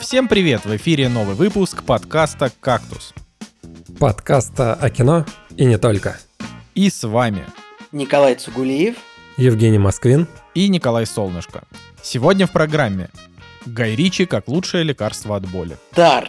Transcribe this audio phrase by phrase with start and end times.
[0.00, 0.64] Всем привет!
[0.64, 3.12] В эфире новый выпуск подкаста «Кактус».
[3.98, 5.26] Подкаста о кино
[5.58, 6.18] и не только.
[6.74, 7.44] И с вами
[7.92, 8.96] Николай Цугулиев,
[9.36, 11.64] Евгений Москвин и Николай Солнышко.
[12.02, 13.10] Сегодня в программе
[13.66, 15.76] Гай Ричи как лучшее лекарство от боли.
[15.94, 16.28] Дар,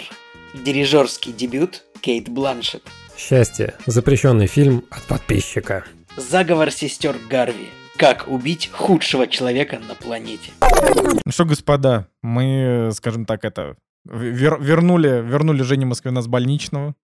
[0.54, 2.84] дирижерский дебют Кейт Бланшет,
[3.18, 3.76] Счастье.
[3.86, 5.86] Запрещенный фильм от подписчика.
[6.18, 7.70] Заговор сестер Гарви,
[8.02, 10.52] как убить худшего человека на планете.
[11.24, 13.76] Ну что, господа, мы, скажем так, это
[14.10, 16.96] вер- вернули, вернули Жене Москвина с больничного.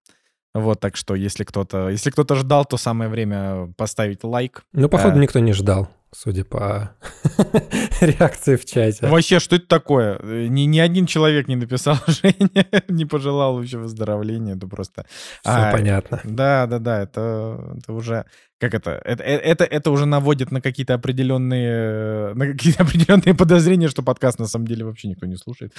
[0.56, 4.64] Вот, так что если кто-то, если кто-то ждал, то самое время поставить лайк.
[4.74, 5.20] Ну, походу, А.
[5.20, 6.96] никто не ждал, судя по
[8.02, 9.08] реакции в чате.
[9.08, 10.18] Вообще, что это такое?
[10.24, 14.56] Э, Ни, ни один человек не написал Жене, не пожелал вообще выздоровления.
[14.56, 15.06] Это просто...
[15.42, 16.20] Все А, понятно.
[16.24, 18.26] Да, да, да, это, это уже
[18.60, 24.02] как это, это, это, это уже наводит на какие-то определенные, на какие-то определенные подозрения, что
[24.02, 25.74] подкаст на самом деле вообще никто не слушает.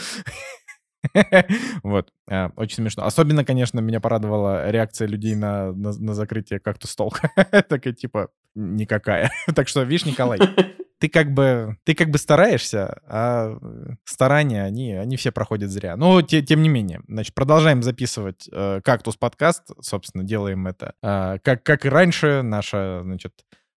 [1.82, 3.04] Вот, а, очень смешно.
[3.04, 7.30] Особенно, конечно, меня порадовала реакция людей на, на, на закрытие кактус толка.
[7.68, 9.30] Такая типа никакая.
[9.54, 10.38] Так что, видишь, Николай,
[11.00, 15.96] ты как бы, ты как бы стараешься, а э, старания, они, они все проходят зря.
[15.96, 20.94] Но те- тем не менее, значит, продолжаем записывать э, «Кактус подкаст», собственно, делаем это.
[21.02, 23.32] а, как, как и раньше, наша, значит,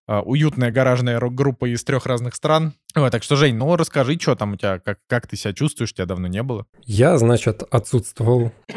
[0.08, 2.74] а, уютная гаражная рок-группа из трех разных стран.
[2.94, 5.94] Вот, так что, Жень, ну расскажи, что там у тебя, как, как ты себя чувствуешь,
[5.94, 6.66] тебя давно не было.
[6.84, 8.52] Я, значит, отсутствовал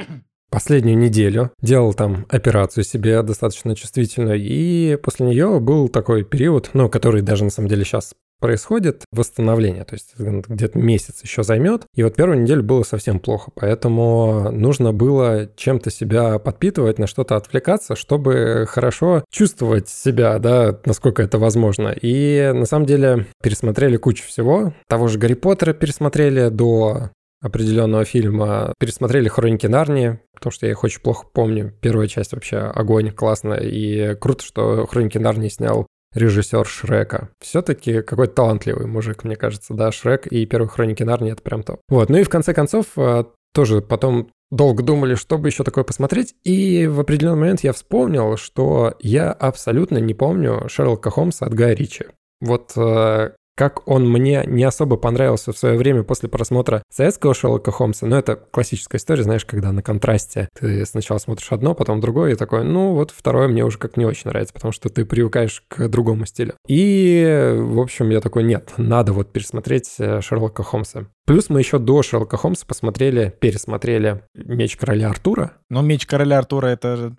[0.56, 6.88] последнюю неделю, делал там операцию себе достаточно чувствительную, и после нее был такой период, ну,
[6.88, 11.86] который даже на самом деле сейчас происходит восстановление, то есть где-то месяц еще займет.
[11.94, 17.36] И вот первую неделю было совсем плохо, поэтому нужно было чем-то себя подпитывать, на что-то
[17.36, 21.90] отвлекаться, чтобы хорошо чувствовать себя, да, насколько это возможно.
[22.02, 24.74] И на самом деле пересмотрели кучу всего.
[24.88, 27.12] Того же Гарри Поттера пересмотрели до
[27.46, 28.74] определенного фильма.
[28.80, 31.74] Пересмотрели «Хроники Нарнии», потому что я их очень плохо помню.
[31.80, 33.54] Первая часть вообще огонь, классно.
[33.54, 35.86] И круто, что «Хроники Нарнии» снял
[36.16, 37.30] режиссер Шрека.
[37.40, 41.82] Все-таки какой-то талантливый мужик, мне кажется, да, Шрек и первые «Хроники Нарнии»— это прям топ.
[41.88, 45.84] Вот, ну и в конце концов э, тоже потом долго думали, что бы еще такое
[45.84, 51.54] посмотреть, и в определенный момент я вспомнил, что я абсолютно не помню Шерлока Холмса от
[51.54, 52.06] Гая Ричи.
[52.42, 57.72] Вот э, как он мне не особо понравился в свое время после просмотра советского Шерлока
[57.72, 62.34] Холмса, но это классическая история, знаешь, когда на контрасте ты сначала смотришь одно, потом другое,
[62.34, 65.64] и такой, ну вот второе мне уже как не очень нравится, потому что ты привыкаешь
[65.68, 66.56] к другому стилю.
[66.68, 71.08] И, в общем, я такой, нет, надо вот пересмотреть э, Шерлока Холмса.
[71.26, 75.54] Плюс мы еще до Шерлока Холмса посмотрели, пересмотрели «Меч короля Артура».
[75.70, 77.16] Но «Меч короля Артура» это,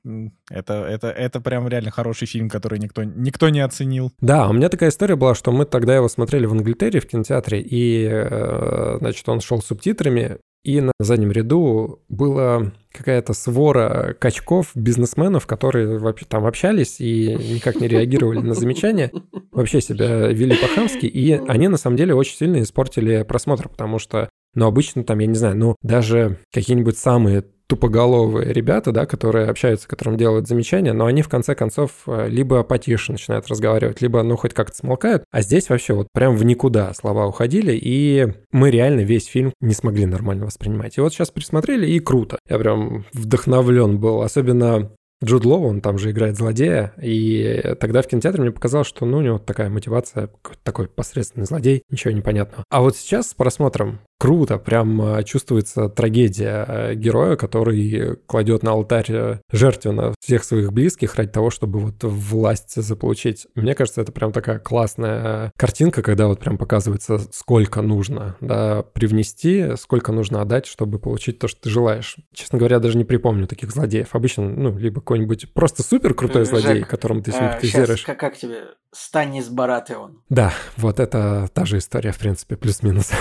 [0.48, 4.12] это, это, это прям реально хороший фильм, который никто, никто не оценил.
[4.20, 7.60] Да, у меня такая история была, что мы тогда его смотрели в Англитере в кинотеатре,
[7.60, 14.72] и, э, значит, он шел с субтитрами, и на заднем ряду была какая-то свора качков,
[14.74, 19.12] бизнесменов, которые вообще там общались и никак не реагировали на замечания,
[19.52, 24.28] вообще себя вели по-хамски, и они на самом деле очень сильно испортили просмотр, потому что,
[24.54, 29.88] ну, обычно там, я не знаю, ну, даже какие-нибудь самые тупоголовые ребята, да, которые общаются,
[29.88, 34.36] которым делают замечания, но они в конце концов э, либо потише начинают разговаривать, либо, ну,
[34.36, 39.00] хоть как-то смолкают, а здесь вообще вот прям в никуда слова уходили, и мы реально
[39.00, 40.96] весь фильм не смогли нормально воспринимать.
[40.96, 42.38] И вот сейчас пересмотрели, и круто.
[42.48, 44.90] Я прям вдохновлен был, особенно
[45.24, 49.18] Джуд Лоу, он там же играет злодея, и тогда в кинотеатре мне показалось, что ну,
[49.18, 50.28] у него такая мотивация,
[50.62, 52.64] такой посредственный злодей, ничего непонятного.
[52.68, 58.72] А вот сейчас с просмотром круто, прям э, чувствуется трагедия э, героя, который кладет на
[58.72, 63.46] алтарь э, жертвенно всех своих близких ради того, чтобы вот власть заполучить.
[63.54, 69.76] Мне кажется, это прям такая классная картинка, когда вот прям показывается, сколько нужно да, привнести,
[69.76, 72.16] сколько нужно отдать, чтобы получить то, что ты желаешь.
[72.32, 74.14] Честно говоря, даже не припомню таких злодеев.
[74.14, 77.98] Обычно, ну, либо какой-нибудь просто супер крутой Э, злодей, Жек, которым ты А, симпатизируешь.
[78.00, 78.62] щас, как, как тебе?
[78.96, 80.22] Станис Баратеон.
[80.30, 83.10] Да, вот это та же история, в принципе, плюс-минус.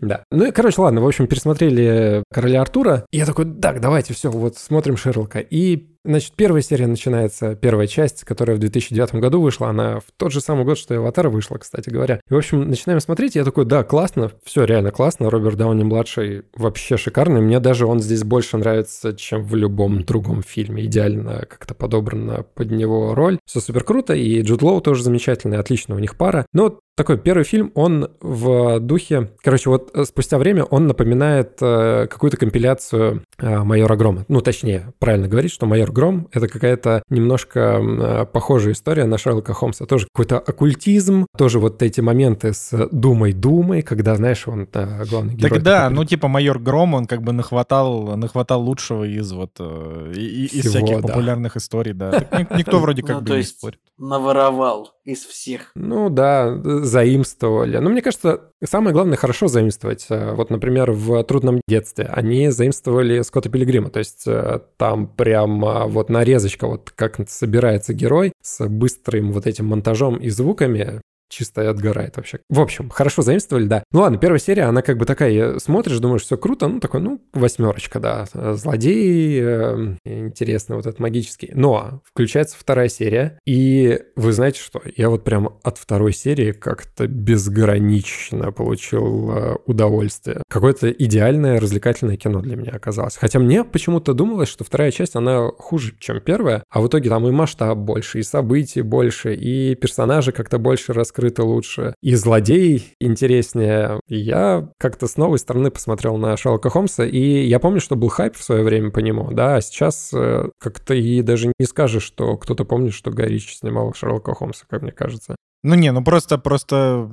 [0.00, 0.24] Да.
[0.30, 3.04] Ну и, короче, ладно, в общем, пересмотрели «Короля Артура».
[3.10, 5.38] И я такой, так, давайте, все, вот смотрим Шерлока.
[5.38, 10.32] И Значит, первая серия начинается, первая часть, которая в 2009 году вышла, она в тот
[10.32, 12.20] же самый год, что и «Аватар» вышла, кстати говоря.
[12.28, 16.96] И, в общем, начинаем смотреть, я такой, да, классно, все реально классно, Роберт Дауни-младший вообще
[16.96, 22.42] шикарный, мне даже он здесь больше нравится, чем в любом другом фильме, идеально как-то подобрана
[22.42, 26.46] под него роль, все супер круто, и Джуд Лоу тоже замечательный, отлично у них пара,
[26.52, 29.32] но такой первый фильм, он в духе...
[29.42, 34.24] Короче, вот э, спустя время он напоминает э, какую-то компиляцию э, «Майора Грома».
[34.28, 39.54] Ну, точнее, правильно говорить, что «Майор Гром»— это какая-то немножко э, похожая история на Шерлока
[39.54, 39.86] Холмса.
[39.86, 45.50] Тоже какой-то оккультизм, тоже вот эти моменты с «думай-думай», когда, знаешь, он э, главный герой.
[45.50, 49.52] Так да, такой ну типа майор Гром, он как бы нахватал, нахватал лучшего из вот
[49.60, 51.08] э, и- и- из Всего, всяких да.
[51.08, 52.26] популярных историй, да.
[52.56, 53.78] Никто вроде как Ну, бы то не есть- спорит.
[53.98, 55.70] Наворовал из всех.
[55.74, 56.52] Ну да,
[56.82, 57.78] заимствовали.
[57.78, 60.06] Но мне кажется, самое главное хорошо заимствовать.
[60.10, 63.90] Э, Вот, например, в «Трудном детстве» они заимствовали Скотта Пилигрима.
[63.90, 69.46] То есть э, там прям а, вот нарезочка, вот как собирается герой с быстрым вот
[69.46, 71.00] этим монтажом и звуками,
[71.32, 72.40] чисто отгорает вообще.
[72.48, 73.84] В общем, хорошо заимствовали, да.
[73.90, 77.20] Ну ладно, первая серия, она как бы такая, смотришь, думаешь, все круто, ну такой, ну,
[77.32, 78.26] восьмерочка, да.
[78.34, 81.50] Э, Злодей, э, интересно, вот этот магический.
[81.54, 84.82] Но включается вторая серия, и вы знаете что?
[84.96, 90.42] Я вот прям от второй серии как-то безгранично получил э, удовольствие.
[90.48, 93.16] Какое-то идеальное развлекательное кино для меня оказалось.
[93.16, 97.26] Хотя мне почему-то думалось, что вторая часть, она хуже, чем первая, а в итоге там
[97.26, 104.00] и масштаб больше, и событий больше, и персонажи как-то больше раскрыты лучше, и злодей интереснее.
[104.08, 108.36] Я как-то с новой стороны посмотрел на Шерлока Холмса, и я помню, что был хайп
[108.36, 112.36] в свое время по нему, да, а сейчас э, как-то и даже не скажешь, что
[112.36, 115.36] кто-то помнит, что Горич снимал Шерлока Холмса, как мне кажется.
[115.62, 117.08] Ну не, ну просто, просто,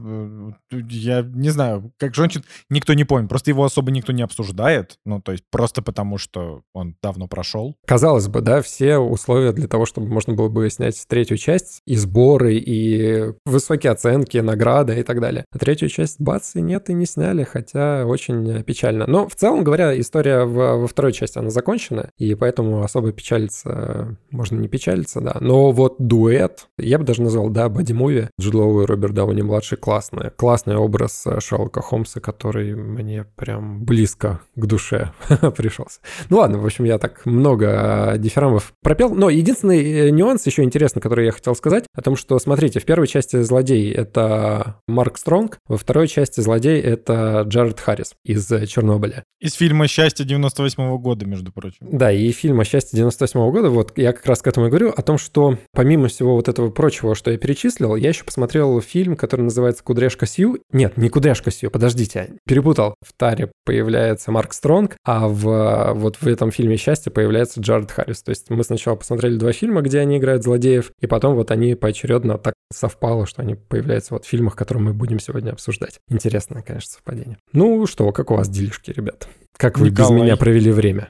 [0.71, 4.97] э, я не знаю, как Жончин, никто не помнит, просто его особо никто не обсуждает,
[5.05, 7.75] ну то есть просто потому, что он давно прошел.
[7.85, 11.95] Казалось бы, да, все условия для того, чтобы можно было бы снять третью часть, и
[11.95, 15.45] сборы, и высокие оценки, награды и так далее.
[15.51, 19.05] А третью часть, бац, и нет, и не сняли, хотя очень печально.
[19.07, 23.69] Но в целом говоря, история во, во второй части, она закончена, и поэтому особо печалиться
[23.69, 25.37] э, можно не печалиться, да.
[25.39, 30.31] Но вот дуэт, я бы даже назвал, да, боди-муви, Джуд и Роберт Дауни-младший классный.
[30.31, 35.13] Классный образ э, Шерлока Холмса, который мне прям близко к душе
[35.57, 35.99] пришелся.
[36.29, 39.13] Ну ладно, в общем, я так много э, дифирамбов пропел.
[39.13, 42.85] Но единственный э, нюанс еще интересный, который я хотел сказать, о том, что, смотрите, в
[42.85, 49.23] первой части злодей это Марк Стронг, во второй части злодей это Джаред Харрис из Чернобыля.
[49.39, 51.77] Из фильма «Счастье» 98 года, между прочим.
[51.81, 55.01] Да, и фильма «Счастье» 98 года, вот я как раз к этому и говорю, о
[55.01, 59.41] том, что помимо всего вот этого прочего, что я перечислил, я еще посмотрел фильм, который
[59.41, 60.59] называется «Кудряшка Сью».
[60.71, 62.93] Нет, не «Кудряшка Сью», подождите, перепутал.
[63.01, 68.21] В таре появляется Марк Стронг, а в, вот в этом фильме «Счастье» появляется Джаред Харрис.
[68.21, 71.73] То есть мы сначала посмотрели два фильма, где они играют злодеев, и потом вот они
[71.73, 75.99] поочередно так совпало, что они появляются вот в фильмах, которые мы будем сегодня обсуждать.
[76.07, 77.39] Интересное, конечно, совпадение.
[77.51, 79.27] Ну что, как у вас делишки, ребят?
[79.57, 80.21] Как вы без Николай.
[80.21, 81.09] меня провели время?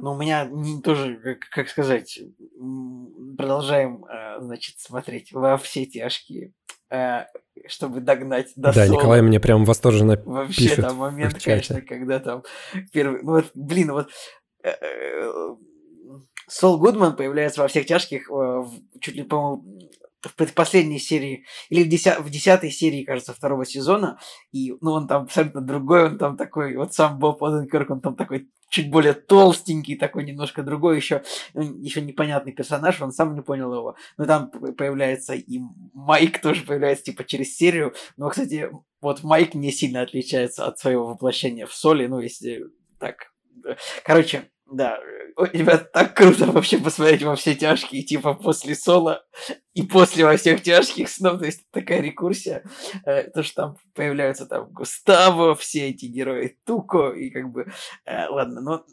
[0.00, 2.18] Ну, у меня не, тоже, как, как сказать,
[3.36, 6.52] продолжаем, э, значит, смотреть во все тяжкие,
[7.68, 8.96] чтобы догнать до да, Соло.
[8.96, 12.42] Николай мне прям восторженно Вообще пишет там момент, конечно, когда там
[12.92, 13.22] первый...
[13.22, 14.08] Ну вот, блин, вот...
[14.62, 15.54] э, э,
[16.48, 19.80] Сол Гудман появляется во всех тяжких э, в- чуть ли, по-моему,
[20.20, 24.18] в предпоследней серии, или в, деся- в десятой серии, кажется, второго сезона,
[24.52, 28.16] и, ну, он там абсолютно другой, он там такой, вот сам Боб Оденкерк, он там
[28.16, 31.22] такой чуть более толстенький, такой немножко другой еще,
[31.54, 33.96] еще непонятный персонаж, он сам не понял его.
[34.16, 35.60] Но там появляется и
[35.92, 37.94] Майк тоже появляется типа через серию.
[38.16, 38.70] Но, кстати,
[39.02, 42.66] вот Майк не сильно отличается от своего воплощения в соли, ну, если
[42.98, 43.32] так.
[44.04, 44.98] Короче, да,
[45.52, 49.24] ребят, так круто вообще посмотреть во все тяжкие, типа после соло
[49.74, 52.64] и после во всех тяжких снов, то есть такая рекурсия,
[53.04, 57.66] э, то, что там появляются там Густаво, все эти герои Туко, и как бы,
[58.04, 58.84] э, ладно, но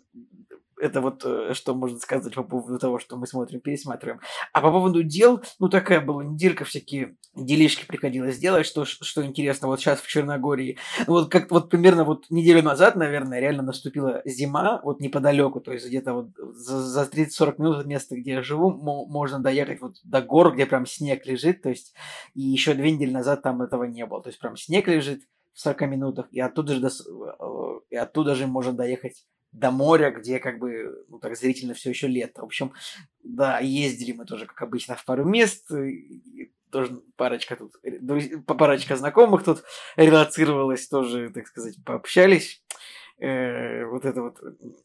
[0.80, 4.20] это вот э, что можно сказать по поводу того, что мы смотрим, пересматриваем.
[4.54, 9.68] А по поводу дел, ну такая была неделька, всякие делишки приходилось делать, что, что интересно,
[9.68, 14.22] вот сейчас в Черногории, ну, вот как вот примерно вот неделю назад, наверное, реально наступила
[14.26, 18.42] зима, вот неподалеку, то есть где-то вот за, за 30-40 минут от места, где я
[18.42, 21.94] живу, мо- можно доехать вот до гор, где прям снег лежит, то есть
[22.34, 25.22] и еще две недели назад там этого не было, то есть прям снег лежит
[25.54, 29.72] в 40 минутах, и оттуда же, до с- э, и оттуда же можно доехать до
[29.72, 32.42] моря, где как бы, ну так зрительно все еще лето.
[32.42, 32.74] В общем,
[33.24, 35.72] да, ездили мы тоже, как обычно, в пару мест.
[35.72, 39.64] И тоже парочка тут, э, друз- парочка знакомых тут
[39.96, 42.64] релацировалась, тоже, так сказать, пообщались.
[43.20, 44.40] Э, вот это вот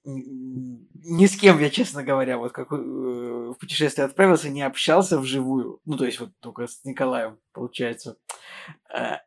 [0.07, 5.19] м, ни с кем я, честно говоря, вот как э, в путешествие отправился, не общался
[5.19, 5.81] вживую.
[5.85, 8.17] Ну, то есть вот только с Николаем, получается.
[8.89, 9.19] Э, э,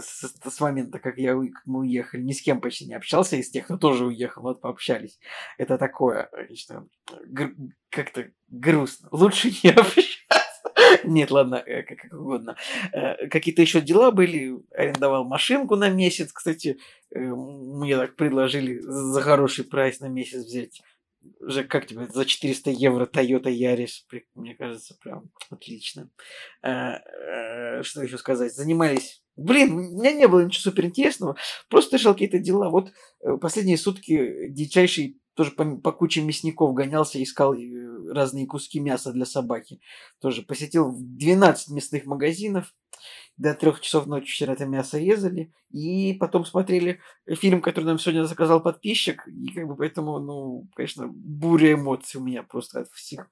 [0.00, 3.50] с, с момента, как, я, как мы уехали, ни с кем почти не общался из
[3.50, 5.18] тех, кто тоже уехал, вот пообщались.
[5.58, 6.88] Это такое, конечно,
[7.26, 7.54] гр-
[7.90, 9.08] как-то грустно.
[9.12, 10.18] Лучше не общаться.
[11.04, 12.56] Нет, ладно, э, как, как угодно.
[12.92, 14.58] Э, какие-то еще дела были.
[14.72, 16.32] Арендовал машинку на месяц.
[16.32, 16.78] Кстати,
[17.10, 20.82] э, мне так предложили за хороший прайс на месяц взять.
[21.40, 24.04] Уже как тебе, за 400 евро Toyota Yaris,
[24.34, 26.10] мне кажется, прям отлично.
[26.62, 28.54] Что еще сказать?
[28.54, 31.36] Занимались Блин, у меня не было ничего суперинтересного.
[31.68, 32.70] Просто решал какие-то дела.
[32.70, 32.92] Вот
[33.40, 39.26] последние сутки дичайший тоже по, по куче мясников гонялся, искал э, разные куски мяса для
[39.26, 39.80] собаки.
[40.20, 42.72] Тоже посетил 12 мясных магазинов.
[43.36, 45.52] До трех часов ночи вчера это мясо резали.
[45.70, 49.26] И потом смотрели фильм, который нам сегодня заказал подписчик.
[49.26, 53.28] И как бы поэтому, ну, конечно, буря эмоций у меня просто от всех,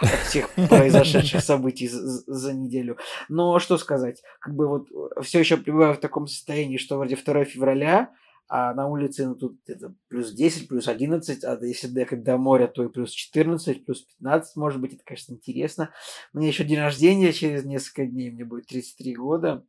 [0.00, 2.98] от всех произошедших событий за, за неделю.
[3.28, 4.88] Но что сказать, как бы вот
[5.22, 8.10] все еще пребываю в таком состоянии, что вроде 2 февраля,
[8.48, 12.68] а на улице ну, тут это плюс 10, плюс 11, а если доехать до моря,
[12.68, 15.90] то и плюс 14, плюс 15, может быть, это, конечно, интересно.
[16.32, 19.64] Мне еще день рождения через несколько дней, мне будет 33 года.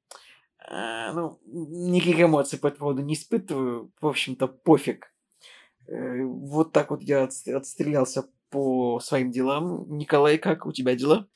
[0.59, 5.11] А, ну, никаких эмоций по этому поводу не испытываю, в общем-то, пофиг.
[5.87, 9.97] Э, вот так вот я отстрелялся по своим делам.
[9.97, 11.27] Николай, как у тебя дела?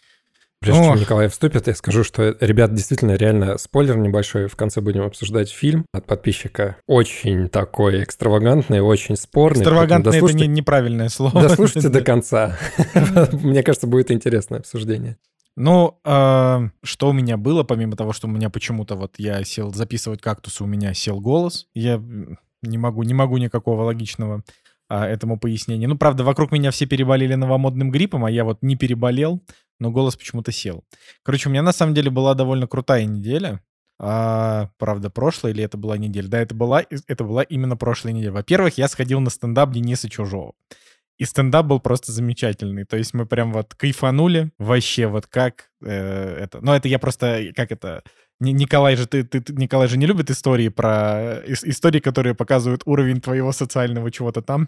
[0.62, 4.48] Прежде чем Николай вступит, я скажу, что, ребят, действительно, реально спойлер небольшой.
[4.48, 6.78] В конце будем обсуждать фильм от подписчика.
[6.86, 9.62] Очень такой экстравагантный, очень спорный.
[9.62, 11.42] Экстравагантный— это не, неправильное слово.
[11.42, 12.60] Дослушайте до конца.
[13.32, 15.18] Мне кажется, будет интересное обсуждение.
[15.58, 19.74] Ну, э, что у меня было, помимо того, что у меня почему-то вот я сел
[19.74, 21.66] записывать кактусы, у меня сел голос.
[21.74, 22.00] Я
[22.62, 24.44] не могу, не могу никакого логичного
[24.90, 25.88] а, этому пояснения.
[25.88, 29.42] Ну, правда, вокруг меня все переболели новомодным гриппом, а я вот не переболел
[29.82, 30.86] но голос почему-то сел.
[31.24, 33.62] Короче, у меня на самом деле была довольно крутая неделя.
[34.00, 36.28] А, правда, прошлая или это была неделя?
[36.28, 38.32] Да, это была, это была именно прошлая неделя.
[38.32, 40.54] Во-первых, я сходил на стендап Дениса Чужого.
[41.18, 42.86] И стендап был просто замечательный.
[42.86, 46.62] То есть мы прям вот кайфанули вообще вот как э, это.
[46.62, 48.04] Ну, это я просто, как это...
[48.42, 51.42] Николай же, ты, ты, Николай же не любит истории про...
[51.48, 54.68] Истории, которые показывают уровень твоего социального чего-то там.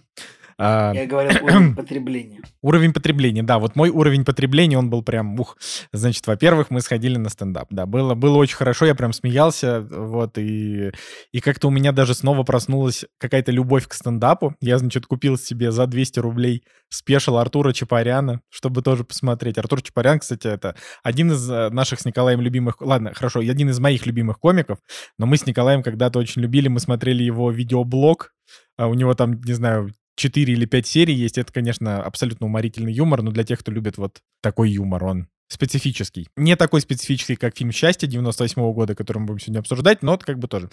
[0.57, 2.41] А, Я говорил уровень потребления.
[2.61, 3.57] Уровень потребления, да.
[3.57, 5.57] Вот мой уровень потребления, он был прям, ух.
[5.91, 7.85] Значит, во-первых, мы сходили на стендап, да.
[7.85, 10.91] Было, было очень хорошо, я прям смеялся, вот, и,
[11.31, 14.55] и как-то у меня даже снова проснулась какая-то любовь к стендапу.
[14.61, 16.63] Я, значит, купил себе за 200 рублей
[16.93, 19.57] спешл Артура Чапаряна, чтобы тоже посмотреть.
[19.57, 22.81] Артур Чапарян, кстати, это один из э, наших с Николаем любимых...
[22.81, 24.79] Ладно, хорошо, один из моих любимых комиков,
[25.17, 28.33] но мы с Николаем когда-то очень любили, мы смотрели его видеоблог,
[28.77, 31.37] а у него там, не знаю, 4 или 5 серий есть.
[31.37, 36.27] Это, конечно, абсолютно уморительный юмор, но для тех, кто любит вот такой юмор, он специфический.
[36.35, 40.15] Не такой специфический, как фильм «Счастье» 98 -го года, который мы будем сегодня обсуждать, но
[40.15, 40.69] это как бы тоже.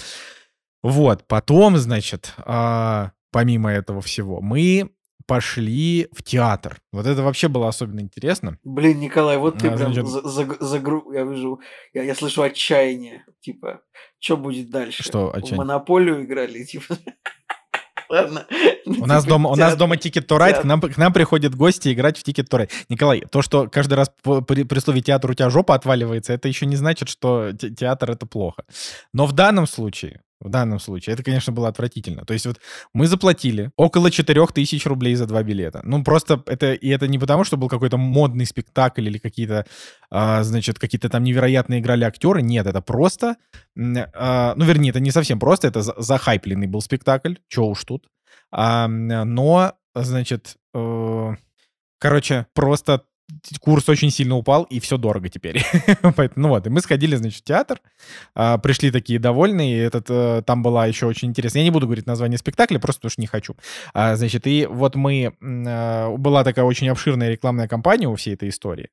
[0.83, 4.91] Вот, потом, значит, а, помимо этого всего, мы
[5.31, 6.81] пошли в театр.
[6.91, 8.59] Вот это вообще было особенно интересно.
[8.65, 10.11] Блин, Николай, вот ты а, прям значит...
[10.11, 10.77] за, за, за
[11.15, 11.61] я вижу,
[11.95, 13.25] я, я слышу отчаяние.
[13.41, 13.81] Типа,
[14.19, 15.05] что будет дальше?
[15.05, 15.55] Что отчаяние?
[15.55, 16.99] В монополию играли, типа.
[18.09, 18.45] Ладно.
[18.87, 21.93] У нас дома, у нас дома Ticket to Ride, к нам, к нам приходят гости
[21.93, 22.71] играть в Ticket to Ride.
[22.89, 24.11] Николай, то, что каждый раз
[24.49, 28.27] при, при слове театр у тебя жопа отваливается, это еще не значит, что театр это
[28.27, 28.65] плохо.
[29.13, 31.15] Но в данном случае в данном случае.
[31.15, 32.25] Это, конечно, было отвратительно.
[32.25, 32.61] То есть вот
[32.95, 35.81] мы заплатили около 4000 рублей за два билета.
[35.85, 36.73] Ну, просто это...
[36.73, 39.67] И это не потому, что был какой-то модный спектакль или какие-то,
[40.11, 42.43] а, значит, какие-то там невероятные играли актеры.
[42.43, 43.37] Нет, это просто...
[43.77, 45.69] А, ну, вернее, это не совсем просто.
[45.69, 47.35] Это захайпленный был спектакль.
[47.49, 48.09] Чё уж тут.
[48.51, 50.57] А, но, значит...
[50.75, 51.35] Э,
[51.99, 53.03] короче, просто
[53.61, 55.65] курс очень сильно упал, и все дорого теперь.
[56.37, 57.81] ну вот, и мы сходили, значит, в театр,
[58.35, 61.87] а, пришли такие довольные, и этот, а, там была еще очень интересная, я не буду
[61.87, 63.57] говорить название спектакля, просто потому что не хочу.
[63.95, 68.49] А, значит, и вот мы, а, была такая очень обширная рекламная кампания у всей этой
[68.49, 68.89] истории,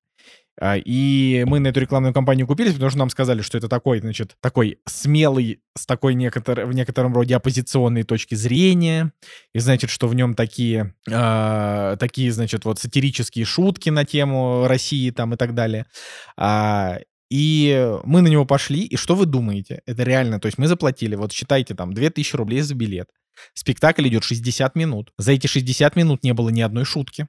[0.61, 4.35] и мы на эту рекламную кампанию купились, потому что нам сказали, что это такой, значит,
[4.41, 9.11] такой смелый, с такой некотор, в некотором роде оппозиционной точки зрения,
[9.53, 15.11] и значит, что в нем такие, э, такие, значит, вот сатирические шутки на тему России
[15.11, 15.85] там и так далее.
[16.37, 16.99] А,
[17.29, 19.81] и мы на него пошли, и что вы думаете?
[19.85, 23.09] Это реально, то есть мы заплатили, вот считайте там, 2000 рублей за билет.
[23.53, 25.13] Спектакль идет 60 минут.
[25.19, 27.27] За эти 60 минут не было ни одной шутки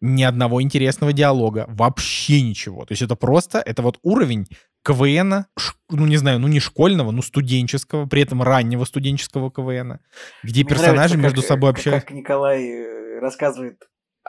[0.00, 2.84] ни одного интересного диалога, вообще ничего.
[2.84, 4.46] То есть это просто, это вот уровень
[4.84, 5.46] КВН,
[5.90, 9.98] ну не знаю, ну не школьного, ну студенческого, при этом раннего студенческого КВН,
[10.42, 12.06] где Мне персонажи нравится, между как, собой общаются.
[12.06, 13.82] Как Николай э, рассказывает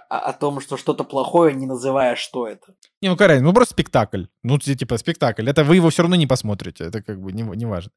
[0.09, 2.73] о, том, что что-то плохое, не называя, что это.
[3.01, 4.25] Не, ну какая ну просто спектакль.
[4.43, 5.47] Ну, типа спектакль.
[5.47, 6.85] Это вы его все равно не посмотрите.
[6.85, 7.91] Это как бы не, не важно.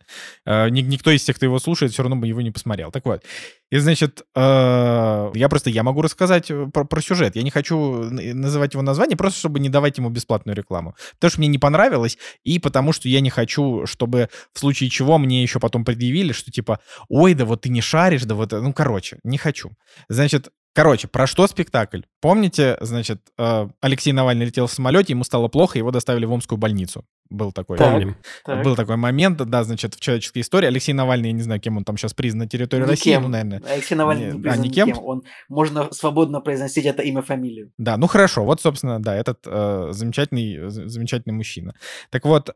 [0.44, 2.90] Э, никто из тех, кто его слушает, все равно бы его не посмотрел.
[2.90, 3.24] Так вот.
[3.70, 7.36] И, значит, э, я просто, я могу рассказать э, про, про сюжет.
[7.36, 7.76] Я не хочу
[8.10, 10.94] называть его название, просто чтобы не давать ему бесплатную рекламу.
[11.14, 15.18] Потому что мне не понравилось, и потому что я не хочу, чтобы в случае чего
[15.18, 18.72] мне еще потом предъявили, что типа, ой, да вот ты не шаришь, да вот, ну,
[18.72, 19.70] короче, не хочу.
[20.08, 22.02] Значит, Короче, про что спектакль?
[22.20, 26.58] Помните, значит, э, Алексей Навальный летел в самолете, ему стало плохо, его доставили в Омскую
[26.58, 27.04] больницу.
[27.28, 27.78] Был такой.
[27.78, 28.16] Помним.
[28.44, 28.64] Так.
[28.64, 30.66] Был такой момент, да, значит, в человеческой истории.
[30.66, 32.90] Алексей Навальный, я не знаю, кем он там сейчас признан на территории никем.
[32.90, 33.62] России, ну, наверное.
[33.68, 34.88] Алексей Навальный не, не признан а, никем.
[34.88, 35.04] никем.
[35.04, 37.72] Он можно свободно произносить это имя, фамилию.
[37.78, 38.44] Да, ну хорошо.
[38.44, 41.74] Вот, собственно, да, этот э, замечательный, замечательный мужчина.
[42.10, 42.52] Так вот, э,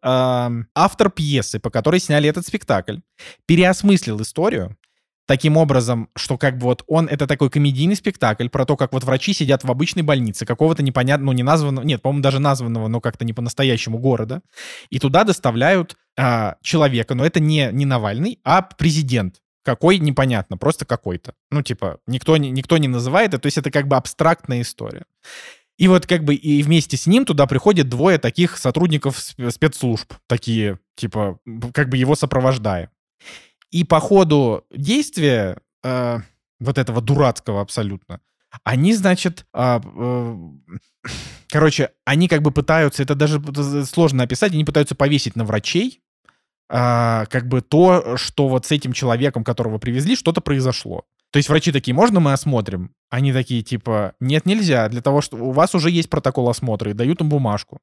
[0.74, 2.98] автор пьесы, по которой сняли этот спектакль,
[3.46, 4.76] переосмыслил историю
[5.26, 9.04] таким образом, что как бы вот он, это такой комедийный спектакль про то, как вот
[9.04, 13.00] врачи сидят в обычной больнице какого-то непонятного, ну, не названного, нет, по-моему, даже названного, но
[13.00, 14.42] как-то не по-настоящему города,
[14.90, 19.40] и туда доставляют а, человека, но это не, не Навальный, а президент.
[19.64, 21.32] Какой, непонятно, просто какой-то.
[21.50, 25.04] Ну, типа, никто, никто не называет это, то есть это как бы абстрактная история.
[25.78, 30.78] И вот как бы и вместе с ним туда приходят двое таких сотрудников спецслужб, такие,
[30.96, 31.38] типа,
[31.72, 32.90] как бы его сопровождая.
[33.74, 36.18] И по ходу действия э,
[36.60, 38.20] вот этого дурацкого абсолютно,
[38.62, 40.36] они, значит, э, э,
[41.48, 43.42] короче, они как бы пытаются, это даже
[43.84, 46.02] сложно описать, они пытаются повесить на врачей,
[46.70, 51.02] э, как бы то, что вот с этим человеком, которого привезли, что-то произошло.
[51.32, 52.94] То есть врачи такие, можно мы осмотрим?
[53.10, 56.94] Они такие, типа, нет, нельзя, для того, что у вас уже есть протокол осмотра, и
[56.94, 57.80] дают им бумажку.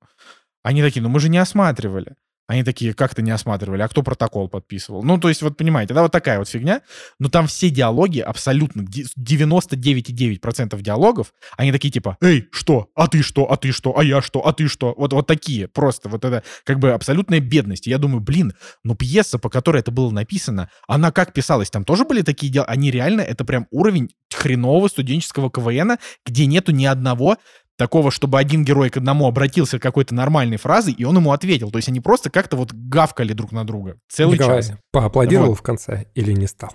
[0.63, 2.15] Они такие, ну мы же не осматривали.
[2.51, 5.03] Они такие, как-то не осматривали, а кто протокол подписывал?
[5.03, 6.81] Ну, то есть, вот понимаете, да, вот такая вот фигня.
[7.17, 12.89] Но там все диалоги, абсолютно 99,9% диалогов, они такие типа, эй, что?
[12.93, 13.49] А ты что?
[13.49, 13.97] А ты что?
[13.97, 14.45] А я что?
[14.45, 14.93] А ты что?
[14.97, 16.09] Вот, вот такие просто.
[16.09, 17.87] Вот это как бы абсолютная бедность.
[17.87, 18.51] я думаю, блин,
[18.83, 21.69] ну пьеса, по которой это было написано, она как писалась?
[21.69, 22.65] Там тоже были такие дела?
[22.65, 25.93] Они реально, это прям уровень хренового студенческого КВН,
[26.25, 27.37] где нету ни одного
[27.77, 31.71] такого, чтобы один герой к одному обратился какой-то нормальной фразой, и он ему ответил.
[31.71, 34.73] То есть они просто как-то вот гавкали друг на друга целый Николай, час.
[34.91, 35.59] поаплодировал вот.
[35.59, 36.71] в конце или не стал?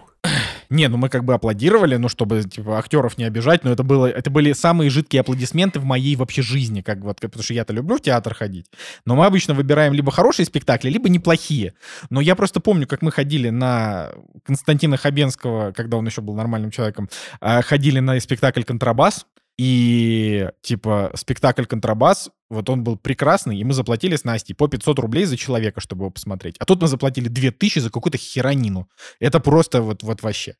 [0.71, 4.07] Не, ну мы как бы аплодировали, ну, чтобы, типа, актеров не обижать, но это было,
[4.07, 7.97] это были самые жидкие аплодисменты в моей вообще жизни, как вот, потому что я-то люблю
[7.97, 8.67] в театр ходить.
[9.05, 11.75] Но мы обычно выбираем либо хорошие спектакли, либо неплохие.
[12.11, 14.11] Но я просто помню, как мы ходили на
[14.45, 17.09] Константина Хабенского, когда он еще был нормальным человеком,
[17.41, 19.27] а, ходили на спектакль «Контрабас»,
[19.59, 24.99] и, типа, спектакль «Контрабас», вот он был прекрасный, и мы заплатили с Настей по 500
[24.99, 26.57] рублей за человека, чтобы его посмотреть.
[26.59, 28.89] А тут мы заплатили 2000 за какую-то херонину.
[29.19, 30.57] Это просто вот, вот вообще.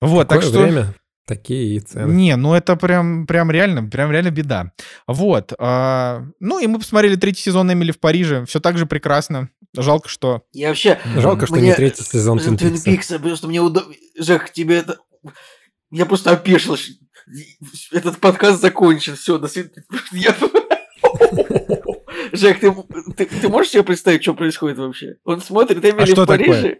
[0.00, 0.62] Вот, Такое так что...
[0.62, 0.94] время,
[1.26, 2.12] такие и цены.
[2.12, 4.72] Не, ну это прям, прям реально, прям реально беда.
[5.06, 5.52] Вот.
[5.58, 8.44] А, ну и мы посмотрели третий сезон «Эмили в Париже».
[8.46, 9.48] Все так же прекрасно.
[9.76, 10.42] Жалко, что...
[10.52, 10.98] Я вообще...
[11.16, 13.18] Жалко, что не третий сезон Твин Пикса.
[13.18, 13.94] Потому что мне удобно...
[14.18, 14.98] Жек, тебе это...
[15.90, 16.76] Я просто опешил
[17.92, 19.84] этот подкаст закончен, все, до свидания.
[22.32, 22.72] Жек, ты,
[23.16, 25.16] ты, ты можешь себе представить, что происходит вообще?
[25.24, 26.78] Он смотрит Эмили а в Париже, такое?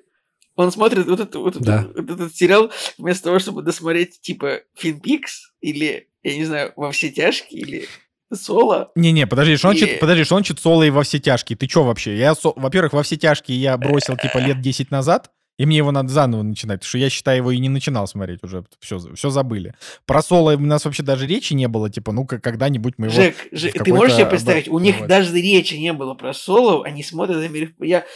[0.56, 1.88] он смотрит вот, это, вот, да.
[1.94, 7.10] вот этот сериал вместо того, чтобы досмотреть типа Финпикс или, я не знаю, во все
[7.10, 7.88] тяжкие или
[8.32, 8.92] Соло?
[8.94, 9.98] Не-не, подожди, что он, и...
[9.98, 11.56] подожди, что он чит соло и во все тяжкие?
[11.56, 12.16] Ты чё вообще?
[12.16, 12.52] Я, со...
[12.54, 15.30] во-первых, во все тяжкие я бросил типа лет 10 назад.
[15.58, 18.44] И мне его надо заново начинать, потому что я считаю, его и не начинал смотреть
[18.44, 18.64] уже.
[18.78, 19.74] Все, все забыли.
[20.06, 23.14] Про соло у нас вообще даже речи не было, типа, ну-ка, когда-нибудь мы его...
[23.14, 27.02] Жек, Жек ты можешь себе представить, у них даже речи не было про соло, они
[27.02, 28.06] смотрят Эмили Я...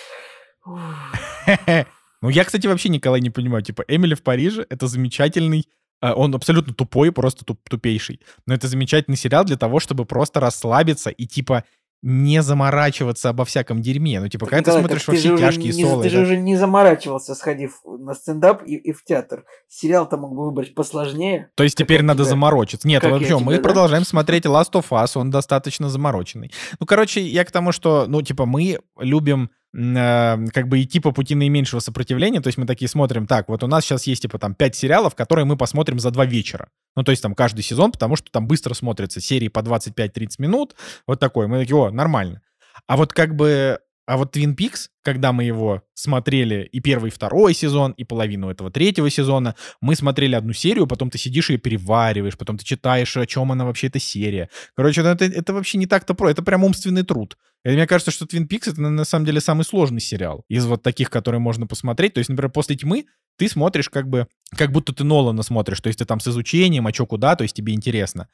[2.22, 3.64] Ну, я, кстати, вообще, Николай, не понимаю.
[3.64, 5.66] Типа, Эмили в Париже— это замечательный
[6.02, 8.20] а, он абсолютно тупой, просто туп, тупейший.
[8.44, 11.64] Но это замечательный сериал для того, чтобы просто расслабиться и типа
[12.02, 14.20] не заморачиваться обо всяком дерьме.
[14.20, 16.02] Ну, типа, когда ты смотришь во все тяжкие не, соло...
[16.02, 19.44] Ты же уже не заморачивался, сходив на стендап и, и в театр.
[19.68, 21.50] Сериал-то мог бы выбрать посложнее.
[21.54, 22.30] То есть теперь надо тебя...
[22.30, 22.88] заморочиться.
[22.88, 26.52] Нет, как вообще, мы тебя, продолжаем смотреть Last of Us, он достаточно замороченный.
[26.80, 31.34] Ну, короче, я к тому, что, ну, типа, мы любим как бы идти по пути
[31.34, 34.54] наименьшего сопротивления, то есть мы такие смотрим, так, вот у нас сейчас есть, типа, там,
[34.54, 36.68] пять сериалов, которые мы посмотрим за два вечера.
[36.94, 40.74] Ну, то есть там каждый сезон, потому что там быстро смотрятся серии по 25-30 минут,
[41.06, 41.46] вот такой.
[41.46, 42.42] Мы такие, о, нормально.
[42.86, 47.12] А вот как бы А вот Twin Peaks, когда мы его смотрели и первый, и
[47.12, 51.56] второй сезон, и половину этого третьего сезона, мы смотрели одну серию, потом ты сидишь и
[51.56, 54.48] перевариваешь, потом ты читаешь, о чем она вообще, эта серия.
[54.74, 57.36] Короче, ну, это, это вообще не так-то про, это прям умственный труд.
[57.64, 60.82] И мне кажется, что Twin Peaks это на самом деле самый сложный сериал из вот
[60.82, 62.14] таких, которые можно посмотреть.
[62.14, 63.06] То есть, например, после тьмы
[63.38, 66.86] ты смотришь как бы, как будто ты Нолана смотришь, то есть ты там с изучением,
[66.86, 68.28] а чё куда, то есть тебе интересно.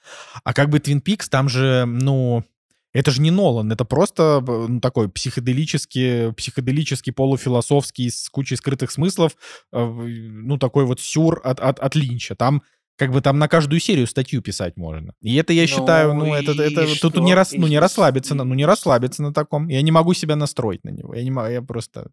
[0.44, 2.42] А как бы Twin Peaks, там же, ну,
[2.92, 9.36] это же не Нолан, это просто ну, такой психоделический, психоделический, полуфилософский, с кучей скрытых смыслов,
[9.72, 12.34] э, ну, такой вот сюр от, от, от Линча.
[12.34, 12.62] Там
[12.96, 15.14] как бы там на каждую серию статью писать можно.
[15.22, 18.44] И это я считаю, ну, ну это, это тут не, рас, ну, не расслабиться, на,
[18.44, 19.68] ну, не расслабиться на таком.
[19.68, 21.14] Я не могу себя настроить на него.
[21.14, 22.10] Я не могу, я просто...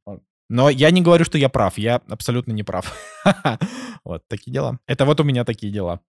[0.48, 1.80] Но я не говорю, что я прав.
[1.80, 2.96] Я абсолютно не прав.
[4.04, 4.78] Вот, такие дела.
[4.86, 6.00] Это вот у меня такие дела.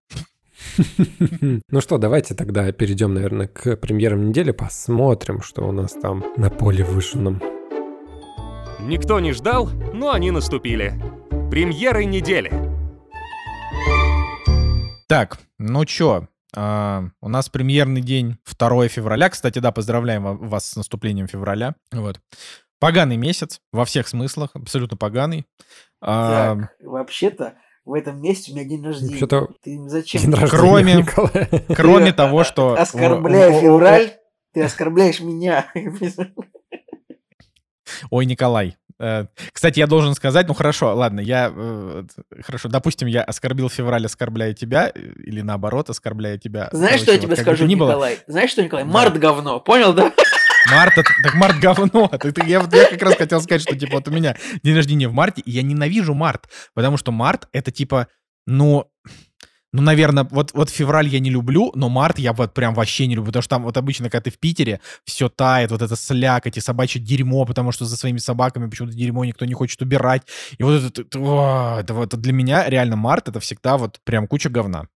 [1.68, 6.50] Ну что, давайте тогда перейдем, наверное, к премьерам недели, посмотрим, что у нас там на
[6.50, 7.42] поле вышенном.
[8.80, 10.94] Никто не ждал, но они наступили.
[11.50, 12.52] Премьеры недели.
[15.08, 19.28] Так, ну чё, Uh, у нас премьерный день 2 февраля.
[19.28, 21.74] Кстати, да, поздравляем вас с наступлением февраля.
[21.92, 22.18] Вот.
[22.78, 25.44] Поганый месяц во всех смыслах, абсолютно поганый.
[26.00, 29.16] Так, uh, вообще-то в этом месте у меня день рождения.
[29.16, 30.20] Что-то ты зачем?
[30.20, 31.64] День рождения, кроме, Николай.
[31.74, 32.74] кроме того, что...
[32.74, 34.12] Оскорбляя февраль,
[34.52, 35.72] ты оскорбляешь меня.
[38.10, 38.76] Ой, Николай.
[38.98, 42.04] Э, кстати, я должен сказать, ну хорошо, ладно, я, э,
[42.42, 46.70] хорошо, допустим, я оскорбил февраль, оскорбляя тебя, э, или наоборот, оскорбляя тебя.
[46.72, 48.18] Знаешь, что я тебе скажу, Николай?
[48.26, 48.84] Знаешь что, Николай?
[48.84, 50.12] Март говно, понял, да?
[50.70, 52.10] Март, так март говно.
[52.46, 55.42] Я, я как раз хотел сказать, что типа вот у меня день рождения в марте,
[55.42, 58.08] и я ненавижу март, потому что март это типа,
[58.46, 58.90] ну,
[59.72, 63.14] ну, наверное, вот, вот февраль я не люблю, но март я вот прям вообще не
[63.14, 66.56] люблю, потому что там вот обычно, когда ты в Питере, все тает, вот это слякоть
[66.56, 70.22] и собачье дерьмо, потому что за своими собаками почему-то дерьмо никто не хочет убирать.
[70.56, 74.48] И вот это, это, это, это для меня реально март это всегда вот прям куча
[74.48, 74.86] говна.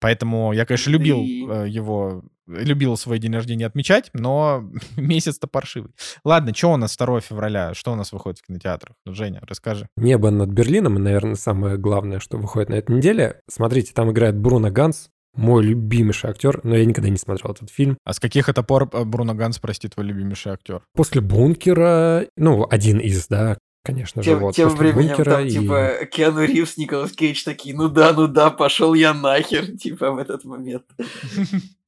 [0.00, 5.92] Поэтому я, конечно, любил э, его, любил свой день рождения отмечать, но месяц-то паршивый.
[6.24, 7.74] Ладно, что у нас 2 февраля?
[7.74, 8.96] Что у нас выходит в кинотеатрах?
[9.04, 9.88] Ну, Женя, расскажи.
[9.96, 13.40] «Небо над Берлином», наверное, самое главное, что выходит на этой неделе.
[13.48, 17.96] Смотрите, там играет Бруно Ганс, мой любимейший актер, но я никогда не смотрел этот фильм.
[18.04, 20.82] А с каких это пор э, Бруно Ганс, прости, твой любимейший актер?
[20.94, 23.58] После «Бункера», ну, один из, да,
[23.88, 24.54] конечно же, тем, вот.
[24.54, 25.50] Тем временем бункера там, и...
[25.50, 30.18] типа, Киану Ривз, Николас Кейдж такие, ну да, ну да, пошел я нахер, типа, в
[30.18, 30.84] этот момент.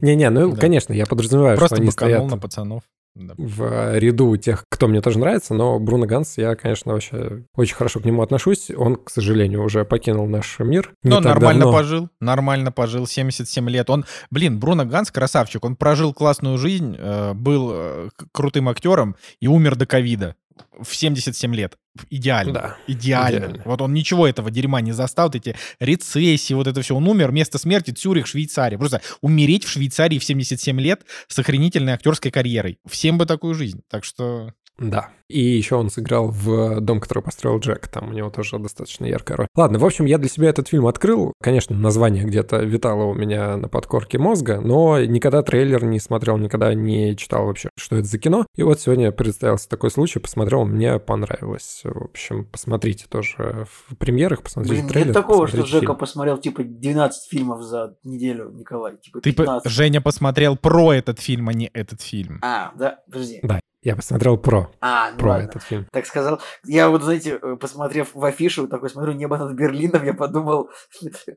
[0.01, 2.83] Не-не, ну, конечно, я подразумеваю, Просто что они стоят на пацанов.
[3.17, 8.01] В ряду тех, кто мне тоже нравится, но Бруно Ганс, я, конечно, вообще очень хорошо
[8.01, 8.71] к нему отношусь.
[8.71, 10.95] Он, к сожалению, уже покинул наш мир.
[11.03, 11.77] Но нормально давно.
[11.77, 13.91] пожил, нормально пожил, 77 лет.
[13.91, 19.49] Он, блин, Бруно Ганс красавчик, он прожил классную жизнь, э, был э, крутым актером и
[19.49, 20.37] умер до ковида
[20.81, 21.77] в 77 лет.
[22.09, 22.53] Идеально.
[22.53, 23.39] Да, идеально.
[23.39, 23.63] идеально.
[23.65, 26.95] Вот он ничего этого дерьма не застал, вот эти рецессии, вот это все.
[26.95, 28.79] Он умер, место смерти Цюрих, Швейцария.
[28.79, 32.79] Просто умереть в Швейцарии в 77 лет с охренительной актерской карьерой.
[32.89, 33.83] Всем бы такую жизнь.
[33.89, 35.11] Так что да.
[35.29, 37.87] И еще он сыграл в «Дом, который построил Джек».
[37.87, 39.47] Там у него тоже достаточно яркая роль.
[39.55, 41.35] Ладно, в общем, я для себя этот фильм открыл.
[41.41, 46.75] Конечно, название где-то витало у меня на подкорке мозга, но никогда трейлер не смотрел, никогда
[46.75, 48.47] не читал вообще, что это за кино.
[48.57, 51.83] И вот сегодня представился такой случай, посмотрел, мне понравилось.
[51.85, 55.07] В общем, посмотрите тоже в премьерах, посмотрите Блин, трейлер.
[55.09, 55.97] нет такого, что Жека фильм.
[55.97, 58.97] посмотрел типа 12 фильмов за неделю, Николай.
[58.97, 59.63] Типа 15.
[59.63, 62.41] Ты, Женя посмотрел про этот фильм, а не этот фильм.
[62.43, 63.41] А, да, подожди.
[63.43, 64.71] Да, я посмотрел про.
[64.81, 65.45] А, ну про ладно.
[65.45, 65.87] этот фильм.
[65.91, 66.41] Так сказал.
[66.65, 70.71] Я вот, знаете, э, посмотрев в афишу, такой смотрю «Небо над Берлином», я подумал...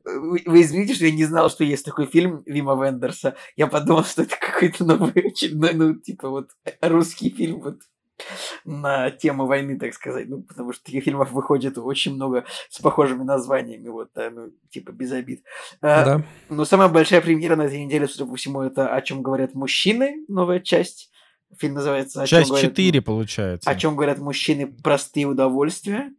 [0.04, 3.34] Вы извините, что я не знал, что есть такой фильм Вима Вендерса.
[3.56, 6.50] Я подумал, что это какой-то новый очередной, ну, типа вот
[6.82, 7.78] русский фильм вот
[8.64, 10.28] на тему войны, так сказать.
[10.28, 14.92] Ну, потому что таких фильмов выходит очень много с похожими названиями, вот, да, ну, типа
[14.92, 15.42] без обид.
[15.80, 16.22] А, да.
[16.48, 20.24] Но самая большая премьера на этой неделе, судя по всему, это «О чем говорят мужчины»,
[20.28, 21.10] новая часть.
[21.58, 22.74] Фильм называется «О Часть говорят...
[22.74, 23.70] 4, получается.
[23.70, 26.12] О чем говорят мужчины простые удовольствия.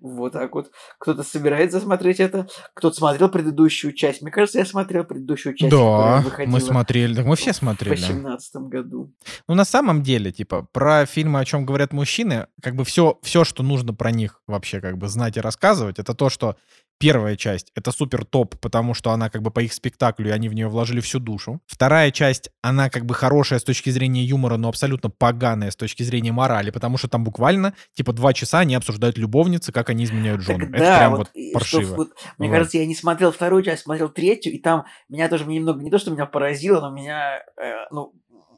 [0.00, 0.70] Вот так вот.
[0.98, 4.22] Кто-то собирается смотреть это, кто-то смотрел предыдущую часть.
[4.22, 5.70] Мне кажется, я смотрел предыдущую часть.
[5.70, 7.94] Да, мы смотрели, так мы все смотрели.
[7.94, 9.12] В 2018 году.
[9.48, 13.44] Ну, на самом деле, типа, про фильмы, о чем говорят мужчины, как бы все, все,
[13.44, 16.56] что нужно про них вообще как бы знать и рассказывать, это то, что
[16.98, 20.48] Первая часть— это супер топ, потому что она как бы по их спектаклю, и они
[20.48, 21.60] в нее вложили всю душу.
[21.66, 26.02] Вторая часть, она как бы хорошая с точки зрения юмора, но абсолютно поганая с точки
[26.02, 29.18] зрения морали, потому что там буквально, типа, два часа они обсуждают
[29.64, 30.64] любовницы, как они изменяют жену.
[30.64, 31.84] Это да, прям вот, вот паршиво.
[31.84, 32.54] Что, вот, мне вот.
[32.54, 35.98] кажется, я не смотрел вторую часть, смотрел третью, и там меня тоже немного, не то,
[35.98, 38.12] что меня поразило, но меня, э, ну,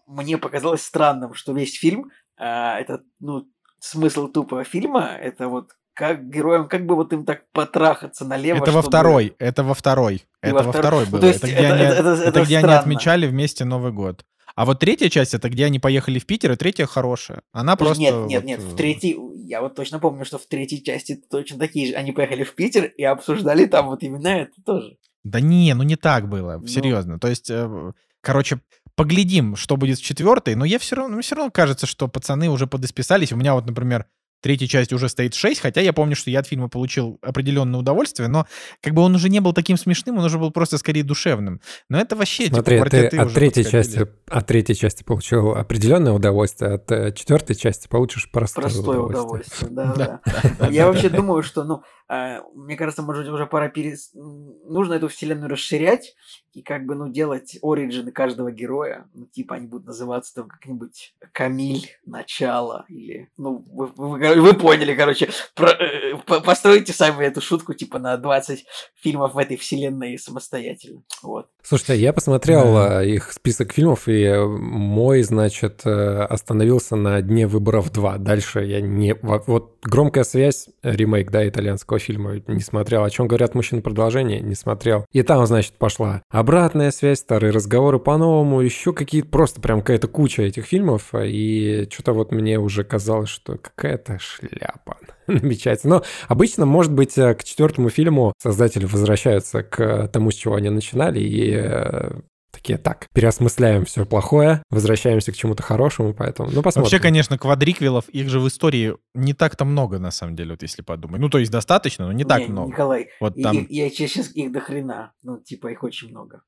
[0.07, 3.47] мне показалось странным, что весь фильм А, это, ну,
[3.81, 8.59] смысл тупого фильма, это вот как героям, как бы вот им так потрахаться налево.
[8.59, 10.17] Это во чтобы- второй, это во второй.
[10.17, 11.21] И Это во во втор- второй Ну, было.
[11.23, 12.79] то есть Это это- они это- это- это это где они странно.
[12.81, 14.23] отмечали вместе Новый год.
[14.57, 17.43] А вот третья часть, это где они поехали в Питер, и третья хорошая.
[17.53, 18.01] Она просто...
[18.01, 21.23] Нет, нет, вот, нет, э, в третьей, я вот точно помню, что в третьей части
[21.31, 21.93] точно такие же.
[21.95, 24.97] Они поехали в Питер и обсуждали там вот именно это тоже.
[25.25, 26.67] Да не, ну не так было, Ну.
[26.67, 27.21] серьезно.
[27.21, 27.93] То есть, э,
[28.23, 28.61] короче,
[28.95, 32.49] поглядим, что будет в четвертой, но я все равно, мне все равно кажется, что пацаны
[32.49, 33.33] уже подисписались.
[33.33, 34.07] У меня вот, например,
[34.41, 38.29] третьей части уже стоит 6, хотя я помню, что я от фильма получил определенное удовольствие,
[38.29, 38.47] но
[38.83, 41.61] как бы он уже не был таким смешным, он уже был просто скорее душевным.
[41.89, 46.13] Но это вообще, типа, Смотри, ты квартеты от третьей, части, от третьей части получил определенное
[46.13, 49.71] удовольствие, от э, четвертой части получишь простое, Простое удовольствие.
[49.71, 50.21] удовольствие, да,
[50.59, 54.11] Да, Я вообще думаю, что, ну, мне кажется, может быть, уже пора перес...
[54.15, 56.15] Нужно эту вселенную расширять
[56.53, 59.07] и как бы, ну, делать оригины каждого героя.
[59.13, 63.29] Ну, типа они будут называться там как-нибудь Камиль, Начало или...
[63.37, 65.29] Ну, вы, вы- вы поняли, короче.
[65.55, 68.65] Про- э, по- постройте сами эту шутку, типа, на 20
[68.95, 71.03] фильмов в этой вселенной самостоятельно.
[71.23, 71.49] Вот.
[71.63, 73.03] Слушайте, я посмотрел Да.
[73.03, 78.19] э, их список фильмов, и э, мой, значит, э, остановился на «Дне выборов 2».
[78.19, 79.15] Дальше я не...
[79.15, 83.05] во- Вот «Громкая связь», э, ремейк, да, итальянского фильма, не смотрел.
[83.05, 85.05] О чем говорят мужчины продолжение, не смотрел.
[85.13, 90.43] И там, значит, пошла обратная связь, старые разговоры по-новому, еще какие-то, просто прям какая-то куча
[90.43, 95.89] этих фильмов, и что-то вот мне уже казалось, что какая-то шляпа намечается.
[95.89, 100.71] Но обычно, может быть, э, к четвертому фильму создатели возвращаются к тому, с чего они
[100.71, 102.11] начинали, и э,
[102.57, 106.83] такие, так, переосмысляем все плохое, возвращаемся к чему-то хорошему, поэтому, ну, посмотрим.
[106.85, 110.83] Вообще, конечно, квадриквелов, их же в истории не так-то много, на самом деле, вот если
[110.83, 111.21] подумать.
[111.21, 112.69] Ну, то есть достаточно, но не так Не, много.
[112.73, 113.57] Николай, Вот и- там...
[113.59, 115.13] и- я сейчас их до хрена.
[115.23, 116.43] Ну, типа, их очень много.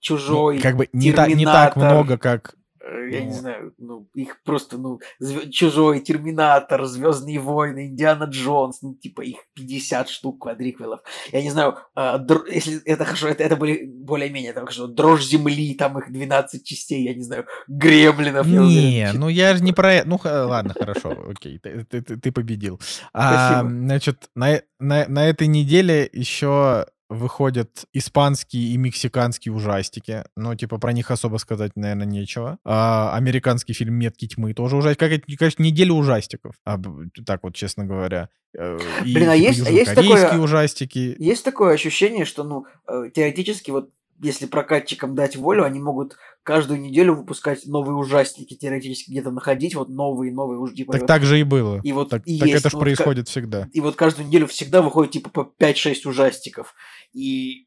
[0.00, 2.54] Чужой, Ну, как бы не, та- не так много, как...
[2.86, 3.36] э, я не вот.
[3.36, 9.38] знаю, ну, их просто, ну, звё- Чужой, Терминатор, Звездные войны, Индиана Джонс, ну, типа, их
[9.54, 11.00] 50 штук квадриквелов.
[11.32, 15.24] Я не знаю, а, др- если это хорошо, это, это были более-менее, там, хорошо, Дрожь
[15.24, 19.62] Земли, там их 12 частей, я не знаю, Гремлинов, уверен, Не, чё- ну я же
[19.64, 20.08] не про это.
[20.08, 22.80] Ну, ладно, хорошо, окей, ты, ты- ты- победил.
[23.12, 30.24] А, значит, на, э- на, на этой неделе еще выходят испанские и мексиканские ужастики.
[30.36, 32.58] Ну, типа, про них особо сказать, наверное, нечего.
[32.64, 35.00] А, американский фильм «Метки тьмы» тоже ужастик.
[35.00, 36.54] Какая-то, конечно, неделя ужастиков.
[36.64, 36.78] А,
[37.26, 38.28] так вот, честно говоря.
[38.56, 41.16] Э, И, Блин, а типа, есть- а есть такое- ужастики.
[41.18, 43.90] Есть такое ощущение, что, ну, э, теоретически, вот
[44.22, 49.88] если прокатчикам дать волю, они могут каждую неделю выпускать новые ужастики, теоретически где-то находить вот
[49.88, 50.92] новые, новые уж типа.
[50.92, 51.80] Так вот- так же и было.
[51.82, 53.68] И вот Так, и так есть, это же ну, вот происходит всегда.
[53.72, 56.74] И вот каждую неделю всегда выходит типа по 5-6 ужастиков.
[57.12, 57.66] И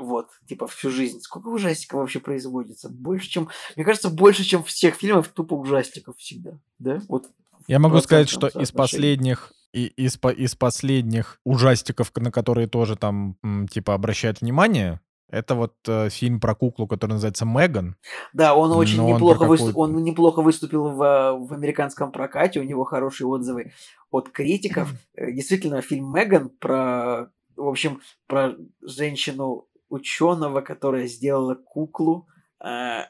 [0.00, 1.20] вот, типа всю жизнь.
[1.20, 2.88] Сколько ужастиков вообще производится?
[2.88, 3.48] Больше, чем...
[3.76, 6.58] Мне кажется, больше, чем всех фильмов тупо ужастиков всегда.
[6.78, 7.00] Да?
[7.08, 7.26] Вот
[7.68, 12.96] Я могу сказать, что из последних и из, по- из последних ужастиков, на которые тоже
[12.96, 13.36] там
[13.70, 15.00] типа обращают внимание,
[15.34, 17.96] это вот э, фильм про куклу, который называется Меган.
[18.32, 20.96] Да, он очень Но он неплохо, про выступ- он неплохо выступил в,
[21.48, 23.72] в американском прокате, у него хорошие отзывы
[24.10, 24.90] от критиков.
[25.14, 32.26] Э, Действительно, фильм Меган про, в общем, про женщину ученого, которая сделала куклу.
[32.60, 33.06] А,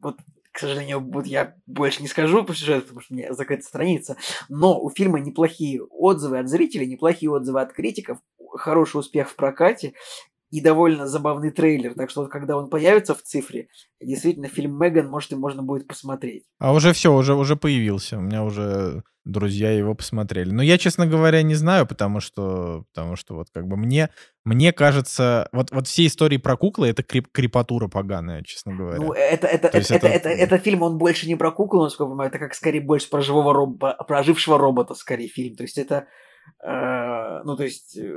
[0.00, 0.16] Вот,
[0.52, 4.16] к сожалению, вот я больше не скажу по сюжету, потому что у меня закрыта страница.
[4.48, 8.18] Но у фильма неплохие отзывы от зрителей, неплохие отзывы от критиков,
[8.56, 9.92] хороший успех в прокате
[10.50, 11.94] и довольно забавный трейлер.
[11.94, 13.68] Так что вот когда он появится в цифре,
[14.00, 16.44] действительно, фильм Меган, может, и можно будет посмотреть.
[16.58, 18.18] А уже все, уже, уже появился.
[18.18, 20.50] У меня уже друзья его посмотрели.
[20.50, 24.08] Но я, честно говоря, не знаю, потому что, потому что вот как бы мне,
[24.44, 28.98] мне кажется, вот, вот все истории про куклы— это крип, крепатура поганая, честно говоря.
[28.98, 32.04] Ну, это, это, это, это это, это, это фильм, он больше не про куклу, насколько
[32.04, 35.56] я понимаю, это как скорее больше про живого робота, про ожившего робота, скорее, фильм.
[35.56, 36.06] То есть это,
[37.44, 38.14] ну, то есть, э,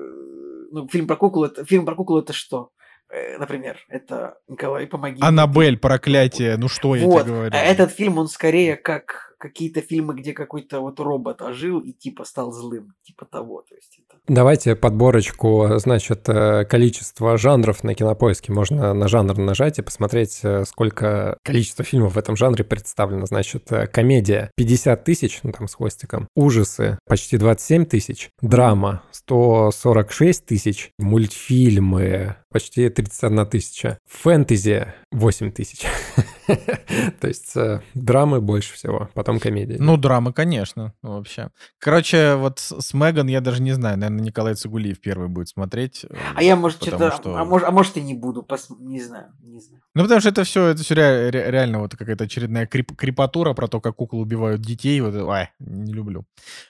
[0.71, 2.69] ну, фильм про куклу, это, фильм про куклу это что?
[3.09, 5.21] Э, например, это, Николай, помоги.
[5.21, 7.51] Аннабель, проклятие, ну что я Вот, тебе говорю.
[7.53, 12.23] а этот фильм, он скорее как какие-то фильмы, где какой-то вот робот ожил и типа
[12.23, 14.19] стал злым, типа того, то есть это...
[14.27, 18.53] Давайте подборочку, значит, э, количество жанров на кинопоиске.
[18.53, 23.25] Можно на жанр нажать и посмотреть, э, сколько количество фильмов в этом жанре представлено.
[23.25, 26.27] Значит, э, комедия 50 тысяч, ну там с хвостиком.
[26.35, 28.29] Ужасы почти 27 тысяч.
[28.41, 30.91] Драма 146 тысяч.
[30.99, 33.97] Мультфильмы почти 31 тысяча.
[34.07, 35.85] Фэнтези 8 тысяч.
[37.19, 39.77] То есть э, драмы больше всего, потом комедии.
[39.79, 41.49] Ну, драмы, конечно, вообще.
[41.79, 43.97] Короче, вот с Меган я даже не знаю.
[43.97, 46.05] Наверное, Николай Цигулиев первый будет смотреть.
[46.09, 47.11] э, А я, может, что-то...
[47.11, 49.81] что- А, может, а может и не буду, пос- не знаю, не знаю.
[49.93, 53.81] Ну, потому что это все, это все реально вот какая-то очередная крип- крипатура про то,
[53.81, 55.01] как куклы убивают детей.
[55.01, 56.25] Вот, ай, не люблю.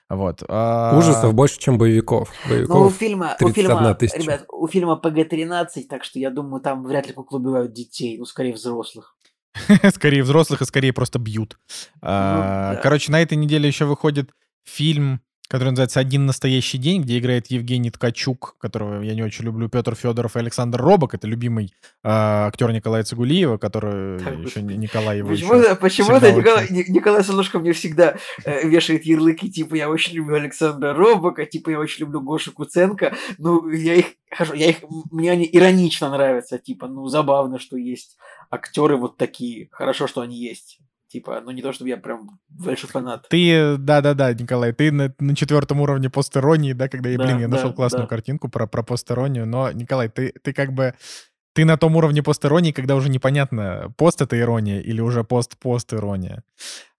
[0.09, 0.43] Вот.
[0.47, 2.31] а- Ужасов больше, чем боевиков.
[2.45, 4.17] Ну, у Боевиков фильма, у 31 фильма, тысяча.
[4.21, 8.25] ребят, у фильма ПГ-13, так что я думаю, там вряд ли куклы убивают детей, ну,
[8.25, 9.15] скорее взрослых.
[9.93, 11.57] скорее взрослых и скорее просто бьют.
[12.01, 12.81] А, Ну, да.
[12.81, 14.31] Короче, на этой неделе еще выходит
[14.63, 19.67] фильм, который называется «Один настоящий день», где играет Евгений Ткачук, которого я не очень люблю,
[19.67, 21.13] Петр Федоров и Александр Робок.
[21.13, 26.67] Это любимый а, актер Николая Цигулиева, который Так, еще не- Николай его Почему-то, всегда Николай,
[26.87, 31.79] Николай Солнышко мне всегда э, вешает ярлыки, типа, я очень люблю Александра Робока, типа, я
[31.79, 33.13] очень люблю Гошу Куценко.
[33.37, 34.77] Ну, я их, хорошо, я их,
[35.11, 38.15] мне они иронично нравятся, типа, ну, забавно, что есть
[38.49, 39.67] актеры вот такие.
[39.71, 40.79] Хорошо, что они есть.
[41.11, 43.27] Типа, ну, не то, чтобы я прям большой фанат.
[43.27, 47.47] Ты, да-да-да, Николай, ты на, на четвертом уровне постиронии, да, когда я, Да, блин, я
[47.49, 48.09] да, нашел классную да.
[48.09, 50.93] картинку про, про постиронию, но, Николай, ты, ты как бы,
[51.53, 56.43] ты на том уровне постиронии, когда уже непонятно, пост это ирония или уже пост-пост-ирония.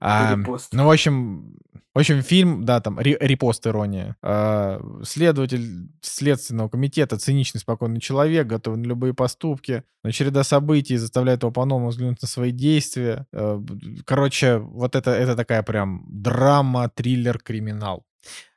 [0.00, 0.72] А, Или пост.
[0.72, 1.56] ну, в общем,
[1.94, 4.16] в общем, фильм, да, там, ре- репост ирония.
[4.22, 11.42] А, следователь Следственного комитета, циничный, спокойный человек, готовый на любые поступки, но череда событий заставляет
[11.42, 13.26] его по-новому взглянуть на свои действия.
[13.32, 18.04] Б- Короче, вот это, это такая прям драма, триллер, криминал.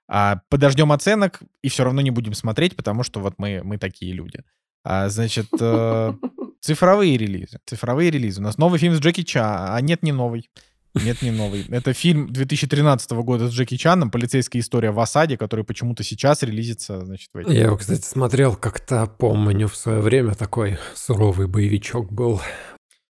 [0.07, 4.13] А, подождем оценок и все равно не будем смотреть, потому что вот мы, мы такие
[4.13, 4.43] люди.
[4.85, 6.13] А, значит, э,
[6.61, 7.57] цифровые релизы.
[7.65, 8.39] Цифровые релизы.
[8.39, 10.47] У нас новый фильм с Джеки Ча, а нет, не новый.
[10.93, 11.65] Нет, не новый.
[11.69, 17.03] Это фильм 2013 года с Джеки Чаном, полицейская история в осаде, который почему-то сейчас релизится,
[17.03, 22.39] значит, в Я его, кстати, смотрел как-то, помню, в свое время такой суровый боевичок был.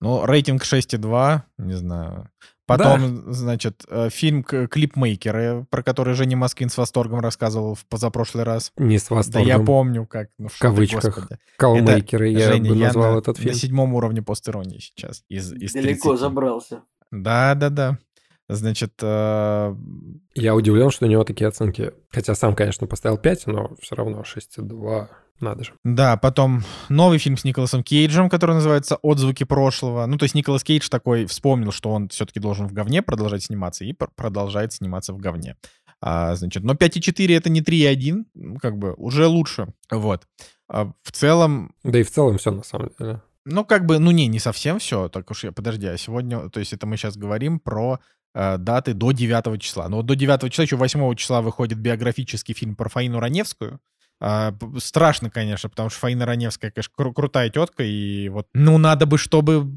[0.00, 2.30] Ну, рейтинг 6,2, не знаю.
[2.66, 8.72] Потом, значит, э, фильм «Клипмейкеры», про который Женя Москвин с восторгом рассказывал в позапрошлый раз.
[8.78, 9.46] Не с Да восторгом.
[9.48, 10.30] я помню, как.
[10.38, 11.04] Ну, В ты, кавычках.
[11.16, 11.38] господи.
[11.58, 13.54] Калмейкеры, я Женя, бы я назвал на, этот на фильм.
[13.54, 15.24] седьмом уровне постиронии сейчас.
[15.28, 16.18] Из, из Далеко 30.
[16.20, 16.80] забрался.
[17.10, 17.98] Да, да, да.
[18.48, 19.74] Значит, э,
[20.34, 21.92] Я удивлен, что у него такие оценки.
[22.10, 25.08] Хотя сам, конечно, поставил 5, но все равно 6,2.
[25.40, 25.72] Надо же.
[25.84, 30.06] да, потом новый фильм с Николасом Кейджем, который называется «Отзвуки прошлого».
[30.06, 33.84] Ну, то есть Николас Кейдж такой вспомнил, что он все-таки должен в говне продолжать сниматься,
[33.84, 35.56] и пр- продолжает сниматься в говне.
[36.00, 39.68] А, значит, но 5,4 это не 3,1, ну, как бы уже лучше.
[39.90, 40.26] Вот.
[40.68, 43.22] А в целом, Да и в целом все на самом деле.
[43.44, 45.08] Ну, как бы, ну не, не совсем все.
[45.08, 48.00] Так уж я, подожди, а сегодня, то есть это мы сейчас говорим про
[48.34, 49.88] э, даты до 9 числа.
[49.88, 53.80] Но вот до 9 числа, еще 8 числа выходит биографический фильм про Фаину Раневскую.
[54.20, 59.06] А, страшно, конечно, потому что Фаина Раневская, конечно, кру- крутая тетка, и вот, ну, надо
[59.06, 59.76] бы, чтобы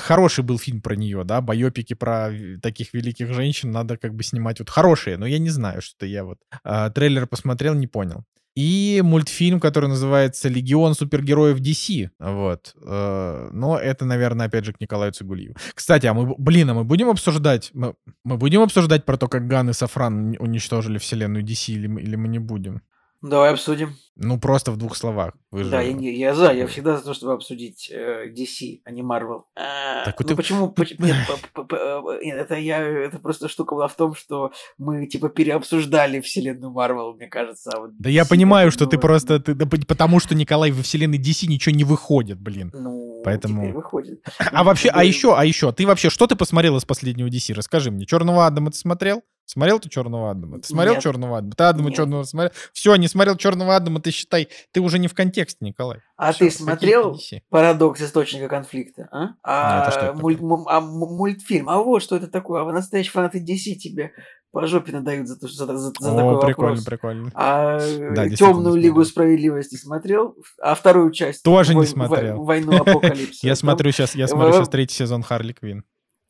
[0.00, 2.30] хороший был фильм про нее, да, байопики про
[2.62, 6.24] таких великих женщин надо как бы снимать вот хорошие, но я не знаю, что-то я
[6.24, 8.24] вот а, трейлер посмотрел, не понял.
[8.56, 12.08] И мультфильм, который называется «Легион супергероев DC».
[12.18, 12.74] Вот.
[12.82, 15.56] Э, Но это, наверное, опять же к Николаю Цигулиеву.
[15.74, 17.94] Кстати, а мы, блин, а мы будем обсуждать, мы,
[18.24, 22.16] мы будем обсуждать про то, как Ган и Сафран уни- уничтожили вселенную DC, или, или
[22.16, 22.80] мы не будем?
[23.22, 23.96] Давай обсудим.
[24.16, 25.34] Ну, просто в двух словах.
[25.56, 25.70] Вы же...
[25.70, 29.02] Да, я, не- я за, я всегда за то, чтобы обсудить э, DC, а не
[29.02, 29.42] Marvel.
[29.56, 30.68] А, Так вот ну ты- почему?
[30.68, 34.14] поч- Нет, п- п- п- э, нет, это я, это просто штука была в том,
[34.14, 37.70] что мы типа переобсуждали вселенную Marvel, мне кажется.
[37.74, 39.40] а вот Да я DC понимаю, что ты ну, просто...
[39.40, 42.70] ты- да потому что, Николай, во вселенной DC ничего не выходит, блин.
[42.74, 44.20] Ну, Поэтому- теперь выходит.
[44.38, 47.54] А вообще, а еще, а еще, ты вообще, что ты посмотрел из последнего DC?
[47.54, 48.04] Расскажи мне.
[48.06, 49.22] Черного Адама ты смотрел?
[49.48, 50.58] Смотрел ты Черного Адама?
[50.58, 51.04] Ты смотрел Нет.
[51.04, 51.52] Черного Адама?
[51.54, 51.96] Ты Адама Нет.
[51.96, 52.50] Черного смотрел?
[52.72, 56.00] Все, не смотрел Черного Адама, ты считай, ты уже не в контексте, Николай.
[56.16, 57.40] А Всё, ты смотрел DC?
[57.50, 59.28] Парадокс источника конфликта, а?
[59.42, 62.72] А, Нет, а что это муль- м- а мультфильм, а вот что это такое, а
[62.72, 64.12] настоящие фанаты DC тебе
[64.52, 66.84] по жопе надают за, то, что- за, за- за О, такой прикольно, вопрос.
[66.84, 67.30] прикольно.
[67.34, 68.74] А действительно, темную смотрел.
[68.84, 70.36] лигу справедливости смотрел?
[70.62, 71.42] А вторую часть?
[71.42, 72.36] Тоже не Вой- смотрел.
[72.38, 73.46] вой- Войну апокалипса.
[73.46, 75.84] Я смотрю сейчас, я смотрю сейчас третий сезон Харли Квин.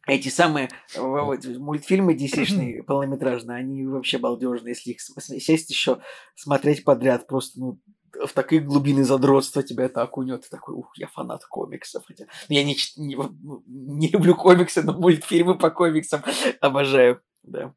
[0.08, 5.98] Эти самые вот, мультфильмы DC-шные, полнометражные, они вообще балдежные, если их сесть еще
[6.36, 7.80] смотреть подряд, просто ну
[8.24, 10.42] в такие глубины задротства тебя это окунет.
[10.42, 12.04] Ты такой, ух, я фанат комиксов.
[12.06, 16.22] Хотя я не, не, ну, не люблю комиксы, но мультфильмы по комиксам
[16.60, 17.20] обожаю.
[17.42, 17.72] Да.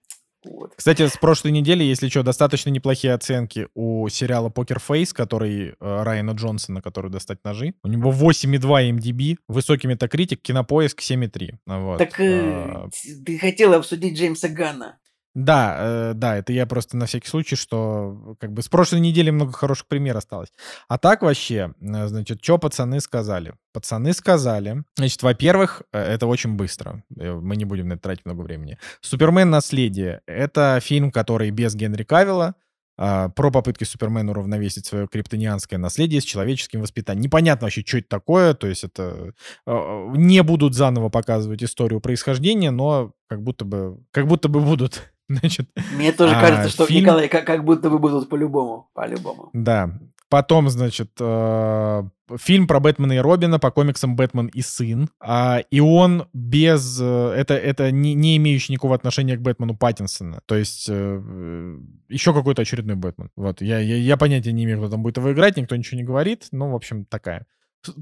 [0.46, 0.74] Вот.
[0.76, 5.74] Кстати, с прошлой недели, если что, достаточно неплохие оценки у сериала Покер Фейс, который э,
[5.80, 7.74] Райана Джонсона, который достать ножи.
[7.84, 11.58] У него 8,2 MDB, высокий метакритик, кинопоиск 7,3.
[11.66, 11.98] Вот.
[11.98, 12.90] Так э, А,
[13.26, 14.98] ты хотел обсудить Джеймса Ганна.
[15.40, 19.30] Да, э, да, это я просто на всякий случай, что как бы с прошлой недели
[19.30, 20.50] много хороших примеров осталось.
[20.90, 23.54] А так вообще, э, значит, что пацаны сказали?
[23.72, 28.26] Пацаны сказали, значит, во-первых, э, это очень быстро, э, мы не будем на это тратить
[28.26, 28.78] много времени.
[29.00, 29.50] «Супермен.
[29.50, 32.56] Наследие»— это фильм, который без Генри Кавилла,
[33.02, 37.24] а, про попытки Супермена уравновесить свое криптонианское наследие с человеческим воспитанием.
[37.24, 39.34] Непонятно вообще, что это такое, то есть это
[39.66, 45.14] а, не будут заново показывать историю происхождения, но как будто бы, как будто бы будут.
[45.30, 48.90] Значит, Мне тоже а, кажется, что, фильм- Николай, как, как будто бы будут по-любому.
[48.94, 49.50] По-любому.
[49.54, 49.92] Да.
[50.28, 52.04] Потом, значит, э,
[52.38, 55.10] фильм про Бэтмена и Робина по комиксам «Бэтмен и сын».
[55.20, 57.00] А, и он без...
[57.02, 60.42] э, Это, это не, не имеющий никакого отношения к Бэтмену Паттинсона.
[60.46, 61.78] То есть э,
[62.10, 63.32] еще какой-то очередной Бэтмен.
[63.36, 63.62] Вот.
[63.62, 66.48] Я, я, я понятия не имею, кто там будет его играть, никто ничего не говорит.
[66.52, 67.48] Ну, в общем, такая.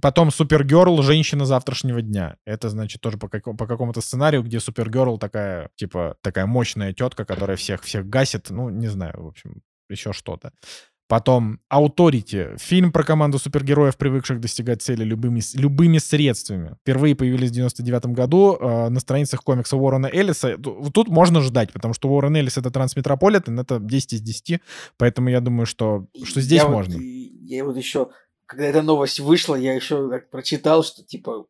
[0.02, 2.38] Потом Супергерл «Женщина завтрашнего дня».
[2.46, 7.26] Это, значит, тоже по, какому- по какому-то сценарию, где Супергерл такая, типа, такая мощная тетка,
[7.26, 8.50] которая всех, всех гасит.
[8.50, 10.52] Ну, не знаю, в общем, еще что-то.
[11.10, 12.58] Потом Authority.
[12.60, 16.76] Фильм про команду супергероев, привыкших достигать цели любыми, любыми средствами.
[16.82, 20.58] Впервые появились в 99 году э, на страницах комикса Уоррена Эллиса.
[20.58, 24.60] Ту- Тут можно ждать, потому что Уоррен Эллис— это Трансметрополитен, это 10 из 10.
[24.98, 26.96] Поэтому я думаю, что, что здесь я можно.
[26.96, 28.10] Вот, я вот еще,
[28.48, 31.46] когда эта новость вышла, я еще прочитал, что типа,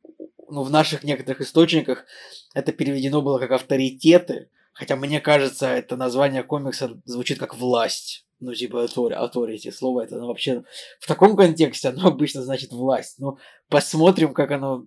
[0.50, 2.06] ну, в наших некоторых источниках
[2.54, 8.27] это переведено было как авторитеты, хотя мне кажется, это название комикса звучит как власть.
[8.40, 10.64] Ну, типа, author- authority, слово это, ну, вообще,
[11.00, 13.16] в таком контексте оно обычно значит власть.
[13.18, 14.86] Ну, посмотрим, как оно,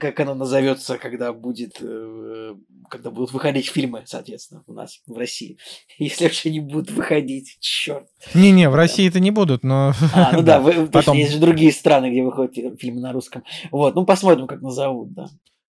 [0.00, 2.54] как оно назовется, когда будет, э,
[2.90, 5.58] когда будут выходить фильмы, соответственно, у нас в России.
[5.98, 8.08] Если вообще не будут выходить, черт.
[8.34, 9.92] Не-не, в России это не будут, но...
[10.14, 13.44] А, ну да, вы- Потом- есть же другие страны, где выходят фи- фильмы на русском.
[13.70, 15.26] Вот, ну посмотрим, как назовут, да.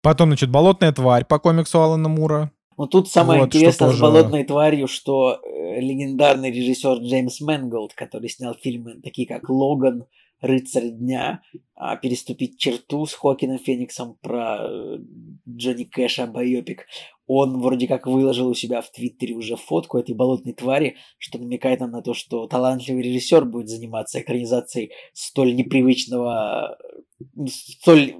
[0.01, 2.53] Потом, значит, «Болотная тварь» по комиксу Алана Мура.
[2.79, 7.93] Но тут самое Вот, интересное с тоже- «Болотной тварью», что э, легендарный режиссер Джеймс Мэнголд,
[7.93, 10.05] который снял фильмы такие как «Логан»,
[10.39, 11.41] «Рыцарь дня»,
[11.75, 14.97] а, «Переступить черту» с Хокином Фениксом про э,
[15.45, 16.85] Джонни Кэша, байопик,
[17.27, 21.81] он вроде как выложил у себя в Твиттере уже фотку этой болотной твари, что намекает
[21.81, 28.15] нам на то, что талантливый режиссер будет заниматься экранизацией столь непривычного, э, столь,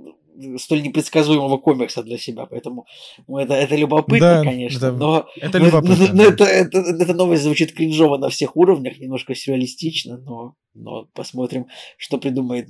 [0.57, 2.45] столь непредсказуемого комикса для себя.
[2.45, 2.85] Поэтому
[3.27, 6.07] ну, это, это любопытно, Да, конечно, это- но, Это но- любопытно.
[6.07, 6.29] но- но да.
[6.29, 11.65] это, это, эта новость звучит кринжово на всех уровнях, немножко сюрреалистично, но, но посмотрим,
[11.97, 12.67] что придумает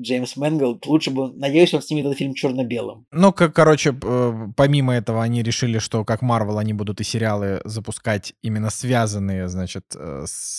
[0.00, 0.86] Джеймс Мэнголд.
[0.86, 3.06] Лучше бы, надеюсь, он снимет этот фильм черно-белым.
[3.12, 8.34] Ну, как, короче, помимо этого, они решили, что как Марвел они будут и сериалы запускать
[8.42, 10.58] именно связанные, значит, э, с,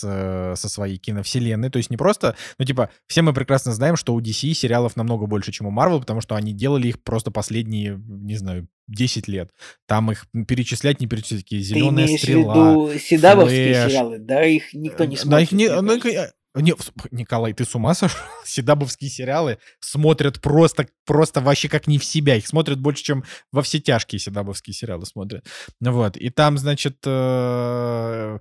[0.56, 1.70] со своей киновселенной.
[1.70, 5.26] То есть не просто, ну, типа, все мы прекрасно знаем, что у DC сериалов намного
[5.26, 9.50] больше, чем у Марвел, потому что они делали их просто последние, не знаю, 10 лет.
[9.86, 12.54] Там их перечислять, не перечислять, какие Ты зеленая имеешь стрела.
[12.54, 13.90] в виду CW вские Флэш.
[13.92, 14.18] сериалы?
[14.18, 15.42] Да, их никто не Да, смотрит.
[15.48, 16.74] их не, ну, э, не,
[17.12, 18.18] Николай, ты с ума сошел?
[18.44, 22.36] CW вские сериалы смотрят просто, просто вообще как не в себя.
[22.36, 25.46] Их смотрят больше, чем во все тяжкие CW вские сериалы смотрят.
[25.80, 26.16] Вот.
[26.16, 28.38] И там, значит, э,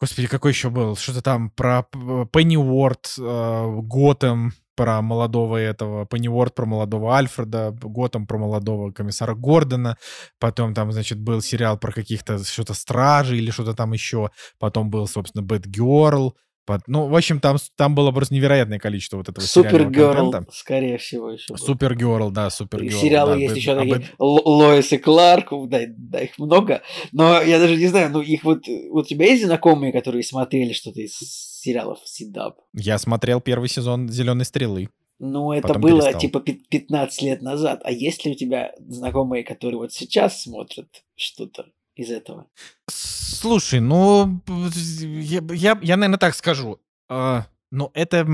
[0.00, 0.96] господи, какой еще был?
[0.96, 1.82] Что-то там про
[2.32, 9.98] Пенниуорт, э, Готэм, про молодого этого, Пенниуорт про молодого Альфреда, Готэм про молодого комиссара Гордона.
[10.38, 14.30] Потом там, значит, был сериал про каких-то что-то стражей или что-то там еще.
[14.58, 16.34] Потом был, собственно, Бэтгерл.
[16.66, 21.30] Под- Ну, в общем, там, там было просто невероятное количество вот этого Супергерл, скорее всего,
[21.30, 21.56] еще.
[21.56, 23.00] Супергерл, да, Супергерл.
[23.00, 26.82] сериалы да, есть Бэт- еще такие Л- Лоис и Кларк, да, да, их много.
[27.12, 30.72] Но я даже не знаю, ну их вот, вот у тебя есть знакомые, которые смотрели
[30.72, 32.58] что-то из сериалов CW?
[32.74, 34.90] Я смотрел первый сезон «Зеленой стрелы».
[35.18, 36.20] Ну, это Потом было перестал.
[36.20, 37.82] типа пи- 15 лет назад.
[37.84, 41.66] А есть ли у тебя знакомые, которые вот сейчас смотрят что-то
[42.00, 42.46] из этого?
[42.88, 46.78] Слушай, ну, я, я, я, наверное, так скажу.
[47.08, 48.26] А, ну, это...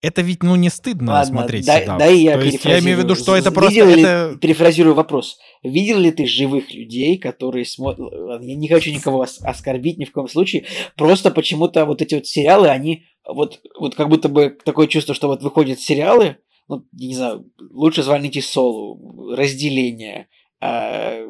[0.00, 1.98] Это ведь, ну, не стыдно Ладно, смотреть дай, «Седап».
[1.98, 3.72] дай я То есть я имею в виду, что это просто...
[3.72, 4.38] видел ли- это...
[4.40, 5.38] Перефразирую вопрос.
[5.64, 8.08] Видел ли ты живых людей, которые смотрят...
[8.40, 10.66] Я не хочу никого ос- оскорбить ни в коем случае.
[10.94, 13.06] Просто почему-то вот эти вот сериалы, они...
[13.26, 16.36] Вот, вот как будто бы такое чувство, что вот выходят сериалы,
[16.68, 20.28] ну, не знаю, лучше звоните Солу, разделение,
[20.60, 21.26] а,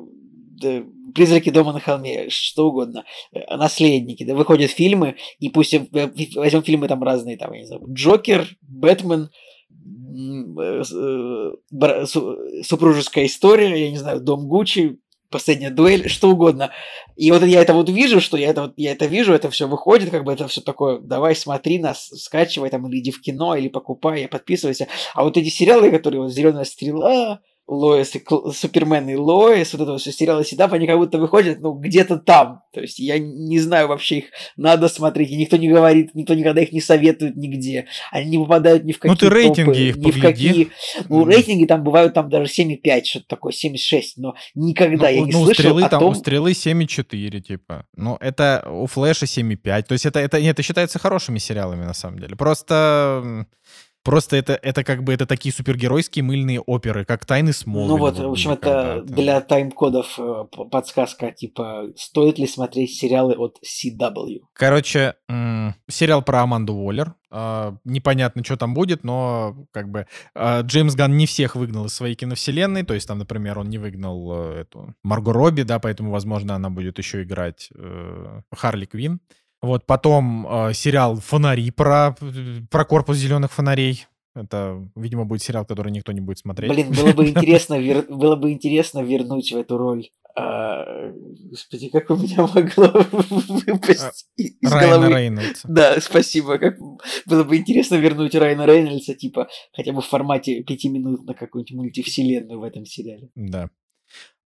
[1.14, 5.86] призраки дома на холме, что угодно, э, наследники, да, выходят фильмы, и пусть э,
[6.36, 9.30] возьмем фильмы там разные, там, я не знаю, Джокер, Бэтмен,
[10.58, 12.04] э,
[12.62, 14.98] супружеская история, я не знаю, Дом Гуччи,
[15.30, 16.72] последняя дуэль, что угодно.
[17.16, 19.68] И вот я это вот вижу, что я это вот, я это вижу, это все
[19.68, 23.54] выходит, как бы это все такое, давай смотри нас, скачивай там, или иди в кино,
[23.54, 24.88] или покупай, подписывайся.
[25.14, 29.82] А вот эти сериалы, которые вот Зеленая стрела, Лоис и Кл- Супермен и Лоис, вот
[29.82, 32.62] это вот все сериалы Седап, они как будто выходят, ну, где-то там.
[32.72, 34.24] То есть я не знаю вообще их,
[34.56, 37.86] надо смотреть, и никто не говорит, никто никогда их не советует нигде.
[38.10, 40.70] Они не попадают ни в какие Ну, ты рейтинги топы, их ни в какие...
[41.10, 45.32] Ну, рейтинги там бывают там даже 7,5, что-то такое, 7,6, но никогда я ну, не
[45.32, 46.12] ну, слышал стрелы о там том...
[46.12, 47.84] у стрелы 7,4, типа.
[47.94, 49.82] Ну, это у Флэша 7,5.
[49.82, 52.34] То есть это, это, это считается хорошими сериалами, на самом деле.
[52.34, 53.46] Просто.
[54.08, 57.88] Просто это, это как бы это такие супергеройские мыльные оперы, как Тайны Смолвиля.
[57.88, 63.58] Ну вот, в общем, это для тайм-кодов э, подсказка, типа, стоит ли смотреть сериалы от
[63.62, 64.38] CW?
[64.54, 65.14] Короче,
[65.90, 67.16] сериал про Аманду Уоллер.
[67.30, 71.94] А, непонятно, что там будет, но как бы а, Джеймс Ганн не всех выгнал из
[71.94, 72.84] своей киновселенной.
[72.84, 76.70] То есть там, например, он не выгнал э, эту Марго Робби, да, поэтому, возможно, она
[76.70, 79.20] будет еще играть э, Харли Квин.
[79.60, 82.14] Вот потом э, сериал «Фонари» про,
[82.70, 84.06] про корпус зеленых фонарей.
[84.34, 86.70] Это, видимо, будет сериал, который никто не будет смотреть.
[86.70, 90.10] Блин, было бы интересно, вер- было бы интересно вернуть в эту роль.
[90.36, 91.10] а,
[91.50, 93.04] Господи, как у меня могло
[93.66, 95.14] выпасть из Райана головы.
[95.16, 95.66] Рейнольдса.
[95.68, 96.58] Да, спасибо.
[96.58, 96.78] Как...
[97.26, 101.74] Было бы интересно вернуть Райана Рейнольдса, типа, хотя бы в формате пяти минут на какую-нибудь
[101.74, 103.30] мультивселенную в этом сериале.
[103.34, 103.70] Да.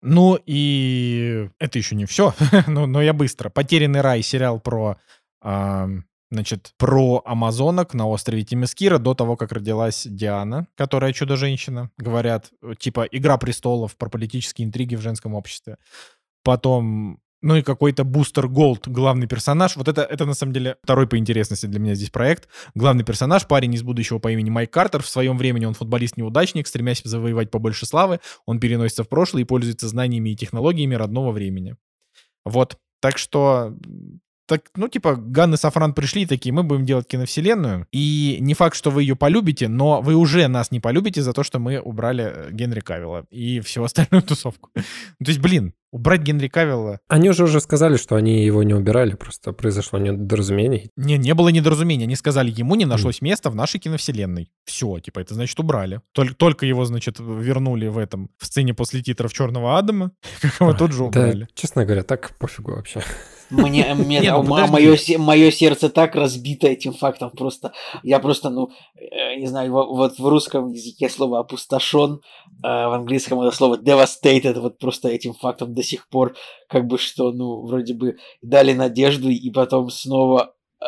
[0.03, 2.35] Ну и это еще не все,
[2.67, 3.49] но, но я быстро.
[3.49, 4.99] Потерянный рай сериал про,
[5.41, 5.89] а,
[6.31, 11.91] значит, про амазонок на острове Тимискира до того, как родилась Диана, которая чудо-женщина.
[11.99, 15.77] Говорят, э, типа Игра престолов про политические интриги в женском обществе.
[16.43, 19.77] Потом ну и какой-то Бустер Голд, главный персонаж.
[19.77, 22.49] Вот это, это на самом деле второй по интересности для меня здесь проект.
[22.75, 25.03] Главный персонаж, парень из будущего по имени Майк Картер.
[25.03, 28.21] В своем времени он футболист-неудачник, стремясь завоевать побольше славы.
[28.47, 31.77] Он переносится в прошлое и пользуется знаниями и технологиями родного времени.
[32.45, 32.77] Вот.
[33.01, 33.77] Так что
[34.47, 38.77] так, ну, типа, Ганн и Сафран пришли такие, мы будем делать киновселенную, и не факт,
[38.77, 42.25] что вы ее полюбите, но вы уже нас не полюбите за то, что мы убрали
[42.35, 44.71] э, Генри Кавилла и всю остальную тусовку.
[44.75, 44.83] То
[45.27, 46.99] есть, блин, убрать Генри Кавилла...
[47.09, 50.91] Они уже уже сказали, что они его не убирали, просто произошло недоразумение.
[50.97, 52.05] Не, не было недоразумения.
[52.07, 54.51] Они сказали, ему не нашлось места в нашей киновселенной.
[54.65, 56.01] Все, типа, это значит убрали.
[56.13, 60.73] Только, только его, значит, вернули в этом, в сцене после титров Черного Адама, как его
[60.73, 61.49] тут же Да, убрали.
[61.55, 63.03] честно говоря, так пофигу вообще.
[63.53, 67.73] Мне, мне, Не, ну а мое, мое сердце так разбито этим фактом просто.
[68.03, 72.21] Я просто, ну, э, не знаю, во- вот в русском языке слово опустошен,
[72.63, 76.35] а в английском это слово devastated, вот просто этим фактом до сих пор,
[76.69, 80.85] как бы что, ну, вроде бы дали надежду и потом снова э,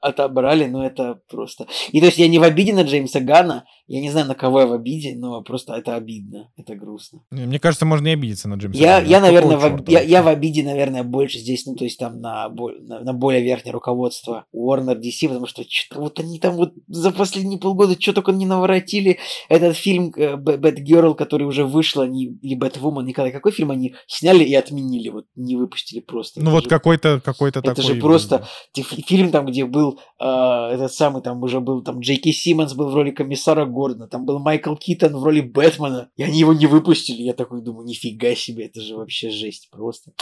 [0.00, 1.66] отобрали, но это просто...
[1.92, 4.60] И то есть я не в обиде на Джеймса Гана, я не знаю, на кого
[4.60, 7.20] я в обиде, но просто это обидно, это грустно.
[7.30, 10.28] Мне кажется, можно и обидеться на Джеймса Я, я, наверное, в, чёрта я, я в
[10.28, 15.00] обиде, наверное, больше здесь, ну, то есть там на, на, на более верхнее руководство Warner
[15.00, 19.18] DC, потому что что-то вот они там вот за последние полгода что только не наворотили.
[19.48, 23.94] Этот фильм э, Б- Бэтгерл, который уже вышел, они, или Бэтвумен, никогда какой фильм они
[24.06, 26.40] сняли и отменили, вот не выпустили просто.
[26.40, 27.94] Ну Это вот же- какой-то какой-то это такой...
[27.94, 32.74] же просто фильм там, где был э, этот самый, там уже был там Джейки Симмонс
[32.74, 36.52] был в роли комиссара Гордона, там был Майкл Китон в роли Бэтмена, и они его
[36.52, 37.22] не выпустили.
[37.22, 40.12] Я такой думаю, нифига себе, это же вообще жесть просто.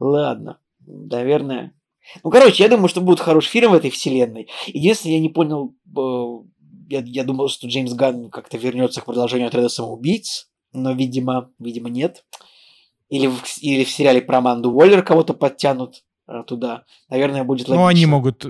[0.00, 1.74] Ладно, наверное.
[2.24, 4.48] Ну, короче, я думаю, что будет хороший фильм в этой вселенной.
[4.66, 6.48] Единственное, я не понял, э,
[6.88, 11.90] я, я думал, что Джеймс Ганн как-то вернется к продолжению отряда самоубийц, но, видимо, видимо,
[11.90, 12.24] нет.
[13.08, 16.84] Или в, или в сериале про Аманду Уоллер кого-то подтянут э, туда.
[17.08, 17.82] Наверное, будет логично.
[17.82, 18.44] Ну, они могут...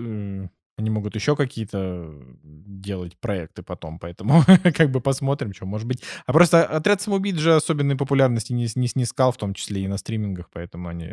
[0.78, 2.14] Они могут еще какие-то
[2.44, 6.02] делать проекты потом, поэтому как бы посмотрим, что может быть.
[6.24, 9.98] А просто отряд самоубийц же особенной популярности не, не снискал, в том числе и на
[9.98, 11.08] стримингах, поэтому они,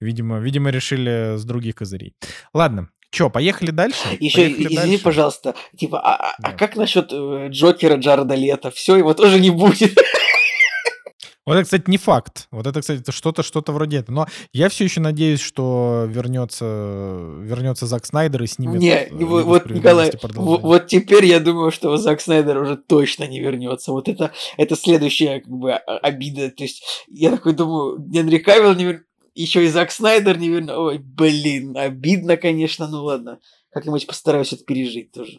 [0.00, 2.14] видимо, видимо, решили с других козырей.
[2.52, 3.98] Ладно, что, поехали дальше?
[4.20, 5.02] Еще, Поехали извини, дальше.
[5.04, 6.52] пожалуйста, типа, а, а- а Да.
[6.52, 8.70] как насчет э, Джокера Джареда Лето?
[8.70, 9.98] Все, его тоже не будет.
[11.46, 12.48] Вот это, кстати, не факт.
[12.50, 14.14] Вот это, кстати, что-то, что-то вроде этого.
[14.14, 16.64] Но я все еще надеюсь, что вернется,
[17.40, 18.80] вернется Зак Снайдер и снимет.
[18.80, 20.60] Не, не, вот, вот, Николай, справедливости в- продолжение.
[20.60, 23.92] вот теперь я думаю, что Зак Снайдер уже точно не вернется.
[23.92, 26.50] Вот это, это следующая как бы а- обида.
[26.50, 30.78] То есть я такой думаю, Генри Кавилл не вернется, еще и Зак Снайдер не вернется.
[30.78, 33.38] Ой, блин, обидно, конечно, ну ладно.
[33.72, 35.38] Как-нибудь постараюсь это пережить тоже.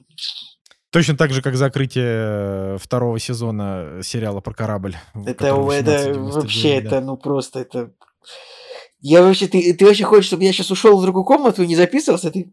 [0.92, 4.98] Точно так же, как закрытие э, второго сезона сериала про корабль.
[5.14, 6.88] Это, это 1899, вообще, да.
[6.88, 7.92] это, ну просто это...
[9.00, 11.78] Я вообще, ты, ты вообще хочешь, чтобы я сейчас ушел в другую комнату и не
[11.78, 12.30] записывался?
[12.30, 12.52] Ты...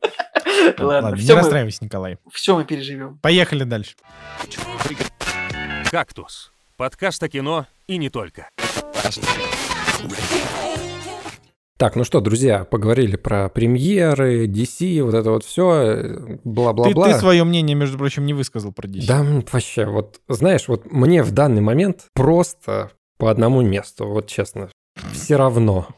[0.78, 2.18] Ладно, Ладно, не расстраивайся, Николай.
[2.32, 3.18] все мы переживем.
[3.18, 3.96] Поехали дальше.
[5.90, 8.48] «Кактус»— подкаст о кино и не только.
[11.76, 17.06] Так, ну что, друзья, поговорили про премьеры, DC, вот это вот все, бла-бла-бла.
[17.08, 19.06] Ты, ты свое мнение, между прочим, не высказал про DC.
[19.08, 24.70] Да, вообще, вот, знаешь, вот мне в данный момент просто по одному месту, вот честно,
[25.12, 25.88] все равно.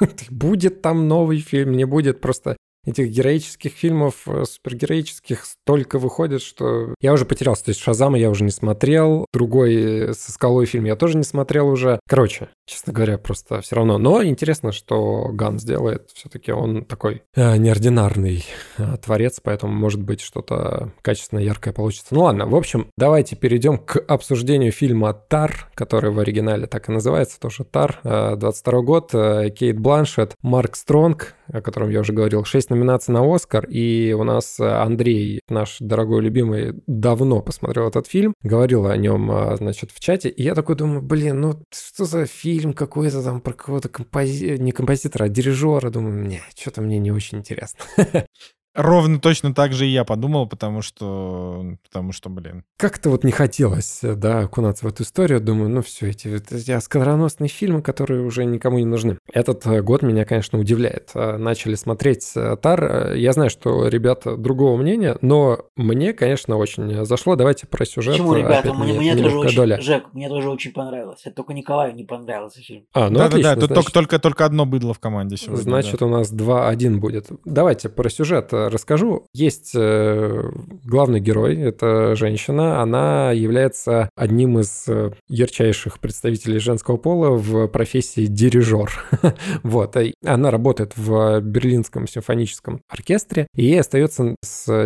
[0.30, 6.94] Будет там новый фильм, не будет, просто этих героических фильмов, э, супергероических столько выходит, что
[7.00, 7.64] я уже потерялся.
[7.64, 11.22] То есть Шазама я уже не смотрел, другой э, со скалой фильм я тоже не
[11.22, 12.00] смотрел уже.
[12.08, 13.98] Короче, честно говоря, просто все равно.
[13.98, 16.10] Но интересно, что Ган сделает.
[16.14, 18.44] Все-таки он такой э, неординарный
[18.78, 22.14] э, творец, поэтому может быть что-то качественное, яркое получится.
[22.14, 26.92] Ну ладно, в общем, давайте перейдем к обсуждению фильма «Тар», который в оригинале так и
[26.92, 32.12] называется, тоже «Тар», э, 22 год, э, Кейт Бланшет, Марк Стронг, о котором я уже
[32.12, 37.88] говорил, 6 номинаций на Оскар, и у нас э, Андрей, наш дорогой любимый, давно посмотрел
[37.88, 41.62] этот фильм, говорил о нем, э, значит, в чате, и я такой думаю, блин, ну
[41.70, 44.58] что за фильм какой-то там про какого-то компози...
[44.58, 47.84] не композитора, а дирижера, думаю, не, что-то мне не очень интересно.
[48.74, 52.64] Ровно точно так же и я подумал, потому что, потому что, блин.
[52.78, 55.40] Как-то вот не хотелось, да, окунаться в эту историю.
[55.40, 59.18] Думаю, ну все, эти, эти скоростные фильмы, которые уже никому не нужны.
[59.30, 61.10] Этот э, год меня, конечно, удивляет.
[61.14, 63.14] Э, начали смотреть э, Тар.
[63.14, 67.36] Я знаю, что ребята другого мнения, но мне, конечно, очень зашло.
[67.36, 68.14] Давайте про сюжет.
[68.14, 68.72] Почему, ребята?
[68.72, 69.80] Мне, мне тоже очень, доля.
[69.80, 71.20] Жек, мне тоже очень понравилось.
[71.24, 72.84] Это только Николаю не понравился фильм.
[72.94, 73.54] А, ну да, отлично.
[73.54, 75.62] Да, да, значит, только, только одно быдло в команде сегодня.
[75.62, 76.06] Значит, да.
[76.06, 77.28] у нас 2-1 будет.
[77.44, 79.26] Давайте про сюжет расскажу.
[79.32, 80.50] Есть э,
[80.84, 82.80] главный герой, это женщина.
[82.80, 88.90] Она является одним из э, ярчайших представителей женского пола в профессии дирижер.
[89.62, 89.96] вот.
[90.24, 94.36] Она работает в Берлинском симфоническом оркестре, и ей остается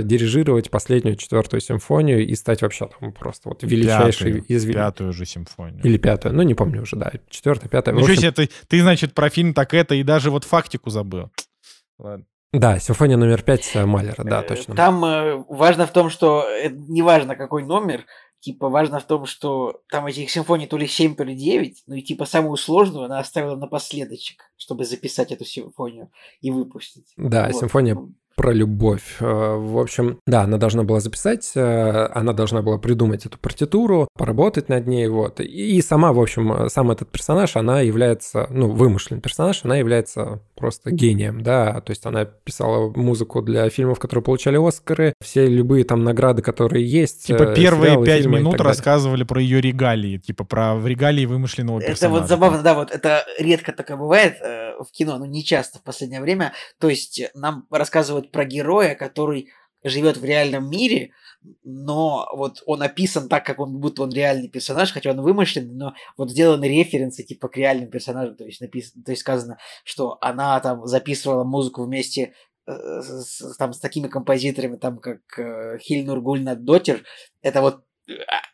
[0.02, 5.80] дирижировать последнюю четвертую симфонию и стать вообще там просто вот величайшей из Пятую же симфонию.
[5.84, 7.12] Или пятую, ну не помню уже, да.
[7.30, 7.94] Четвертая, пятая.
[7.94, 8.22] Ничего общем...
[8.22, 11.30] себе, ты, ты, значит, про фильм так это и даже вот фактику забыл.
[11.98, 12.24] Ладно.
[12.52, 14.74] Да, симфония номер пять Малера, да, точно.
[14.74, 18.06] Там э, важно в том, что э, не важно какой номер,
[18.40, 21.94] типа важно в том, что там этих симфоний то ли 7, то ли 9, ну
[21.96, 27.12] и типа самую сложную она оставила напоследочек, чтобы записать эту симфонию и выпустить.
[27.16, 27.56] Да, вот.
[27.56, 27.98] симфония
[28.36, 29.16] про любовь.
[29.20, 34.08] Э, в общем, да, она должна была записать, э, она должна была придумать эту партитуру,
[34.14, 35.40] поработать над ней, вот.
[35.40, 40.42] И сама, в общем, э, сам этот персонаж, она является, ну, вымышленный персонаж, она является
[40.54, 45.84] просто гением, да, то есть она писала музыку для фильмов, которые получали Оскары, все любые
[45.84, 47.26] там награды, которые есть.
[47.26, 52.06] Типа первые сериалы, пять минут рассказывали про ее регалии, типа про регалии вымышленного персонажа.
[52.06, 55.82] Это вот забавно, да, вот это редко такое бывает в кино, ну не часто в
[55.82, 59.48] последнее время, то есть нам рассказывают рассказывают про героя, который
[59.84, 61.10] живет в реальном мире,
[61.64, 65.94] но вот он описан так, как он будто он реальный персонаж, хотя он вымышленный, но
[66.16, 70.60] вот сделаны референсы типа к реальным персонажам, то есть написано, то есть сказано, что она
[70.60, 72.32] там записывала музыку вместе
[72.66, 72.72] э,
[73.02, 77.04] с, там с такими композиторами, там как э, Хильнур Гульна Дотер,
[77.42, 77.85] это вот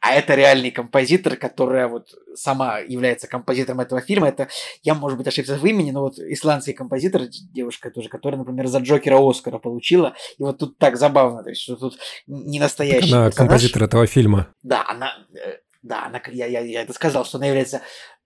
[0.00, 4.28] а это реальный композитор, которая вот сама является композитором этого фильма.
[4.28, 4.48] Это,
[4.82, 7.22] я, может быть, ошибся в имени, но вот исландский композитор,
[7.52, 10.14] девушка тоже, которая, например, за Джокера Оскара получила.
[10.38, 13.34] И вот тут так забавно, то есть, что тут не настоящий так она персонаж.
[13.34, 14.48] композитор этого фильма.
[14.62, 17.82] Да, она, э, да, она, я, я, я это сказал, что она является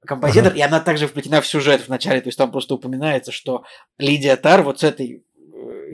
[0.07, 0.59] композитор, ага.
[0.59, 3.65] и она также вплетена в сюжет в начале, то есть там просто упоминается, что
[3.99, 5.25] Лидия Тар вот с этой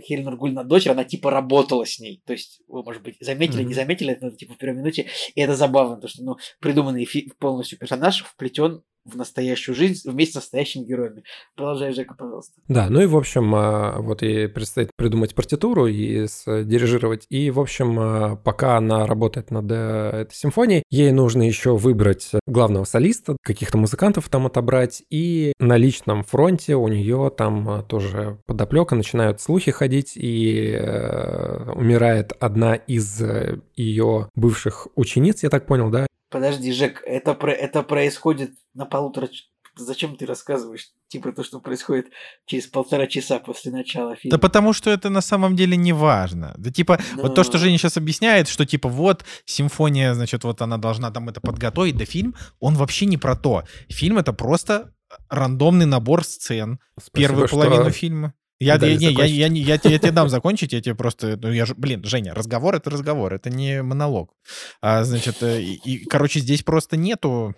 [0.01, 2.23] Хельнер Гульна дочь, она типа работала с ней.
[2.27, 3.67] То есть, вы, может быть, заметили, mm-hmm.
[3.67, 5.09] не заметили, это типа в первой минуте.
[5.35, 10.37] И это забавно, потому что ну, придуманный полностью персонаж вплетен в настоящую жизнь вместе с
[10.37, 11.25] настоящими героями.
[11.57, 12.61] Продолжай, Жека, пожалуйста.
[12.69, 17.27] Да, ну и, в общем, а, вот ей предстоит придумать партитуру и дирижировать.
[17.29, 22.31] И, в общем, а, пока она работает над э, этой симфонией, ей нужно еще выбрать
[22.47, 25.03] главного солиста, каких-то музыкантов там отобрать.
[25.11, 31.73] И на личном фронте у нее там а, тоже подоплека, начинают слухи ходить, и э,
[31.75, 36.07] умирает одна из э, ее бывших учениц, я так понял, да?
[36.33, 39.29] Подожди, Жек, это, про, это происходит на полутора...
[39.77, 40.89] Зачем ты рассказываешь?
[41.09, 42.09] Типа то, что происходит
[42.47, 44.37] через полтора часа после начала фильма.
[44.37, 46.55] Да потому что это на самом деле не важно.
[46.59, 47.23] Да типа, Но...
[47.23, 51.29] вот то, что Женя сейчас объясняет, что типа вот симфония, значит, вот она должна там
[51.29, 53.65] это подготовить, да фильм, он вообще не про то.
[53.89, 54.93] Фильм это просто
[55.29, 56.79] рандомный набор сцен.
[56.99, 57.57] Спасибо, первую что...
[57.57, 58.35] половину фильма.
[58.63, 61.37] Я, я, не, я, я, я, я, я тебе дам закончить, я тебе просто...
[61.43, 64.35] Ну, я же, блин, Женя, разговор— это разговор, это не монолог.
[64.81, 67.55] А, значит, э, и, и, короче, здесь просто нету...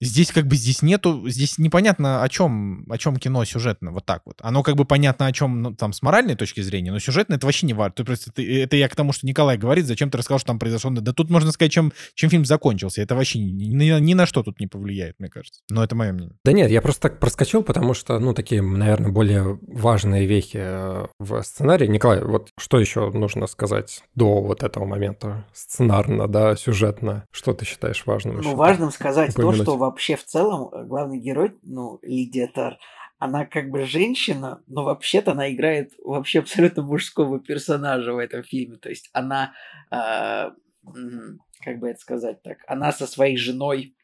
[0.00, 4.22] Здесь как бы здесь нету, здесь непонятно о чем, о чем кино сюжетно, вот так
[4.24, 4.36] вот.
[4.40, 7.46] Оно как бы понятно о чем, ну, там, с моральной точки зрения, но сюжетно это
[7.46, 7.94] вообще не важно.
[7.94, 10.58] Ты просто, ты, это я к тому, что Николай говорит, зачем ты рассказал, что там
[10.58, 10.90] произошло.
[10.90, 13.02] Да тут можно сказать, чем, чем фильм закончился.
[13.02, 15.60] Это вообще ни, ни, ни на что тут не повлияет, мне кажется.
[15.70, 16.36] Но это мое мнение.
[16.44, 21.06] Да нет, я просто так проскочил, потому что, ну, такие, наверное, более важные вехи э,
[21.18, 21.86] в сценарии.
[21.86, 27.24] Николай, вот что еще нужно сказать до вот этого момента сценарно, да, сюжетно?
[27.30, 28.40] Что ты считаешь важным?
[28.40, 32.78] Ну, важным сказать то, что вообще в целом э, главный герой, ну, Лидия Тар,
[33.18, 38.76] она как бы женщина, но вообще-то она играет вообще абсолютно мужского персонажа в этом фильме.
[38.76, 39.54] То есть она,
[39.90, 40.50] э,
[41.60, 43.96] как бы это сказать так, она со своей женой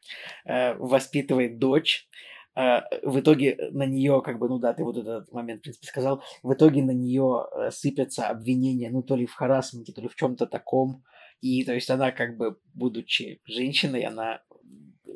[0.45, 2.07] э, воспитывает дочь.
[2.55, 5.87] Э, в итоге на нее, как бы, ну да, ты вот этот момент, в принципе,
[5.87, 10.07] сказал, в итоге на нее э, сыпятся обвинения, ну то ли в харасменте, то ли
[10.07, 11.03] в чем-то таком.
[11.41, 14.41] И то есть она как бы, будучи женщиной, она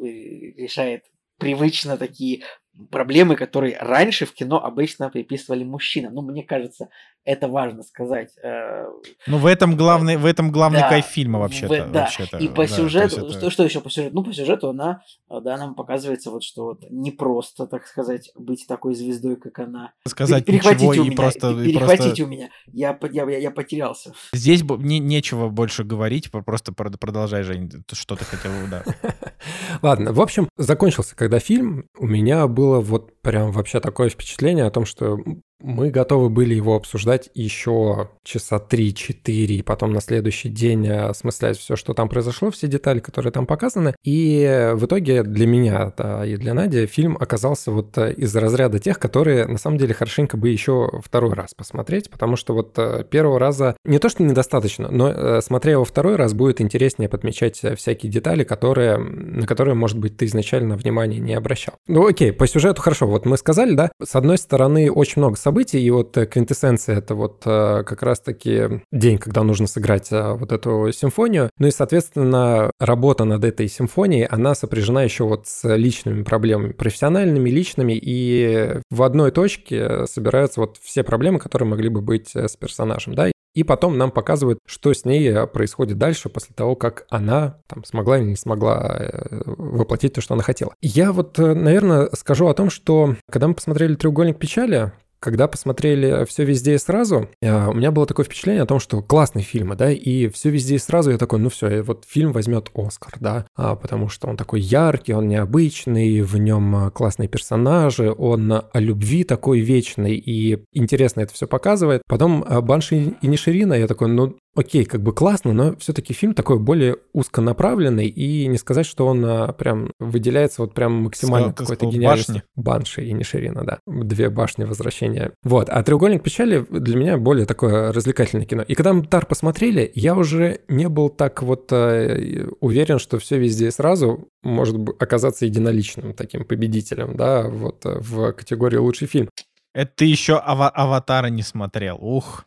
[0.01, 1.05] решает
[1.37, 2.43] привычно такие
[2.91, 6.13] проблемы, которые раньше в кино обычно приписывали мужчинам.
[6.13, 6.89] Ну, мне кажется,
[7.23, 8.32] это важно сказать.
[8.43, 8.86] Э,
[9.26, 11.86] ну, в этом главный, в этом главный да, кайф фильма вообще-то.
[11.86, 13.32] В, да, вообще-то, и по да, сюжету, это...
[13.32, 14.15] что, что еще по сюжету?
[14.15, 18.65] Ну, по сюжету она, да, нам показывается вот, что вот не просто, так сказать, быть
[18.67, 19.93] такой звездой, как она.
[20.07, 21.53] Сказать перехватите ничего у меня, и просто...
[21.55, 22.23] Перехватите просто...
[22.23, 24.13] у меня, я, я, я, я потерялся.
[24.34, 28.84] Здесь не, нечего больше говорить, просто продолжай, Жень, что ты хотел, да.
[29.82, 34.72] Ладно, в общем, закончился когда фильм, у меня было вот прям вообще такое впечатление о
[34.72, 35.20] том, что
[35.61, 41.75] мы готовы были его обсуждать еще часа 3-4, и потом на следующий день осмыслять все,
[41.75, 43.95] что там произошло, все детали, которые там показаны.
[44.03, 48.99] И в итоге для меня да, и для Нади фильм оказался вот из разряда тех,
[48.99, 53.39] которые на самом деле хорошенько бы еще второй раз посмотреть, потому что вот э, первого
[53.39, 58.11] раза не то, что недостаточно, но э, смотря его второй раз будет интереснее подмечать всякие
[58.11, 61.75] детали, которые, на которые, может быть, ты изначально внимания не обращал.
[61.87, 65.54] Ну окей, по сюжету хорошо, вот мы сказали, да, с одной стороны очень много событий,
[65.63, 70.51] и вот э, квинтэссенция— это вот э, как раз-таки день, когда нужно сыграть э, вот
[70.51, 71.49] эту симфонию.
[71.57, 77.49] Ну и, соответственно, работа над этой симфонией, она сопряжена еще вот с личными проблемами, профессиональными,
[77.49, 83.15] личными, и в одной точке собираются вот все проблемы, которые могли бы быть с персонажем,
[83.15, 87.85] да, и потом нам показывают, что с ней происходит дальше после того, как она там
[87.85, 89.09] смогла или не смогла
[89.45, 90.73] воплотить то, что она хотела.
[90.81, 94.91] Я вот, наверное, скажу о том, что когда мы посмотрели «Треугольник печали»,
[95.26, 99.01] когда посмотрели «Все везде и сразу», э, у меня было такое впечатление о том, что
[99.01, 102.69] классный фильм, да, и «Все везде и сразу» я такой, ну все, вот фильм возьмет
[102.76, 108.13] Оскар, да, а, потому что он такой яркий, он необычный, в нем э, классные персонажи,
[108.15, 112.03] он о любви такой вечной, и интересно это все показывает.
[112.07, 116.33] Потом э, «Банши и Ниширина», я такой, ну окей, как бы классно, но все-таки фильм
[116.33, 121.85] такой более узконаправленный, и не сказать, что он а, прям выделяется вот прям максимально какой-то
[121.85, 122.43] гениальностью.
[122.55, 123.79] Банши и Ниширина, да.
[123.85, 125.31] Две башни возвращения.
[125.43, 125.69] Вот.
[125.69, 128.63] А «Треугольник печали» для меня более такое развлекательное кино.
[128.63, 133.37] И когда мы «Тар» посмотрели, я уже не был так вот э, уверен, что все
[133.37, 139.29] везде сразу может оказаться единоличным таким победителем, да, вот э, в категории «Лучший фильм».
[139.73, 142.45] Это ты еще ава- «Аватара» не смотрел, ух.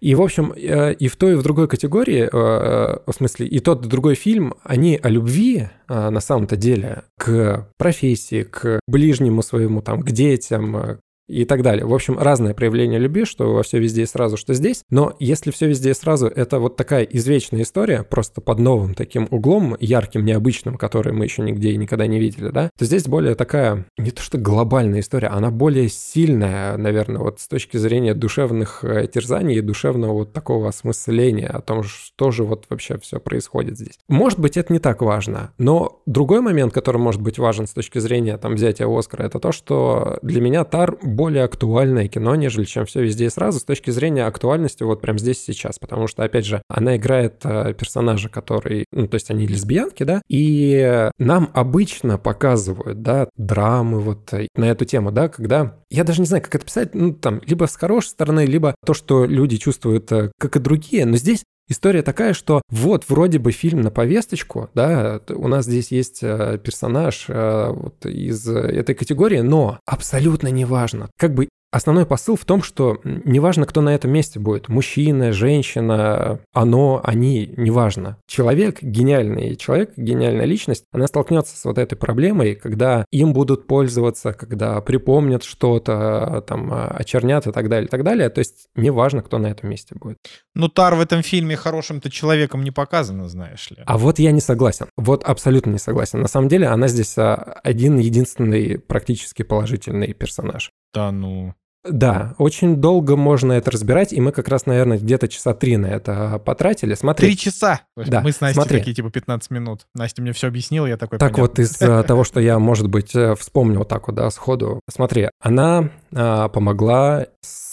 [0.00, 3.46] И, в общем, э, и в той, и в другой категории, э, э, в смысле,
[3.46, 9.42] и тот, и другой фильм, они о любви на самом-то деле к профессии, к ближнему
[9.42, 10.98] своему, там, к детям,
[11.28, 11.86] и так далее.
[11.86, 14.82] В общем, разное проявление любви, что во все везде и сразу, что здесь.
[14.90, 19.28] Но если все везде и сразу, это вот такая извечная история, просто под новым таким
[19.30, 23.34] углом, ярким, необычным, который мы еще нигде и никогда не видели, да, то здесь более
[23.34, 28.84] такая, не то что глобальная история, она более сильная, наверное, вот с точки зрения душевных
[28.84, 33.78] э, терзаний и душевного вот такого осмысления о том, что же вот вообще все происходит
[33.78, 33.98] здесь.
[34.08, 37.98] Может быть, это не так важно, но другой момент, который может быть важен с точки
[37.98, 42.86] зрения там взятия Оскара, это то, что для меня Тар более актуальное кино, нежели чем
[42.86, 46.46] все везде и сразу с точки зрения актуальности вот прям здесь сейчас, потому что, опять
[46.46, 52.18] же, она играет э, персонажа, который, ну, то есть они лесбиянки, да, и нам обычно
[52.18, 56.54] показывают, да, драмы вот э, на эту тему, да, когда, я даже не знаю, как
[56.54, 60.56] это писать, ну, там, либо с хорошей стороны, либо то, что люди чувствуют, э, как
[60.56, 65.48] и другие, но здесь История такая, что вот вроде бы фильм на повесточку, да, у
[65.48, 71.48] нас здесь есть э, персонаж э, вот из этой категории, но абсолютно неважно, как бы
[71.72, 77.52] основной посыл в том, что неважно, кто на этом месте будет, мужчина, женщина, оно, они,
[77.56, 78.18] неважно.
[78.28, 84.34] Человек гениальный, человек, гениальная личность, она столкнется с вот этой проблемой, когда им будут пользоваться,
[84.34, 88.28] когда припомнят что-то, там, очернят и так далее, и так далее.
[88.28, 90.18] То есть неважно, кто на этом месте будет.
[90.54, 93.78] Ну, Тар в этом фильме хорошим-то человеком не показано, знаешь ли.
[93.86, 94.86] А вот я не согласен.
[94.96, 96.20] Вот абсолютно не согласен.
[96.20, 100.70] На самом деле она здесь а, один единственный практически положительный персонаж.
[100.92, 101.54] Да ну.
[101.84, 105.86] Да, очень долго можно это разбирать, и мы как раз, наверное, где-то часа три на
[105.86, 106.94] это потратили.
[106.94, 107.28] Смотри.
[107.28, 107.80] Три часа!
[107.96, 108.78] Да, Мы с Настей смотри.
[108.78, 109.86] такие, типа, 15 минут.
[109.94, 111.42] Настя мне все объяснила, я такой, Так понятно.
[111.42, 114.80] вот, из э, того, что я, может быть, э, вспомнил так вот, да, сходу.
[114.88, 117.26] Смотри, она помогла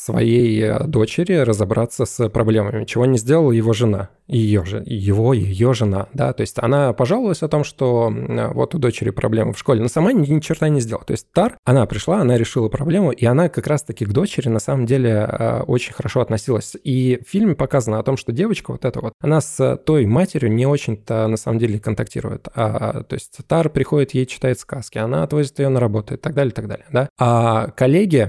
[0.09, 5.73] своей э, дочери разобраться с проблемами, чего не сделала его жена, ее же, его, ее
[5.73, 9.59] жена, да, то есть она пожаловалась о том, что м, вот у дочери проблемы в
[9.59, 11.05] школе, но сама ни, ни черта не сделала.
[11.05, 14.59] То есть Тар, она пришла, она решила проблему, и она как раз-таки к дочери на
[14.59, 16.75] самом деле э, очень хорошо относилась.
[16.83, 20.51] И в фильме показано о том, что девочка вот эта вот, она с той матерью
[20.51, 22.47] не очень-то на самом деле контактирует.
[22.55, 26.33] А, то есть Тар приходит, ей читает сказки, она отвозит ее на работу и так
[26.33, 27.09] далее, и так далее, да.
[27.19, 28.28] А коллеги,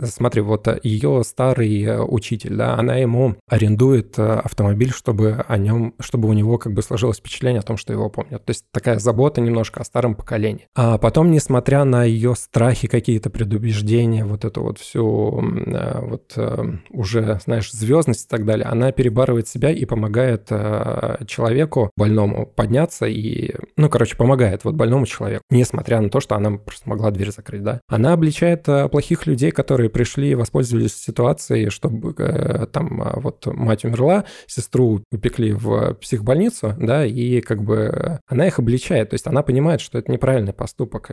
[0.00, 5.94] Смотри, вот ее старый э, учитель, да, она ему арендует э, автомобиль, чтобы о нем,
[6.00, 8.44] чтобы у него как бы сложилось впечатление о том, что его помнят.
[8.44, 10.66] То есть такая забота немножко о старом поколении.
[10.74, 16.38] А потом, несмотря на ее страхи, какие-то предубеждения, вот эту вот всю э, вот
[16.90, 20.48] уже, знаешь, звездность и так далее, она перебарывает себя и помогает
[21.26, 26.52] человеку больному подняться и, ну, короче, помогает вот больному человеку, несмотря на то, что она
[26.52, 27.80] просто могла дверь закрыть, да.
[27.88, 33.84] Она обличает плохих людей, которые пришли и воспользовались ситуацией, чтобы э, там э, вот мать
[33.84, 39.42] умерла, сестру упекли в психбольницу, да, и как бы она их обличает, то есть она
[39.42, 41.10] понимает, что это неправильный поступок.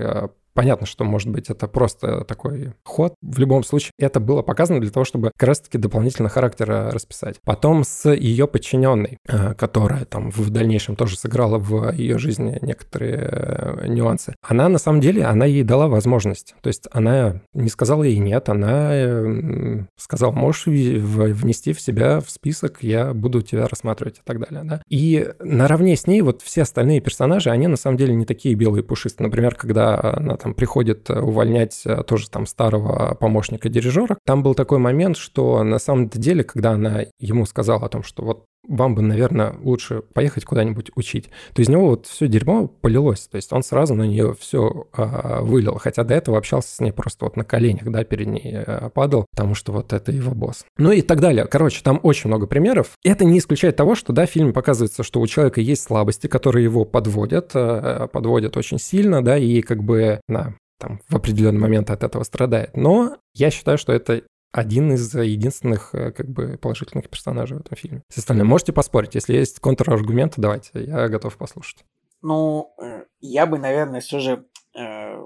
[0.54, 3.14] Понятно, что, может быть, это просто такой ход.
[3.22, 7.40] В любом случае, это было показано для того, чтобы как раз-таки дополнительно характер э, расписать.
[7.46, 13.30] Потом с ее подчиненной, э, которая там в дальнейшем тоже сыграла в ее жизни некоторые
[13.32, 14.36] э, нюансы.
[14.42, 16.56] Она, на самом деле, она ей дала возможность.
[16.62, 22.80] То есть она не сказала ей нет, она сказала, можешь внести в себя в список,
[22.82, 24.64] я буду тебя рассматривать и так далее.
[24.64, 24.82] Да?
[24.90, 28.84] И наравне с ней вот все остальные персонажи, они на самом деле не такие белые
[28.84, 29.28] пушистые.
[29.28, 34.56] Например, когда она там приходит э, увольнять э, тоже там старого помощника дирижера, там был
[34.56, 38.96] такой момент, что на самом деле, когда она ему сказала о том, что вот вам
[38.96, 43.28] бы, наверное, лучше поехать куда-нибудь учить, то из него вот все дерьмо полилось.
[43.28, 46.92] То есть он сразу на нее все а, вылил, хотя до этого общался с ней
[46.92, 50.66] просто вот на коленях, да, перед ней а, падал, потому что вот это его босс.
[50.78, 51.46] Ну и так далее.
[51.46, 52.92] Короче, там очень много примеров.
[53.04, 56.64] Это не исключает того, что, да, в фильме показывается, что у человека есть слабости, которые
[56.64, 61.90] его подводят, а, подводят очень сильно, да, и как бы на там в определенный момент
[61.90, 62.76] от этого страдает.
[62.76, 67.78] Но я считаю, что это один из единственных э, как бы положительных персонажей в этом
[67.78, 68.02] фильме.
[68.10, 69.16] С остальным можете поспорить.
[69.16, 71.84] Если есть контраргументы, давайте, я готов послушать.
[72.22, 75.22] Ну, э, я бы, наверное, все же э,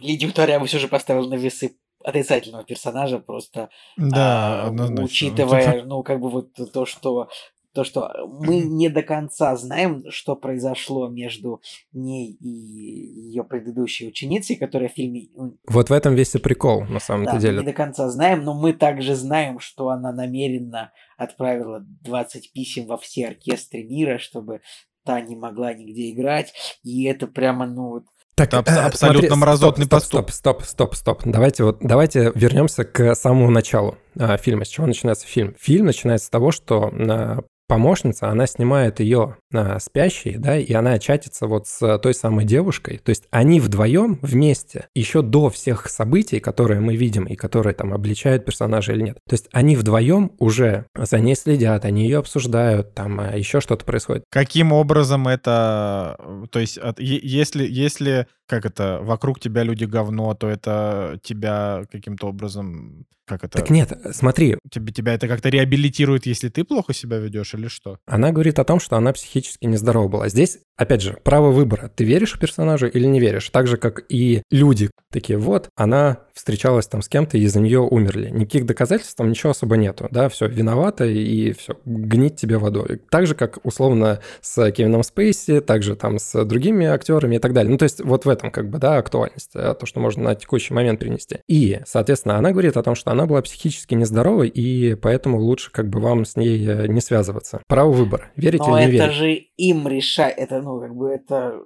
[0.00, 5.04] Лидию Тори я бы все же поставил на весы отрицательного персонажа, просто Да, а, однозначно.
[5.04, 7.28] учитывая, ну, как бы вот то, что
[7.76, 11.60] то, что мы не до конца знаем, что произошло между
[11.92, 15.28] ней и ее предыдущей ученицей, которая в фильме
[15.68, 17.58] Вот в этом весь и прикол, на самом да, мы деле.
[17.58, 22.96] не до конца знаем, но мы также знаем, что она намеренно отправила 20 писем во
[22.96, 24.62] все оркестры мира, чтобы
[25.04, 26.54] та не могла нигде играть.
[26.82, 28.04] И это прямо, ну, вот
[28.36, 30.30] Так, Это абс- э, абсолютно стоп, мразотный стоп, поступок.
[30.32, 31.30] Стоп, стоп, стоп, стоп.
[31.30, 34.64] Давайте вот, давайте вернемся к самому началу а, фильма.
[34.64, 35.54] С чего начинается фильм?
[35.60, 40.98] Фильм начинается с того, что а, помощница, она снимает ее а, спящей, да, и она
[40.98, 42.98] чатится вот с той самой девушкой.
[42.98, 47.92] То есть они вдвоем вместе, еще до всех событий, которые мы видим и которые там
[47.92, 49.18] обличают персонажа или нет.
[49.28, 53.84] То есть они вдвоем уже за ней следят, они ее обсуждают, там а, еще что-то
[53.84, 54.24] происходит.
[54.30, 56.16] Каким образом это...
[56.18, 62.28] э, То есть, если, если, как это, вокруг тебя люди говно, то это тебя каким-то
[62.28, 63.06] образом...
[63.26, 63.58] Как это?
[63.58, 67.98] Так нет, смотри, Тебе, тебя это как-то реабилитирует, если ты плохо себя ведешь или что?
[68.06, 70.28] Она говорит о том, что она психически нездорова была.
[70.28, 71.90] Здесь, опять же, право выбора.
[71.94, 73.48] Ты веришь персонажу или не веришь?
[73.50, 77.80] Так же, как и люди такие, вот, она встречалась там с кем-то, и из-за нее
[77.80, 78.28] умерли.
[78.30, 83.00] Никаких доказательств там ничего особо нету, да, все, виновата, и все, гнить тебе водой.
[83.10, 87.70] Так же, как, условно, с Кевином Спейси, также там с другими актерами и так далее.
[87.70, 90.34] Ну, то есть вот в этом, как бы, да, актуальность, а, то, что можно на
[90.34, 91.38] текущий момент принести.
[91.48, 95.88] И, соответственно, она говорит о том, что она была психически нездоровой, и поэтому лучше, как
[95.88, 97.62] бы, вам с ней э, не связываться.
[97.66, 98.30] Право выбора.
[98.36, 99.18] Верите Но или не это верите?
[99.18, 101.60] же им решать, это, ну, как бы это...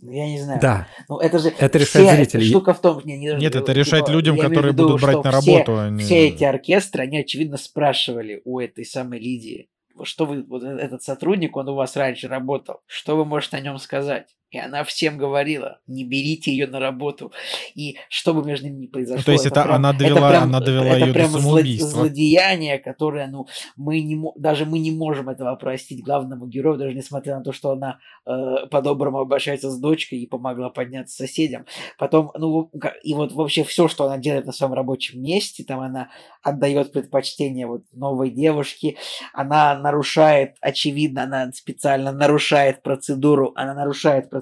[0.00, 0.60] Ну, я не знаю.
[0.60, 0.88] Да.
[1.08, 2.42] Ну, это же Это решает вся зритель.
[2.44, 5.30] Штука в том, не, не, Нет, это решать типа, людям, которые виду, будут брать что
[5.30, 5.78] на все- работу.
[5.78, 9.68] а не- Все эти оркестры, они, очевидно, спрашивали у этой самой Лидии,
[10.02, 13.60] что вы, вот э- этот сотрудник, он у вас раньше работал, что вы можете о
[13.60, 14.34] нем сказать?
[14.52, 17.32] И она всем говорила, не берите ее на работу.
[17.74, 19.16] И что бы между ними ни произошло.
[19.18, 21.88] Ну, то есть это прям- она довела- прям- она довела это до прям зло- самоубийства.
[21.88, 23.46] злодеяние, которое, ну,
[23.76, 27.70] мы не, даже мы не можем этого простить главному герою, даже несмотря на то, что
[27.70, 31.64] она э, по-доброму обращается с дочкой и помогла подняться соседям.
[31.98, 32.70] Потом, ну,
[33.02, 36.10] и вот вообще все, что она делает на своем рабочем месте, там она
[36.42, 38.96] отдает предпочтение вот новой девушке,
[39.32, 44.41] она нарушает, очевидно, она специально нарушает процедуру, она нарушает процедуру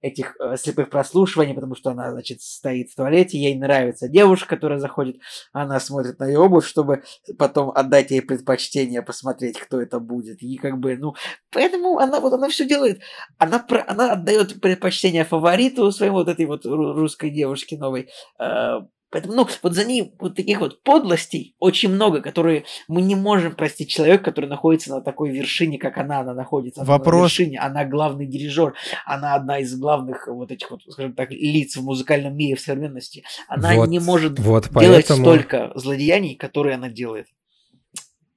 [0.00, 4.78] этих э, слепых прослушиваний, потому что она, значит, стоит в туалете, ей нравится девушка, которая
[4.78, 5.16] заходит,
[5.52, 7.02] она смотрит на ее обувь, чтобы
[7.38, 10.42] потом отдать ей предпочтение, посмотреть, кто это будет.
[10.42, 11.14] И как бы, ну,
[11.50, 13.00] поэтому она вот она все делает.
[13.38, 18.08] Она, она отдает предпочтение фавориту своей вот этой вот ру- русской девушке новой.
[18.38, 18.80] Э,
[19.14, 23.54] Поэтому, ну, вот за ней вот таких вот подлостей очень много, которые мы не можем
[23.54, 27.60] простить человеку, который находится на такой вершине, как она, она находится на Вопрос- вершине.
[27.60, 28.74] Она главный дирижер,
[29.06, 33.22] она одна из главных вот этих вот, скажем так, лиц в музыкальном мире в современности.
[33.46, 37.28] Она Вот- не может вот делать поэтому- столько злодеяний, которые она делает.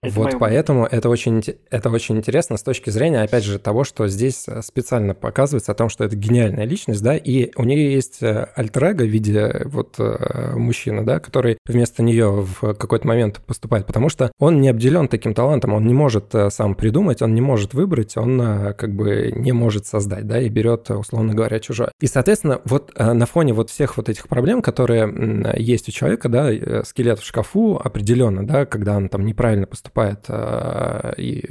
[0.03, 1.41] Это вот моё поэтому это очень,
[1.71, 5.75] это очень интересно с точки зрения, опять же, того, что здесь э, специально показывается о
[5.75, 9.95] том, что это гениальная личность, да, и у нее есть э, альтер в виде вот
[9.97, 15.07] э, мужчины, да, который вместо нее в какой-то момент поступает, потому что он не обделен
[15.07, 19.51] таким талантом, он не может сам придумать, он не может выбрать, он как бы не
[19.51, 21.91] может создать, да, и берет, условно говоря, чужое.
[21.99, 26.83] И, соответственно, вот на фоне вот всех вот этих проблем, которые есть у человека, да,
[26.83, 29.86] скелет в шкафу определенно, да, когда он там неправильно поступает,
[30.29, 31.43] э, и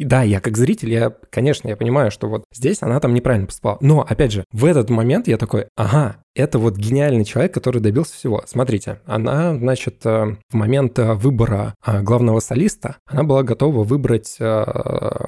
[0.00, 3.46] и да, я как зритель, я, конечно, я понимаю, что вот здесь она там неправильно
[3.46, 3.76] поступала.
[3.82, 8.14] Но, опять же, в этот момент я такой, ага, это вот гениальный человек, который добился
[8.14, 8.42] всего.
[8.46, 14.38] Смотрите, она, значит, э, в момент э, выбора э, главного солиста, она была готова выбрать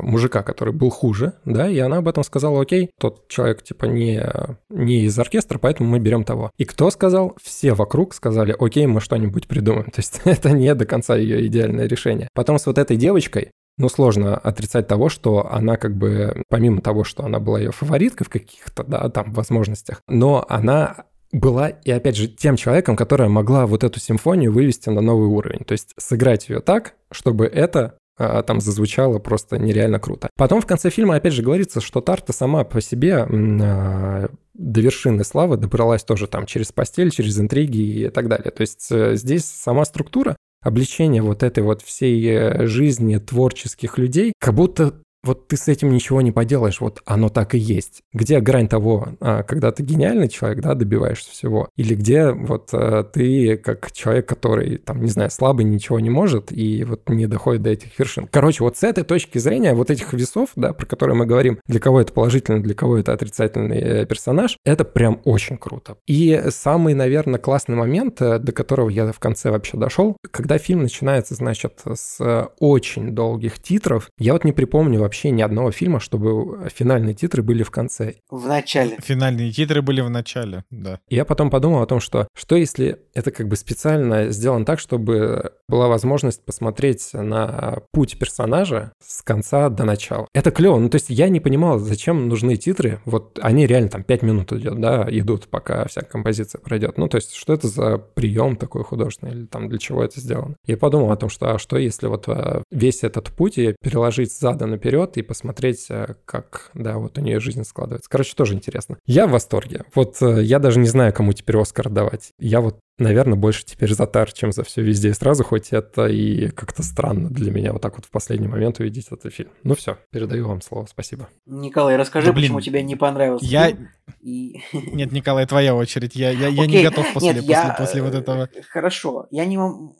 [0.00, 4.24] мужика, который был хуже, да, и она об этом сказала, окей, тот человек, типа, не,
[4.70, 6.50] не из оркестра, поэтому мы берем того.
[6.56, 7.36] И кто сказал?
[7.42, 9.90] Все вокруг сказали, окей, мы что-нибудь придумаем.
[9.90, 12.28] То есть это не до конца ее идеальное решение.
[12.32, 17.04] Потом с вот этой девочкой, ну, сложно отрицать того, что она как бы, помимо того,
[17.04, 22.16] что она была ее фавориткой в каких-то, да, там, возможностях, но она была и, опять
[22.16, 25.64] же, тем человеком, которая могла вот эту симфонию вывести на новый уровень.
[25.64, 30.28] То есть сыграть ее так, чтобы это а, там зазвучало просто нереально круто.
[30.36, 35.24] Потом в конце фильма опять же говорится, что Тарта сама по себе а, до вершины
[35.24, 38.50] славы добралась тоже там через постель, через интриги и так далее.
[38.50, 44.32] То есть э, здесь сама структура обличение вот этой вот всей э, жизни творческих людей,
[44.40, 44.94] как будто
[45.24, 48.02] вот ты с этим ничего не поделаешь, вот оно так и есть.
[48.12, 53.04] Где грань того, а, когда ты гениальный человек, да, добиваешься всего, или где вот а,
[53.04, 57.62] ты как человек, который, там, не знаю, слабый, ничего не может и вот не доходит
[57.62, 58.28] до этих вершин.
[58.30, 61.80] Короче, вот с этой точки зрения вот этих весов, да, про которые мы говорим, для
[61.80, 65.96] кого это положительный, для кого это отрицательный э, персонаж, это прям очень круто.
[66.06, 70.82] И самый, наверное, классный момент, э, до которого я в конце вообще дошел, когда фильм
[70.82, 76.00] начинается, значит, с э, очень долгих титров, я вот не припомню вообще ни одного фильма,
[76.00, 78.14] чтобы финальные титры были в конце.
[78.30, 78.96] В начале.
[79.02, 81.00] Финальные титры были в начале, да.
[81.08, 84.78] И я потом подумал о том, что что если это как бы специально сделано так,
[84.78, 90.26] чтобы была возможность посмотреть на путь персонажа с конца до начала.
[90.34, 90.78] Это клево.
[90.78, 93.00] Ну, то есть я не понимал, зачем нужны титры.
[93.04, 96.98] Вот они реально там 5 минут идет, да, идут, пока вся композиция пройдет.
[96.98, 100.56] Ну, то есть что это за прием такой художественный или там для чего это сделано?
[100.66, 104.70] Я подумал о том, что а что если вот а, весь этот путь переложить задом
[104.70, 108.10] наперед и посмотреть, а, как, да, вот у нее жизнь складывается.
[108.10, 108.98] Короче, тоже интересно.
[109.06, 109.84] Я в восторге.
[109.94, 112.30] Вот э, я даже не знаю, кому теперь Оскар давать.
[112.38, 116.06] Я вот наверное, больше теперь за Тар, чем за все везде и сразу, хоть это
[116.06, 119.50] и как-то странно для меня вот так вот в последний момент увидеть этот фильм.
[119.62, 121.28] Ну все, передаю вам слово, спасибо.
[121.46, 123.88] Николай, расскажи, Да, блин, почему тебе не понравился я- фильм.
[124.20, 124.60] И...
[124.72, 126.14] Нет, Николай, твоя очередь.
[126.14, 128.48] Я, я, я не готов после, нет, после, я, после вот э, этого.
[128.70, 129.26] Хорошо.
[129.30, 129.56] Я не.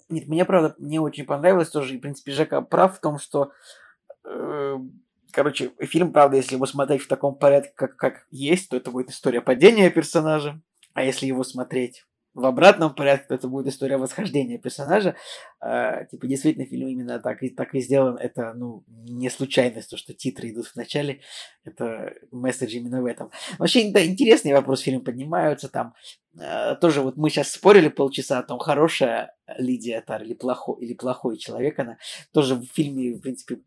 [0.09, 1.95] Нет, мне, правда, не очень понравилось тоже.
[1.95, 3.53] И, в принципе, Жека прав в том, что...
[4.25, 4.79] э,
[5.33, 9.09] Короче, фильм, правда, если его смотреть в таком порядке, как, как есть, то это будет
[9.09, 10.61] история падения персонажа.
[10.93, 12.05] А если его смотреть
[12.35, 15.17] в обратном порядке, то это будет история восхождения персонажа.
[15.63, 18.17] Э, типа, действительно, фильм именно так и, так и сделан.
[18.17, 21.21] Это, ну, не случайность, то, что титры идут в начале.
[21.65, 23.31] Это месседж именно в этом.
[23.59, 25.95] Вообще, да, интересный вопрос фильм поднимаются там.
[26.39, 30.95] Э, тоже вот мы сейчас спорили полчаса о том, хорошая Лидия Тар или плохой, или
[30.95, 31.99] плохой человек она.
[32.33, 33.61] Тоже в фильме, в принципе,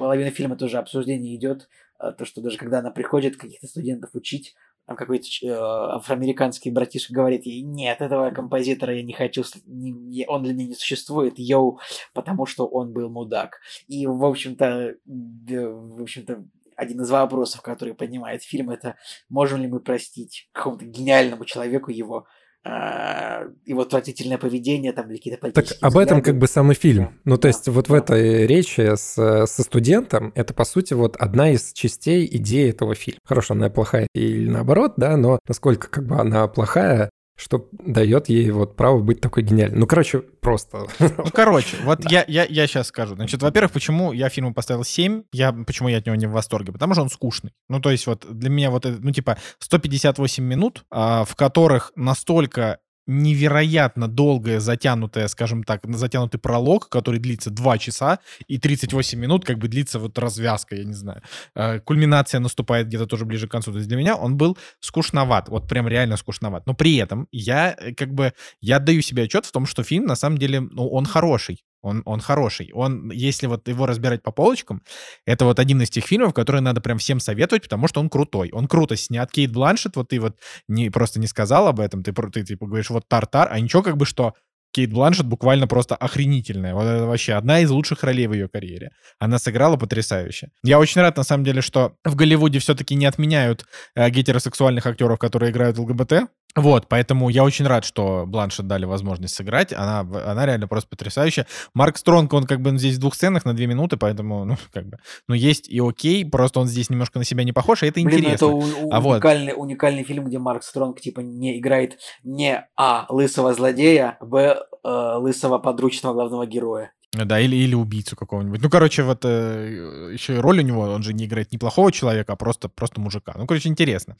[0.00, 1.68] половина фильма тоже обсуждение идет.
[2.00, 4.54] э, То, что даже когда она приходит каких-то студентов учить,
[4.86, 10.42] там какой-то э, афроамериканский братишка говорит ей, нет, этого композитора я не хочу, не, он
[10.42, 11.80] для меня не существует, йоу,
[12.14, 13.60] потому что он был мудак.
[13.88, 16.44] И, в общем-то, в общем-то,
[16.76, 18.96] один из вопросов, который поднимает фильм, это
[19.28, 22.24] можем ли мы простить какому-то гениальному человеку его а,
[22.64, 26.10] его отвратительное поведение, там, или какие-то политические Так об взгляды.
[26.10, 27.18] этом как бы самый фильм.
[27.24, 27.48] Ну, то да.
[27.48, 32.28] есть вот в этой речи с, со студентом, это, по сути, вот одна из частей
[32.36, 33.20] идеи этого фильма.
[33.24, 38.50] Хорошо, она плохая или наоборот, да, но насколько как бы она плохая, что дает ей
[38.50, 39.78] вот право быть такой гениальной.
[39.78, 40.86] Ну, короче, просто.
[40.98, 43.14] Ну, короче, вот я, я, я сейчас скажу.
[43.14, 46.72] Значит, во-первых, почему я фильму поставил 7, я, почему я от него не в восторге?
[46.72, 47.52] Потому что он скучный.
[47.68, 52.78] Ну, то есть вот для меня вот, ну, типа, 158 минут, а, в которых настолько
[53.06, 59.58] невероятно долгая, затянутая, скажем так, затянутый пролог, который длится 2 часа и 38 минут, как
[59.58, 61.22] бы длится вот развязка, я не знаю.
[61.54, 63.72] Э, кульминация наступает где-то тоже ближе к концу.
[63.72, 66.66] То есть для меня он был скучноват, вот прям реально скучноват.
[66.66, 70.06] Но при этом я э, как бы, я отдаю себе отчет в том, что фильм
[70.06, 71.64] на самом деле, ну, он хороший.
[71.82, 72.70] Он, он хороший.
[72.72, 74.82] Он, если вот его разбирать по полочкам,
[75.26, 78.50] это вот один из тех фильмов, которые надо прям всем советовать, потому что он крутой.
[78.52, 79.30] Он круто снят.
[79.30, 80.36] Кейт Бланшет, вот ты вот
[80.68, 83.96] не, просто не сказал об этом, ты, ты типа говоришь вот Тартар, а ничего как
[83.96, 84.34] бы что
[84.72, 86.74] Кейт Бланшет буквально просто охренительная.
[86.74, 88.90] Вот это вообще одна из лучших ролей в ее карьере.
[89.18, 90.50] Она сыграла потрясающе.
[90.62, 93.64] Я очень рад, на самом деле, что в Голливуде все-таки не отменяют
[93.96, 96.30] э, гетеросексуальных актеров, которые играют ЛГБТ.
[96.56, 99.72] Вот, поэтому я очень рад, что Бланшет дали возможность сыграть.
[99.72, 101.46] Она, она реально просто потрясающая.
[101.74, 104.86] Марк Стронг, он как бы здесь в двух сценах на две минуты, поэтому, ну, как
[104.86, 104.98] бы,
[105.28, 108.18] ну, есть и окей, просто он здесь немножко на себя не похож, и это Блин,
[108.18, 108.34] интересно.
[108.34, 109.62] это у, а уникальный, вот...
[109.62, 115.58] уникальный фильм, где Марк Стронг, типа, не играет не А, лысого злодея, Б, э, лысого
[115.58, 116.92] подручного главного героя.
[117.12, 118.62] Да, или, или убийцу какого-нибудь.
[118.62, 122.34] Ну, короче, вот э, еще и роль у него, он же не играет неплохого человека,
[122.34, 123.34] а просто, просто мужика.
[123.36, 124.16] Ну, короче, интересно.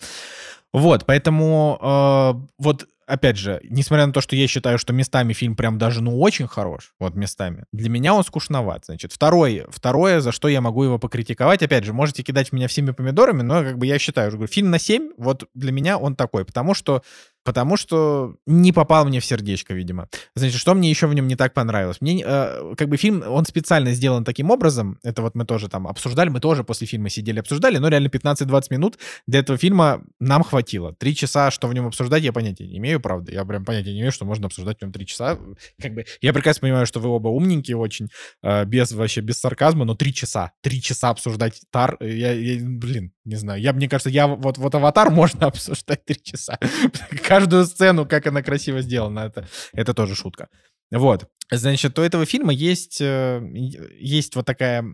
[0.73, 5.57] Вот, поэтому э, вот опять же, несмотря на то, что я считаю, что местами фильм
[5.57, 8.85] прям даже, ну, очень хорош, вот местами, для меня он скучноват.
[8.87, 12.93] Значит, второе, второе, за что я могу его покритиковать, опять же, можете кидать меня всеми
[12.93, 16.45] помидорами, но как бы я считаю, что фильм на 7, вот для меня он такой,
[16.45, 17.03] потому что
[17.43, 20.09] потому что не попал мне в сердечко, видимо.
[20.35, 22.01] Значит, что мне еще в нем не так понравилось?
[22.01, 25.87] Мне, э, как бы фильм, он специально сделан таким образом, это вот мы тоже там
[25.87, 30.43] обсуждали, мы тоже после фильма сидели, обсуждали, но реально 15-20 минут для этого фильма нам
[30.43, 30.60] хватило.
[30.63, 33.33] Три часа, что в нем обсуждать, я понятия не имею, правда.
[33.33, 35.39] Я прям понятия не имею, что можно обсуждать в нем три часа.
[35.81, 38.09] Как бы, я прекрасно понимаю, что вы оба умненькие очень,
[38.43, 43.13] э, без вообще, без сарказма, но три часа, три часа обсуждать Тар, я, я блин,
[43.25, 46.59] не знаю, я, мне кажется, я вот, вот Аватар можно обсуждать три часа
[47.27, 49.21] каждую сцену, как она красиво сделана.
[49.21, 50.49] Это, это тоже шутка.
[50.91, 51.29] Вот.
[51.51, 53.41] Значит, у этого фильма есть, э,
[53.99, 54.85] есть вот такая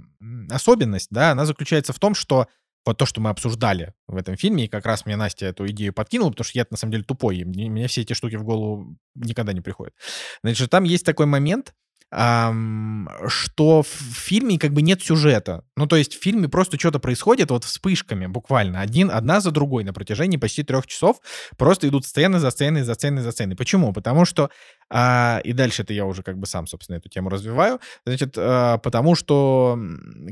[0.50, 2.46] особенность, да, она заключается в том, что
[2.86, 5.92] вот то, что мы обсуждали в этом фильме, и как раз мне Настя эту идею
[5.92, 8.44] подкинула, потому что я на самом деле тупой, и мне, мне все эти штуки в
[8.44, 9.94] голову никогда не приходят.
[10.42, 11.74] Значит, там есть такой момент,
[12.12, 15.64] что в фильме как бы нет сюжета.
[15.76, 18.80] Ну, то есть в фильме просто что-то происходит вот вспышками буквально.
[18.80, 21.20] Один, одна за другой на протяжении почти трех часов
[21.58, 23.56] просто идут сцены за сценой, за сценой, за сценой.
[23.56, 23.92] Почему?
[23.92, 24.50] Потому что
[24.88, 27.80] а, и дальше это я уже как бы сам, собственно, эту тему развиваю.
[28.04, 29.78] Значит, а, потому что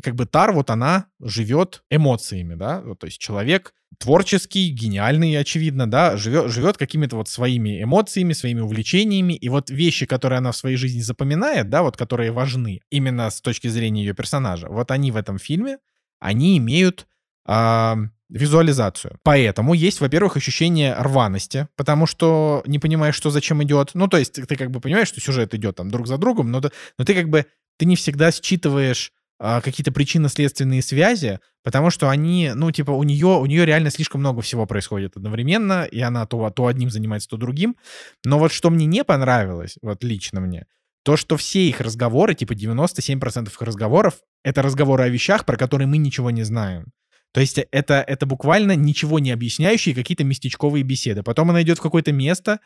[0.02, 5.88] как бы Тар, вот она живет эмоциями, да, вот, то есть человек творческий, гениальный, очевидно,
[5.88, 10.56] да, живет, живет какими-то вот своими эмоциями, своими увлечениями, и вот вещи, которые она в
[10.56, 15.10] своей жизни запоминает, да, вот которые важны именно с точки зрения ее персонажа, вот они
[15.10, 15.78] в этом фильме,
[16.18, 17.06] они имеют
[17.46, 17.94] э,
[18.28, 19.18] визуализацию.
[19.22, 23.90] Поэтому есть, во-первых, ощущение рваности, потому что не понимаешь, что зачем идет.
[23.94, 26.60] Ну, то есть ты как бы понимаешь, что сюжет идет там друг за другом, но,
[26.98, 27.46] но ты как бы,
[27.78, 33.26] ты не всегда считываешь а, какие-то причинно-следственные связи, потому что они, ну, типа, у нее,
[33.26, 37.36] у нее реально слишком много всего происходит одновременно, и она то, то одним занимается, то
[37.36, 37.76] другим.
[38.24, 40.66] Но вот что мне не понравилось, вот лично мне,
[41.04, 44.14] то, что все их разговоры, типа 97% их разговоров,
[44.44, 46.86] это разговоры о вещах, про которые мы ничего не знаем.
[47.34, 51.24] То есть это, это буквально ничего не объясняющие какие-то местечковые беседы.
[51.24, 52.60] Потом она идет в какое-то место,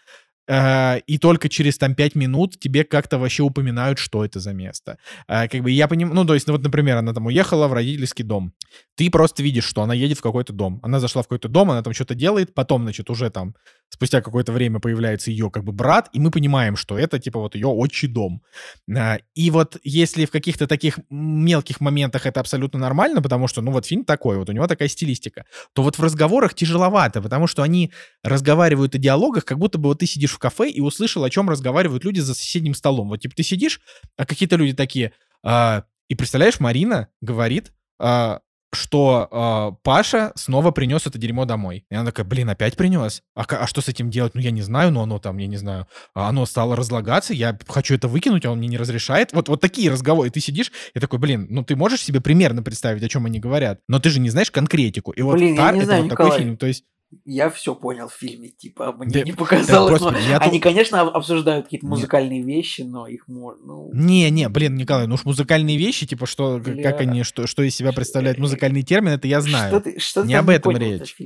[0.49, 4.99] и только через там 5 минут тебе как-то вообще упоминают, что это за место.
[5.29, 7.73] Э, как бы я понимаю, ну, то есть, ну, вот, например, она там уехала в
[7.73, 8.53] родительский дом.
[8.97, 10.81] Ты просто видишь, что она едет в какой-то дом.
[10.83, 13.55] Она зашла в какой-то дом, она там что-то делает, потом, значит, уже там
[13.91, 17.55] спустя какое-то время появляется ее как бы брат, и мы понимаем, что это типа вот
[17.55, 18.43] ее отчий дом.
[18.89, 23.73] Э, и вот если в каких-то таких мелких моментах это абсолютно нормально, потому что, ну,
[23.73, 25.45] вот фильм такой, вот у него такая стилистика,
[25.75, 27.93] то вот в разговорах тяжеловато, потому что они
[28.23, 31.51] разговаривают о диалогах, как будто бы вот ты сидишь в кафе и услышал, о чем
[31.51, 33.09] разговаривают люди за соседним столом.
[33.09, 33.81] Вот типа ты сидишь,
[34.17, 35.13] а какие-то люди такие,
[35.43, 38.39] а, и представляешь, Марина говорит, а,
[38.71, 41.87] что э, Паша снова принес это дерьмо домой.
[41.91, 43.23] И она такая, блин, опять принес?
[43.35, 44.35] А, а что с этим делать?
[44.35, 47.59] Ну, я не знаю, но оно там, я не знаю, а оно стало разлагаться, я
[47.67, 49.33] хочу это выкинуть, а он мне не разрешает.
[49.33, 50.29] Вот, вот такие разговоры.
[50.29, 53.41] И ты сидишь, и такой, блин, ну ты можешь себе примерно представить, о чем они
[53.41, 55.13] говорят, но ты же не знаешь конкретику.
[55.13, 56.43] И вот Блин, я Тар это знаю, вот такой Николай.
[56.43, 56.57] фильм.
[56.59, 56.85] То есть
[57.25, 59.93] Я все понял в фильме, типа, мне Да- не показалось.
[59.99, 61.91] господи, но я Они, тут- конечно, об- обсуждают какие-то Нет.
[61.91, 63.65] музыкальные вещи, но их можно...
[63.67, 67.11] Ну, Не-не, блин, Николай, ну уж музыкальные вещи, типа, что, как- как Бля.
[67.11, 69.69] они, что, что из себя представляют музыкальный термин, это я знаю.
[69.69, 71.17] Что ты, что Не об этом понял речь.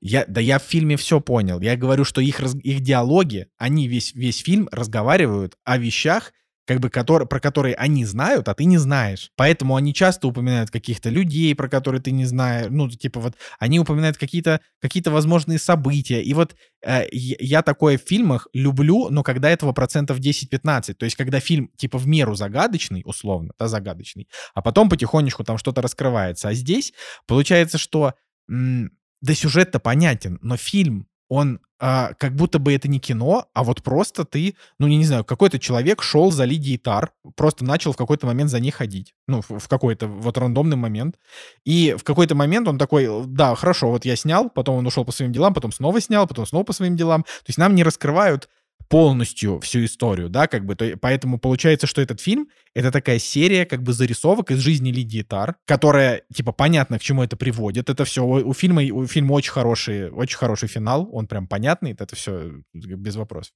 [0.00, 1.60] Я, да я в фильме все понял.
[1.60, 6.32] Я говорю, что их, раз- их диалоги, они весь, весь фильм разговаривают о вещах,
[6.66, 9.30] как бы, которые, про которые они знают, а ты не знаешь.
[9.36, 12.66] Поэтому они часто упоминают каких-то людей, про которые ты не знаешь.
[12.70, 16.22] Ну, типа вот, они упоминают какие-то какие возможные события.
[16.22, 16.54] И вот
[16.84, 20.94] э, я такое в фильмах люблю, но когда этого процентов 10-15.
[20.94, 25.58] То есть, когда фильм, типа, в меру загадочный, условно, да, загадочный, а потом потихонечку там
[25.58, 26.48] что-то раскрывается.
[26.48, 26.92] А здесь
[27.26, 28.14] получается, что
[28.48, 33.64] м, да сюжет-то понятен, но фильм, он а, как будто бы это не кино, а
[33.64, 37.92] вот просто ты, ну, не, не знаю, какой-то человек шел за Лидией Тар, просто начал
[37.92, 39.14] в какой-то момент за ней ходить.
[39.26, 41.16] Ну, в, в какой-то вот рандомный момент.
[41.64, 45.12] И в какой-то момент он такой, да, хорошо, вот я снял, потом он ушел по
[45.12, 47.22] своим делам, потом снова снял, потом снова по своим делам.
[47.22, 48.50] То есть нам не раскрывают
[48.88, 53.64] полностью всю историю, да, как бы, то, поэтому получается, что этот фильм— это такая серия
[53.66, 58.04] как бы зарисовок из жизни Лидии Тар, которая, типа, понятно, к чему это приводит, это
[58.04, 62.14] все, у, у фильма, у фильма очень хороший, очень хороший финал, он прям понятный, это
[62.16, 63.52] все без вопросов,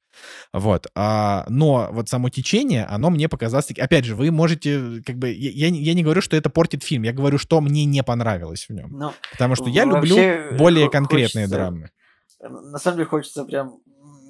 [0.52, 5.30] вот, а, но вот само течение, оно мне показалось, опять же, вы можете, как бы,
[5.32, 8.72] я, я не- говорю, что это портит фильм, я говорю, что мне не понравилось в
[8.72, 10.16] нем, Ну, потому что я люблю
[10.56, 11.90] более хо- конкретные хочется- драмы.
[12.40, 13.78] На самом деле хочется прям...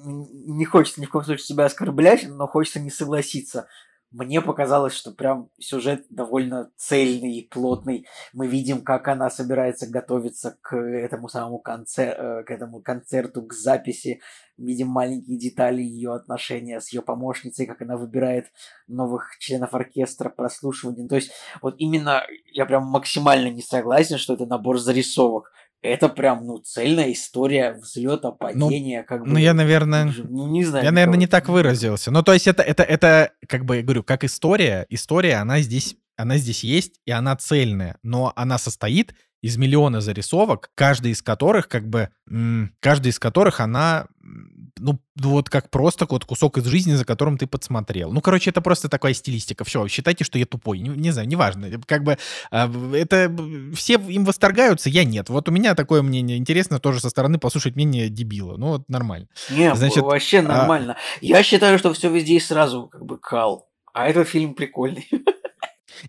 [0.03, 3.67] Не хочется ни в коем случае себя оскорблять, но хочется не согласиться.
[4.09, 8.07] Мне показалось, что прям сюжет довольно цельный и плотный.
[8.31, 13.53] Мы видим, как она собирается готовиться к этому самому концер- э, к этому концерту, к
[13.53, 14.21] записи.
[14.57, 18.45] Видим маленькие детали ее отношения с ее помощницей, как она выбирает
[18.87, 21.07] новых членов оркестра, прослушивание.
[21.09, 25.51] То есть вот именно я прям максимально не согласен, что это набор зарисовок.
[25.81, 29.27] Это прям, ну, цельная история взлета, падения, как бы.
[29.29, 30.83] Ну, я, наверное, Ну, не знаю.
[30.83, 32.09] Я, наверное, не так выразился.
[32.11, 34.85] Ну, то есть это, это, это, как бы, я говорю, как история.
[34.89, 37.97] История, она здесь, она здесь есть, и она цельная.
[38.01, 43.59] Но она состоит из миллиона зарисовок, каждый из которых, как бы, м, каждый из которых
[43.59, 48.11] она, м, ну, вот как просто вот кусок из жизни, за которым ты подсмотрел.
[48.11, 49.63] Ну, короче, это просто такая стилистика.
[49.63, 50.79] Все, считайте, что я тупой.
[50.79, 51.69] Не, не знаю, неважно.
[51.85, 52.17] Как бы
[52.51, 53.33] а, это
[53.75, 55.29] все им восторгаются, я нет.
[55.29, 56.37] Вот у меня такое мнение.
[56.37, 58.57] Интересно тоже со стороны послушать мнение дебила.
[58.57, 59.27] Ну, вот нормально.
[59.49, 60.97] Не, Значит, вообще а- нормально.
[61.21, 63.67] Я считаю, что все везде и сразу как бы кал.
[63.93, 65.07] А этот фильм прикольный.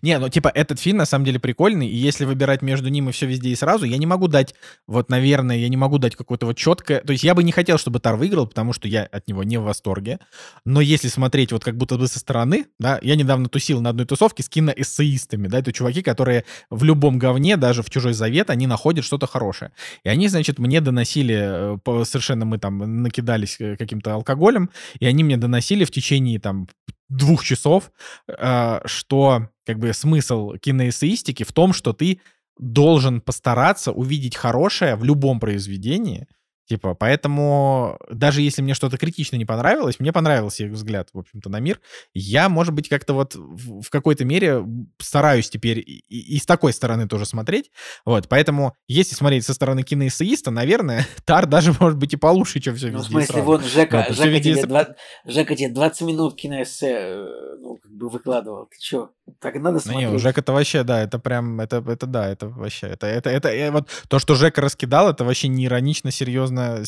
[0.01, 3.11] Не, ну типа этот фильм на самом деле прикольный, и если выбирать между ним и
[3.11, 4.53] все везде и сразу, я не могу дать,
[4.87, 7.01] вот, наверное, я не могу дать какое-то вот четкое...
[7.01, 9.57] То есть я бы не хотел, чтобы Тар выиграл, потому что я от него не
[9.57, 10.19] в восторге.
[10.65, 14.05] Но если смотреть вот как будто бы со стороны, да, я недавно тусил на одной
[14.05, 18.67] тусовке с киноэссеистами, да, это чуваки, которые в любом говне, даже в «Чужой завет», они
[18.67, 19.71] находят что-то хорошее.
[20.03, 24.69] И они, значит, мне доносили, э, совершенно мы там накидались э, каким-то алкоголем,
[24.99, 26.67] и они мне доносили в течение там
[27.09, 27.91] двух часов,
[28.27, 32.21] э, что как бы смысл киноэссеистики в том, что ты
[32.57, 36.27] должен постараться увидеть хорошее в любом произведении.
[36.69, 41.49] Типа, поэтому даже если мне что-то критично не понравилось, мне понравился их взгляд, в общем-то,
[41.49, 41.79] на мир.
[42.13, 44.63] Я, может быть, как-то вот в, в какой-то мере
[44.99, 47.71] стараюсь теперь и, и- с такой стороны тоже смотреть.
[48.05, 52.75] Вот, поэтому если смотреть со стороны киноэссеиста, наверное, Тар даже может быть и получше, чем
[52.75, 53.45] все Ну, в везде и смысле, сразу.
[53.47, 57.25] вот Жека, Вот, Жека, везде тебе сра- два- Жека тебе 20 минут киноэссе э,
[57.61, 58.67] ну, как бы выкладывал.
[58.67, 59.09] Ты чё?
[59.39, 60.09] Так надо Ну, смотреть.
[60.09, 63.29] не, у Жека это вообще, да, это прям, это, это да, это вообще, это, это,
[63.29, 66.83] это, э, вот то, что Жека раскидал, это вообще не иронично, серьезно,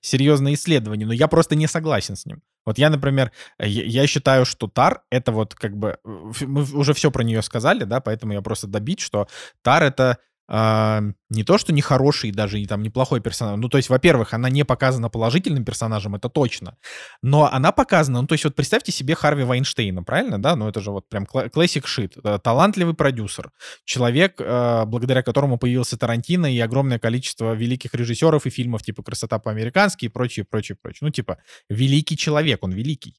[0.00, 2.42] серьезное исследование, но я просто не согласен с ним.
[2.66, 6.94] Вот я, например, я, я считаю, что Тар это вот как бы, э, мы уже
[6.94, 9.28] все про нее сказали, да, поэтому я просто добить, что
[9.62, 13.58] Тар это а, не то, что не хороший, даже и там неплохой персонаж.
[13.58, 16.76] Ну, то есть, во-первых, она не показана положительным персонажем, это точно.
[17.22, 20.54] Но она показана, ну, то есть, вот представьте себе Харви Вайнштейна, правильно, да?
[20.56, 22.16] Ну, это же вот прям классик шит.
[22.42, 23.50] Талантливый продюсер.
[23.84, 29.38] Человек, э, благодаря которому появился Тарантино и огромное количество великих режиссеров и фильмов типа «Красота
[29.38, 30.98] по-американски» и прочее, прочее, прочее.
[31.02, 31.38] Ну, типа,
[31.70, 33.14] великий человек, он великий.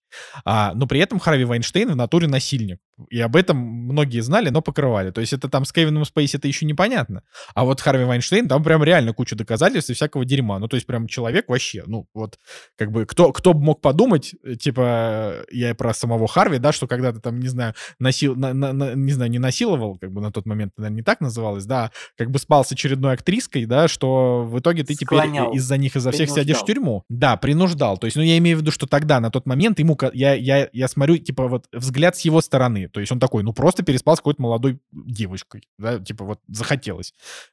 [0.45, 2.79] А, но при этом Харви Вайнштейн в натуре насильник.
[3.09, 5.11] И об этом многие знали, но покрывали.
[5.11, 7.14] То есть это там с Кевином Спейси это еще непонятно.
[7.15, 7.21] Понятно.
[7.53, 10.59] А вот Харви Вайнштейн, там прям реально куча доказательств и всякого дерьма.
[10.59, 12.39] Ну, то есть прям человек вообще, ну, вот,
[12.77, 16.71] как бы, кто, кто бы мог подумать, э, типа, я и про самого Харви, да,
[16.71, 20.21] что когда-то там, не знаю, носил, на, на, на, не знаю, не насиловал, как бы
[20.21, 23.87] на тот момент, наверное, не так называлось, да, как бы спал с очередной актриской, да,
[23.87, 25.47] что в итоге ты Склонял.
[25.47, 27.03] теперь из-за них, из-за всех сядешь в тюрьму.
[27.09, 27.97] Да, принуждал.
[27.97, 30.69] То есть, ну, я имею в виду, что тогда, на тот момент, ему, я, я,
[30.71, 32.89] я смотрю, типа, вот взгляд с его стороны.
[32.89, 37.04] То есть он такой, ну, просто переспал с какой-то молодой девочкой, да, типа, вот захотелось.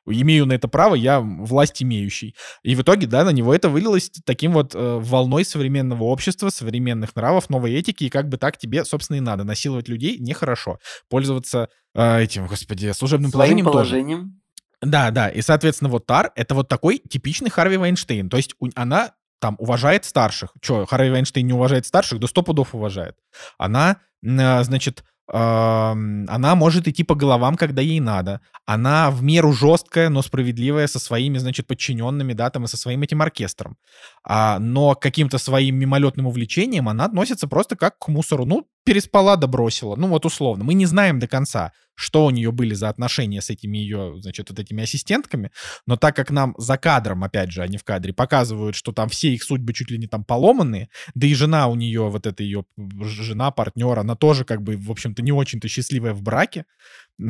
[0.06, 2.34] Имею на это право, я власть имеющий.
[2.62, 7.14] И в итоге, да, на него это вылилось таким вот э, волной современного общества, современных
[7.16, 9.44] нравов, новой этики, и как бы так тебе, собственно, и надо.
[9.44, 10.78] Насиловать людей нехорошо.
[11.08, 13.76] Пользоваться э, этим, господи, служебным Своим положением тоже.
[13.90, 14.40] положением.
[14.80, 15.28] Да, да.
[15.28, 18.28] И, соответственно, вот Тар— это вот такой типичный Харви Вайнштейн.
[18.28, 20.52] То есть у- она там уважает старших.
[20.60, 22.18] Че, Харви Вайнштейн не уважает старших?
[22.20, 23.16] Да сто пудов уважает.
[23.58, 28.40] Она, а, значит, она может идти по головам, когда ей надо.
[28.66, 33.02] Она в меру жесткая, но справедливая со своими, значит, подчиненными, да, там и со своим
[33.02, 33.76] этим оркестром.
[34.24, 38.44] А, но каким-то своим мимолетным увлечениям она относится просто как к мусору.
[38.44, 39.96] Ну, переспала да бросила.
[39.96, 40.64] Ну, вот условно.
[40.64, 44.50] Мы не знаем до конца, что у нее были за отношения с этими ее, значит,
[44.50, 45.50] вот этими ассистентками,
[45.86, 49.08] но так как нам за кадром, опять же, а не в кадре, показывают, что там
[49.08, 52.42] все их судьбы чуть ли не там поломанные, да и жена у нее, вот эта
[52.42, 56.64] ее жена, партнер, она тоже как бы, в общем-то, не очень-то счастливая в браке,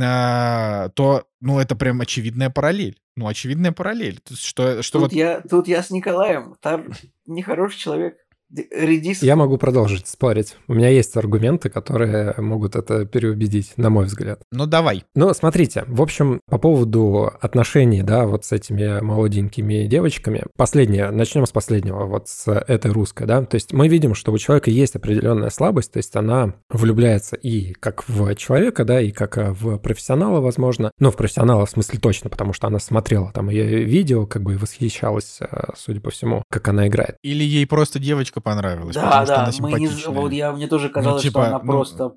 [0.00, 3.00] а, то, ну, это прям очевидная параллель.
[3.16, 4.20] Ну, очевидная параллель.
[4.20, 5.12] То есть, Что, что Тут, вот...
[5.12, 6.54] я, тут я с Николаем.
[6.60, 6.86] Тар
[7.26, 8.16] нехороший человек.
[8.70, 9.22] Редис.
[9.22, 10.56] Я могу продолжить спорить.
[10.68, 14.42] У меня есть аргументы, которые могут это переубедить, на мой взгляд.
[14.50, 15.04] Ну, давай.
[15.14, 20.44] Ну, смотрите, в общем, по поводу отношений, да, вот с этими молоденькими девочками.
[20.56, 23.42] Последнее, начнем с последнего, вот с этой русской, да.
[23.44, 27.72] То есть мы видим, что у человека есть определенная слабость, то есть она влюбляется и
[27.72, 30.90] как в человека, да, и как в профессионала, возможно.
[30.98, 34.54] Ну, в профессионала в смысле точно, потому что она смотрела там ее видео, как бы
[34.54, 35.46] и восхищалась, э,
[35.76, 37.16] судя по всему, как она играет.
[37.22, 39.88] Или ей просто девочка понравилась, Да, потому что да, она мы не...
[40.08, 42.14] Вот я, мне тоже казалось, типа, что она ну, просто...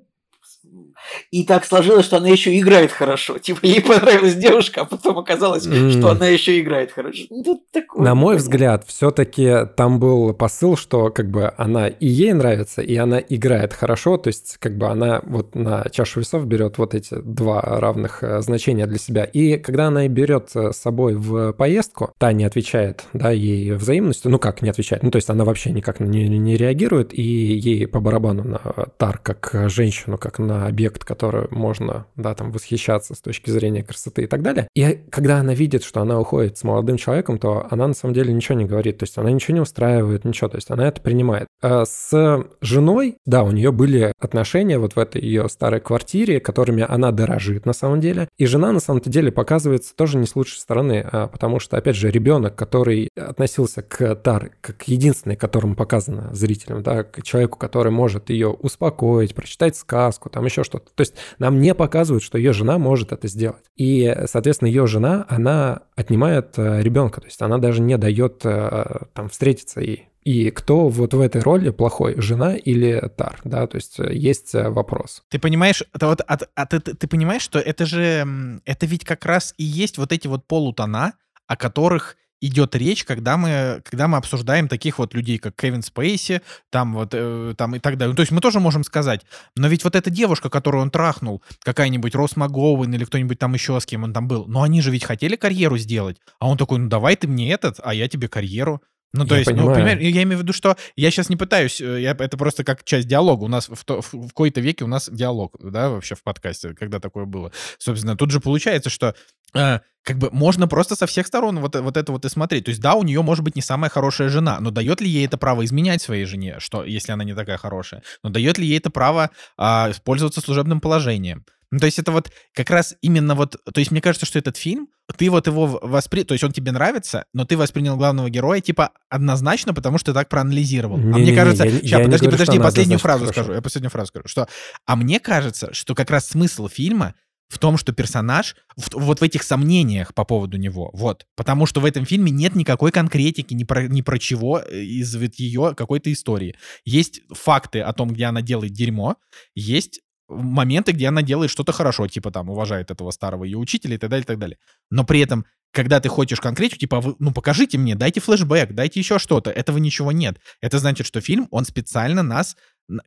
[1.30, 3.38] И так сложилось, что она еще играет хорошо.
[3.46, 5.90] Типа ей понравилась девушка, а потом оказалось, М.
[5.90, 7.24] что она еще играет хорошо.
[7.30, 12.32] Ну, такое, На мой взгляд, все-таки там был посыл, что как бы она и ей
[12.32, 16.78] нравится, и она играет хорошо, то есть как бы она вот на чашу весов берет
[16.78, 19.24] вот эти два равных э, значения для себя.
[19.24, 24.30] И когда она берет э, с собой в поездку, та не отвечает, да, ей взаимностью,
[24.30, 27.86] ну как не отвечает, ну то есть она вообще никак не, не реагирует, и ей
[27.86, 28.58] по барабану на
[28.98, 34.22] Тар как женщину, как на объект, который можно, да, там восхищаться с точки зрения красоты
[34.22, 34.68] и так далее.
[34.74, 38.32] И когда она видит, что она уходит с молодым человеком, то она на самом деле
[38.32, 41.46] ничего не говорит, то есть она ничего не устраивает, ничего, то есть она это принимает.
[41.62, 46.84] А с женой, да, у нее были отношения вот в этой ее старой квартире, которыми
[46.86, 50.58] она дорожит на самом деле, и жена на самом-то деле показывается тоже не с лучшей
[50.58, 56.34] стороны, а потому что, опять же, ребенок, который относился к Тар как единственный, которому показано
[56.34, 60.94] зрителям, да, к человеку, который может ее успокоить, прочитать сказку, там еще что-то.
[60.94, 63.64] То есть нам не показывают, что ее жена может это сделать.
[63.76, 69.04] И, соответственно, ее жена, она отнимает э, ребенка, то есть она даже не дает э,
[69.14, 70.08] там встретиться ей.
[70.22, 74.54] И кто вот в этой роли плохой, жена или Тар, да, то есть э, есть
[74.54, 75.22] вопрос.
[75.30, 79.24] Ты понимаешь, это вот, от- а ты, ты- понимаешь, что это же, это ведь как
[79.24, 81.12] раз и есть вот эти вот полутона,
[81.46, 86.42] о которых идет речь, когда мы, когда мы обсуждаем таких вот людей, как Кевин Спейси,
[86.70, 88.12] там вот, э, там и так далее.
[88.12, 89.22] Ну, То есть мы тоже можем сказать,
[89.56, 93.80] но ведь вот эта девушка, которую он трахнул, какая-нибудь Рос МакГоуэн или кто-нибудь там еще,
[93.80, 96.78] с кем он там был, но они же ведь хотели карьеру сделать, а он такой,
[96.78, 98.82] ну давай ты мне этот, а я тебе карьеру.
[99.12, 99.74] Ну, то Я есть, ну, понимаю.
[99.76, 102.84] понимаешь, я имею в виду, что я сейчас не пытаюсь, э, я, это просто как
[102.84, 103.44] часть диалога.
[103.44, 106.74] У нас в, то- в, в кои-то веке у нас диалог, да, вообще в подкасте,
[106.74, 107.50] когда такое было.
[107.78, 109.14] Собственно, тут же получается, что
[109.56, 112.64] э, как бы можно просто со всех сторон вот, э- вот это вот и смотреть.
[112.66, 115.26] То есть, да, у нее может быть не самая хорошая жена, но дает ли ей
[115.26, 118.02] это право изменять своей жене, что, если она не такая хорошая?
[118.22, 121.44] Но дает ли ей это право а, пользоваться служебным положением?
[121.72, 123.56] Ну, то есть это вот как раз именно вот...
[123.74, 126.24] То есть мне кажется, что этот фильм, ты вот его воспринял...
[126.26, 130.28] То есть он тебе нравится, но ты воспринял главного героя типа однозначно, потому что так
[130.28, 130.94] проанализировал.
[130.96, 131.64] а Не-не-не, мне кажется...
[131.64, 133.32] я- Сейчас, я не подожди, говорю, подожди, последнюю фразу хорошо.
[133.42, 133.52] скажу.
[133.54, 134.28] Я последнюю фразу скажу.
[134.28, 134.46] Что...
[134.86, 137.14] А мне кажется, что как раз смысл фильма
[137.48, 141.80] в том, что персонаж в- вот в этих сомнениях по поводу него, вот, потому что
[141.80, 145.74] в этом фильме нет никакой конкретики, ни про, ни про чего э, из вот ее
[145.76, 146.56] какой-то истории.
[146.84, 149.16] Есть факты о том, где она делает дерьмо,
[149.54, 153.98] есть моменты, где она делает что-то хорошо, типа там уважает этого старого ее учителя и
[153.98, 154.58] так далее, и так далее.
[154.90, 158.98] Но при этом, когда ты хочешь конкретику, типа, вы- ну покажите мне, дайте флешбэк, дайте
[158.98, 160.38] еще что-то, этого ничего нет.
[160.60, 162.56] Это значит, что фильм, он специально нас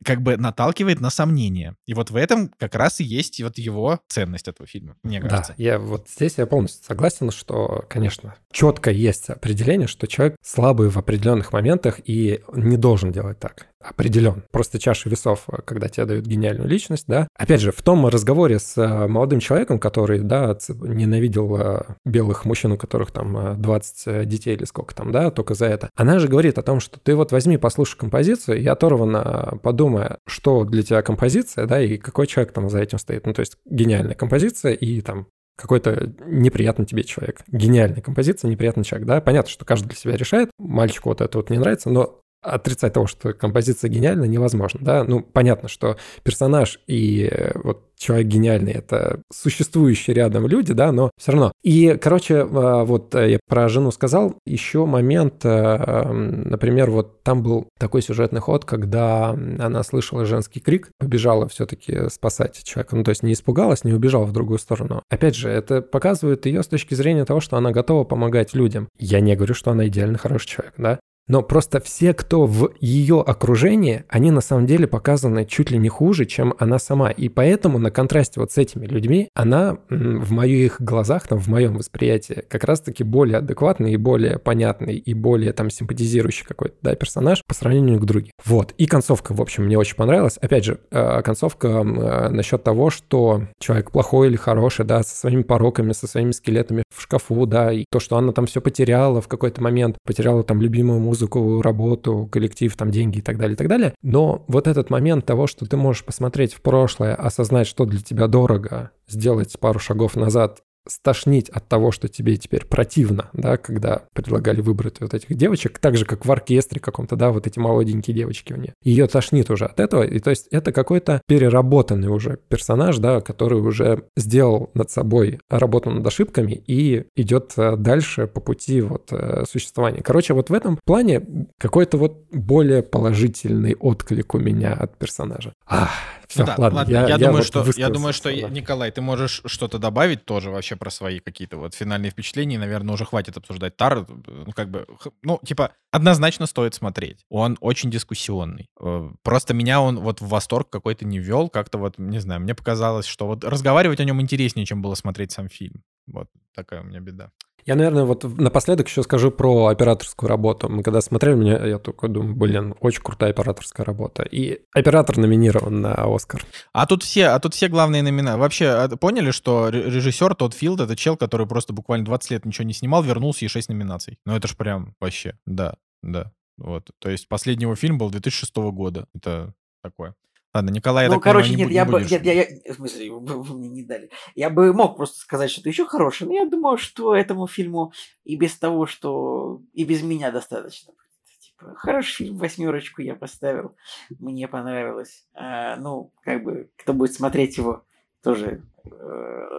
[0.04, 1.76] как бы наталкивает на сомнения.
[1.86, 5.54] И вот в этом как раз и есть вот его ценность этого фильма, мне кажется.
[5.56, 10.90] Да, я вот здесь я полностью согласен, что, конечно, четко есть определение, что человек слабый
[10.90, 14.44] в определенных моментах и не должен делать так определен.
[14.50, 17.28] Просто чаша весов, э, когда тебе дают гениальную личность, да.
[17.36, 22.72] Опять же, в том разговоре с э, молодым человеком, который, да, ненавидел э, белых мужчин,
[22.72, 25.90] у которых там 20 детей или сколько там, да, только за это.
[25.96, 30.64] Она же говорит о том, что ты вот возьми, послушай композицию и оторванно подумай, что
[30.64, 33.26] для тебя композиция, да, и какой человек там за этим стоит.
[33.26, 35.26] Ну, то есть гениальная композиция и там
[35.56, 37.42] какой-то неприятный тебе человек.
[37.48, 39.20] Гениальная композиция, неприятный человек, да?
[39.20, 40.50] Понятно, что каждый для себя решает.
[40.58, 45.04] Мальчику вот это вот не нравится, но отрицать того, что композиция гениальна, невозможно, да.
[45.04, 51.10] Ну, понятно, что персонаж и э, вот человек гениальный, это существующие рядом люди, да, но
[51.18, 51.52] все равно.
[51.62, 57.68] И, короче, э, вот я про жену сказал, еще момент, э, например, вот там был
[57.78, 63.22] такой сюжетный ход, когда она слышала женский крик, побежала все-таки спасать человека, ну, то есть
[63.22, 65.02] не испугалась, не убежала в другую сторону.
[65.10, 68.88] Опять же, это показывает ее с точки зрения того, что она готова помогать людям.
[68.98, 71.00] Я не говорю, что она идеально хороший человек, да,
[71.30, 75.88] но просто все, кто в ее окружении, они на самом деле показаны чуть ли не
[75.88, 77.10] хуже, чем она сама.
[77.10, 81.76] И поэтому на контрасте вот с этими людьми она в моих глазах, там, в моем
[81.76, 87.44] восприятии, как раз-таки более адекватный и более понятный и более там симпатизирующий какой-то да, персонаж
[87.46, 88.32] по сравнению к другим.
[88.44, 88.74] Вот.
[88.76, 90.36] И концовка, в общем, мне очень понравилась.
[90.36, 95.42] Опять же, э, концовка э, насчет того, что человек плохой или хороший, да, со своими
[95.42, 99.28] пороками, со своими скелетами в шкафу, да, и то, что она там все потеряла в
[99.28, 103.56] какой-то момент, потеряла там любимую музыку, музыку, работу, коллектив, там деньги и так далее, и
[103.56, 103.94] так далее.
[104.02, 108.26] Но вот этот момент того, что ты можешь посмотреть в прошлое, осознать, что для тебя
[108.26, 114.60] дорого, сделать пару шагов назад стошнить от того, что тебе теперь противно, да, когда предлагали
[114.60, 118.52] выбрать вот этих девочек, так же, как в оркестре каком-то, да, вот эти молоденькие девочки
[118.52, 118.74] у нее.
[118.82, 123.60] Ее тошнит уже от этого, и то есть это какой-то переработанный уже персонаж, да, который
[123.60, 129.44] уже сделал над собой работу над ошибками и идет э, дальше по пути вот э,
[129.48, 130.02] существования.
[130.02, 131.22] Короче, вот в этом плане
[131.58, 135.52] какой-то вот более положительный отклик у меня от персонажа.
[135.66, 135.90] Ах,
[136.26, 136.92] все, ну, да, ладно, ладно.
[136.92, 138.48] Я, я, я, думаю, вот что, я думаю, что, да.
[138.48, 142.58] Николай, ты можешь что-то добавить тоже вообще про свои какие-то вот финальные впечатления.
[142.58, 144.06] Наверное, уже хватит обсуждать Тар.
[144.08, 144.86] Ну, как бы,
[145.22, 147.24] ну, типа, однозначно стоит смотреть.
[147.28, 148.68] Он очень дискуссионный.
[148.80, 151.48] Э, просто меня он вот в восторг какой-то не вел.
[151.48, 155.32] Как-то вот, не знаю, мне показалось, что вот разговаривать о нем интереснее, чем было смотреть
[155.32, 155.82] сам фильм.
[156.06, 157.30] Вот такая у меня беда.
[157.70, 160.68] Я, наверное, вот напоследок еще скажу про операторскую работу.
[160.68, 164.24] Мы когда смотрели, мне, я только думаю, блин, очень крутая операторская работа.
[164.24, 166.44] И оператор номинирован на Оскар.
[166.72, 168.40] А тут все, а тут все главные номинации.
[168.40, 172.64] Вообще, а, поняли, что режиссер Тодд Филд— это чел, который просто буквально 20 лет ничего
[172.64, 174.18] не снимал, вернулся и 6 номинаций.
[174.26, 176.32] Ну это ж прям вообще, да, да.
[176.58, 176.90] Вот.
[176.98, 179.06] То есть последний его фильм был 2006 года.
[179.14, 180.16] Это такое.
[180.52, 182.76] Ладно, Николай, ну, так короче, понимаю, нет, не, я не бы, нет, я, я, в
[182.76, 184.10] смысле, вы мне не дали.
[184.34, 187.92] Я бы мог просто сказать что-то еще хорошее, но я думаю, что этому фильму
[188.24, 190.92] и без того, что и без меня достаточно.
[191.38, 193.76] Типа, хороший фильм, восьмерочку я поставил,
[194.18, 195.24] мне понравилось.
[195.34, 197.84] А, ну, как бы, кто будет смотреть его,
[198.22, 199.50] тоже э,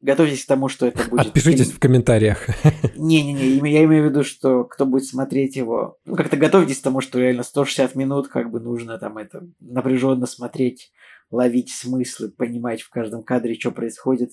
[0.00, 1.26] готовьтесь к тому, что это будет...
[1.26, 2.46] Отпишитесь в комментариях.
[2.96, 7.00] Не-не-не, я имею в виду, что кто будет смотреть его, ну как-то готовьтесь к тому,
[7.00, 10.92] что реально 160 минут как бы нужно там это напряженно смотреть,
[11.30, 14.32] ловить смыслы, понимать в каждом кадре, что происходит.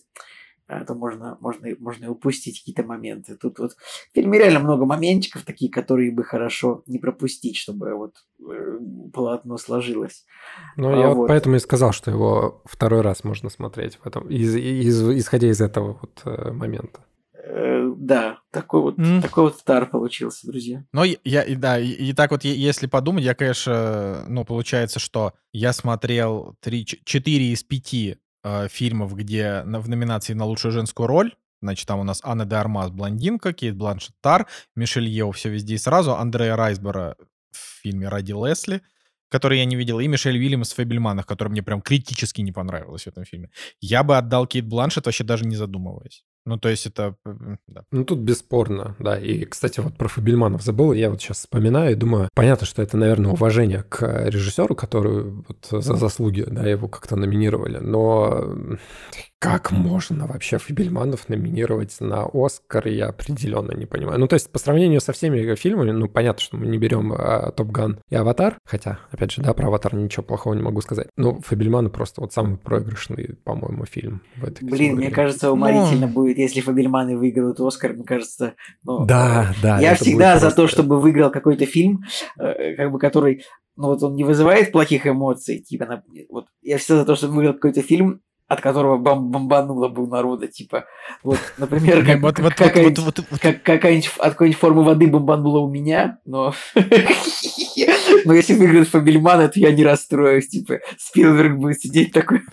[0.67, 3.35] А то можно, можно, и- можно и упустить какие-то моменты.
[3.35, 8.15] Тут вот в фильме реально много моментиков такие, которые бы хорошо не пропустить, чтобы вот
[8.39, 8.79] э,
[9.13, 10.25] полотно сложилось.
[10.77, 14.29] Ну, А, я вот поэтому и сказал, что его второй раз можно смотреть в этом,
[14.29, 17.01] из, из- исходя из этого вот э, момента.
[17.33, 19.21] Э, да, такой вот, М.
[19.21, 20.85] такой вот стар получился, друзья.
[20.93, 24.99] Но я, я- и да, и, и так вот, если подумать, я, конечно, ну, получается,
[24.99, 28.17] что я смотрел 3, 4 из 5
[28.69, 31.33] фильмов, где на- в номинации на лучшую женскую роль.
[31.61, 35.75] Значит, там у нас Анна де Армас, блондинка, Кейт Бланшет Тар, Мишель Йео, все везде
[35.75, 37.15] и сразу, Андреа Райсборо
[37.51, 38.81] в фильме «Ради Лесли»,
[39.29, 43.03] который я не видел, и Мишель Уильямс в «Фабельманах», который мне прям критически не понравилось
[43.03, 43.49] в этом фильме.
[43.79, 46.25] Я бы отдал Кейт Бланшет, вообще даже не задумываясь.
[46.45, 47.15] Ну, то есть это...
[47.25, 47.83] э, да.
[47.91, 49.17] Ну, тут бесспорно, да.
[49.17, 50.93] И, кстати, вот про Фабельманов забыл.
[50.93, 55.67] Я вот сейчас вспоминаю и думаю, понятно, что это, наверное, уважение к режиссеру, который вот
[55.69, 57.77] за заслуги, да, его как-то номинировали.
[57.77, 58.55] Но
[59.43, 64.17] как можно вообще Фабельманов номинировать на Оскар, я определенно не понимаю.
[64.17, 67.51] Ну, то есть, по сравнению со всеми фильмами, ну, понятно, что мы не берем а,
[67.51, 71.07] Top Gun и Аватар, хотя, опять же, да, про Аватар ничего плохого не могу сказать.
[71.17, 75.13] Но Фабельманы просто вот самый проигрышный, по-моему, фильм в этой Блин, мне категории.
[75.13, 77.93] кажется, уморительно будет, если Фабельманы выиграют Оскар.
[77.93, 78.53] Мне кажется,
[78.83, 79.77] ну, Да, да.
[79.79, 82.03] я это всегда за то, просто- чтобы выиграл какой-то фильм,
[82.39, 83.43] э, как бы который
[83.75, 87.27] ну вот он не вызывает плохих эмоций, типа, на, вот я все за то, что
[87.27, 90.85] выиграл какой-то фильм, от которого бом бомбануло бы народа, типа,
[91.23, 95.07] вот, например, как, вот, вот, какая-нибудь, вот, вот, вот, как, какая-нибудь, от какой-нибудь формы воды
[95.07, 96.53] бомбанула у меня, но,
[98.25, 102.41] но если выиграет Фабельман, то я не расстроюсь, типа, Спилберг будет сидеть такой,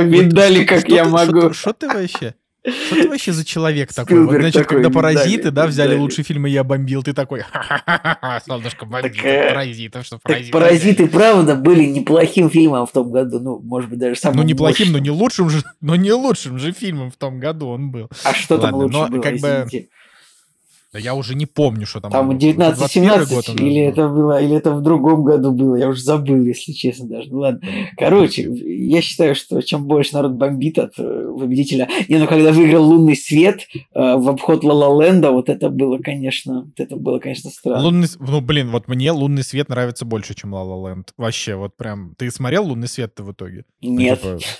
[0.00, 1.52] видали, как я могу.
[1.52, 2.34] Что ты вообще?
[2.66, 4.24] Что ты вообще за человек такой?
[4.24, 5.98] Вот, значит, такой, когда «Паразиты», да, взяли дали.
[5.98, 10.52] лучшие фильмы, я бомбил, ты такой, ха-ха-ха, солнышко бомбит, так, э, «Паразитов», что «Паразиты».
[10.52, 14.88] «Паразиты», правда, были неплохим фильмом в том году, ну, может быть, даже самым Ну, неплохим,
[14.88, 14.98] мощным.
[14.98, 18.10] но не лучшим же, но не лучшим же фильмом в том году он был.
[18.24, 19.88] А что Ладно, там лучше но, было, как извините?
[20.92, 22.10] Да я уже не помню, что там.
[22.10, 26.72] Там 19-17, или это было, или это в другом году было, я уже забыл, если
[26.72, 27.30] честно даже.
[27.30, 27.60] Ну ладно.
[27.96, 31.88] Короче, я считаю, что чем больше народ бомбит от э, победителя.
[32.08, 36.62] Не, ну когда выиграл лунный свет э, в обход Ла Ленда, вот это было, конечно,
[36.62, 37.84] вот это было, конечно, странно.
[37.84, 41.12] Лунный, ну блин, вот мне лунный свет нравится больше, чем Ла Ленд.
[41.16, 42.14] Вообще, вот прям.
[42.18, 43.64] Ты смотрел лунный свет-то в итоге?
[43.80, 44.20] Нет.
[44.24, 44.50] Ну, типа...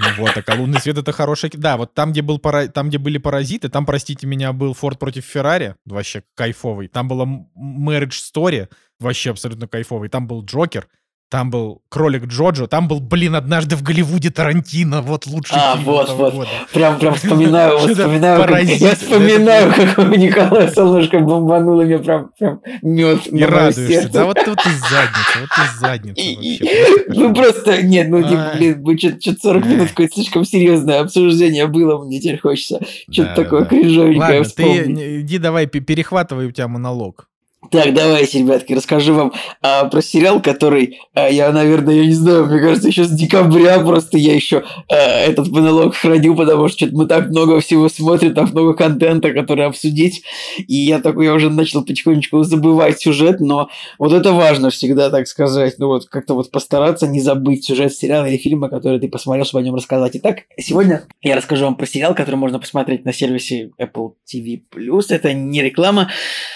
[0.00, 1.50] Ну вот, а лунный свет это хороший...
[1.52, 2.68] Да, вот там, где, был пара...
[2.68, 6.88] там, где были паразиты, там, простите меня, был Форд против Феррари, вообще кайфовый.
[6.88, 8.68] Там была Marriage Story,
[9.00, 10.08] вообще абсолютно кайфовый.
[10.08, 10.88] Там был Джокер,
[11.30, 15.84] там был кролик Джоджо, там был, блин, однажды в Голливуде Тарантино, вот лучший а, фильм
[15.84, 16.34] вот, вот.
[16.34, 16.48] года.
[16.72, 22.60] Прям, прям вспоминаю, вспоминаю, как, я вспоминаю, как у Николая Солнышко бомбануло мне прям, прям
[22.82, 27.04] мед И радуешься, да, вот, вот из задницы, вот из задницы вообще.
[27.08, 28.22] Ну просто, нет, ну,
[28.56, 32.80] блин, что-то 40 минут какое-то слишком серьезное обсуждение было, мне теперь хочется
[33.10, 34.96] что-то такое кринжовенькое вспомнить.
[34.96, 37.28] ты иди давай, перехватывай у тебя монолог.
[37.72, 39.32] Так, давайте, ребятки, расскажу вам
[39.62, 43.80] а, про сериал, который а, я, наверное, я не знаю, мне кажется, еще с декабря
[43.80, 48.52] просто я еще а, этот монолог храню, потому что мы так много всего смотрим, так
[48.52, 50.22] много контента, который обсудить,
[50.56, 53.68] и я такой, я уже начал потихонечку забывать сюжет, но
[53.98, 58.26] вот это важно всегда, так сказать, ну вот как-то вот постараться не забыть сюжет сериала
[58.26, 60.12] или фильма, который ты посмотрел, чтобы о нем рассказать.
[60.14, 64.62] Итак, сегодня я расскажу вам про сериал, который можно посмотреть на сервисе Apple TV+.
[65.10, 66.08] Это не реклама,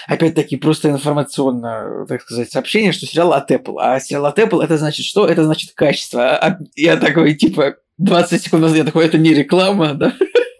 [0.07, 3.75] опять-таки просто информационное, так сказать, сообщение, что сериал от Apple.
[3.79, 5.27] А сериал от Apple это значит что?
[5.27, 6.37] Это значит качество.
[6.37, 10.13] А я такой, типа, 20 секунд назад я такой, это не реклама, да?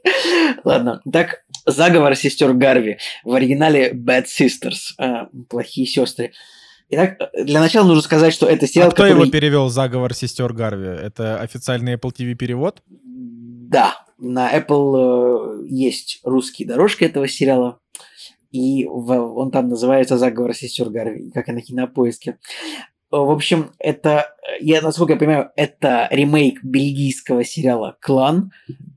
[0.64, 2.98] Ладно, так, заговор сестер Гарви.
[3.24, 4.94] В оригинале Bad Sisters.
[4.98, 6.32] А, плохие сестры.
[6.90, 9.22] Итак, для начала нужно сказать, что это сериал, а кто который...
[9.22, 10.88] его перевел «Заговор сестер Гарви»?
[10.88, 12.84] Это официальный Apple TV перевод?
[12.88, 17.80] Да, на Apple э, есть русские дорожки этого сериала
[18.54, 22.38] и в, он там называется «Заговор сестер Гарви», как и на кинопоиске.
[23.10, 24.28] В общем, это,
[24.60, 28.52] я насколько я понимаю, это ремейк бельгийского сериала «Клан»,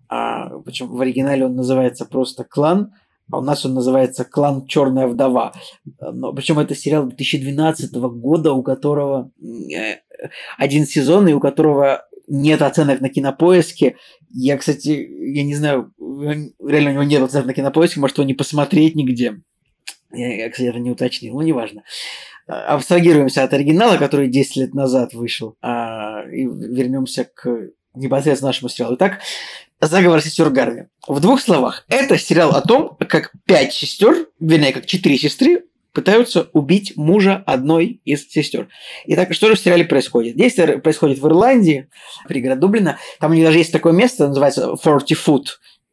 [0.08, 2.92] а, причем в оригинале он называется просто «Клан»,
[3.32, 5.54] а у нас он называется «Клан Черная вдова».
[6.00, 9.96] Но, причем это сериал 2012 года, у которого э,
[10.58, 13.96] один сезон, и у которого нет оценок на кинопоиске.
[14.30, 18.34] Я, кстати, я не знаю, реально у него нет оценок на кинопоиске, может его не
[18.34, 19.40] посмотреть нигде.
[20.12, 21.82] Я, я, кстати, это не уточнил, но неважно.
[22.46, 28.68] А, абстрагируемся от оригинала, который 10 лет назад вышел, а, и вернемся к непосредственно нашему
[28.68, 28.96] сериалу.
[28.96, 29.20] Итак,
[29.80, 30.84] «Заговор сестер Гарви».
[31.06, 35.64] В двух словах, это сериал о том, как пять сестер, вернее, как четыре сестры
[35.96, 38.68] пытаются убить мужа одной из сестер.
[39.06, 40.36] Итак, что же в сериале происходит?
[40.36, 41.88] Действие происходит в Ирландии,
[42.28, 42.98] пригород Дублина.
[43.18, 45.44] Там у них даже есть такое место, называется Forty Foot.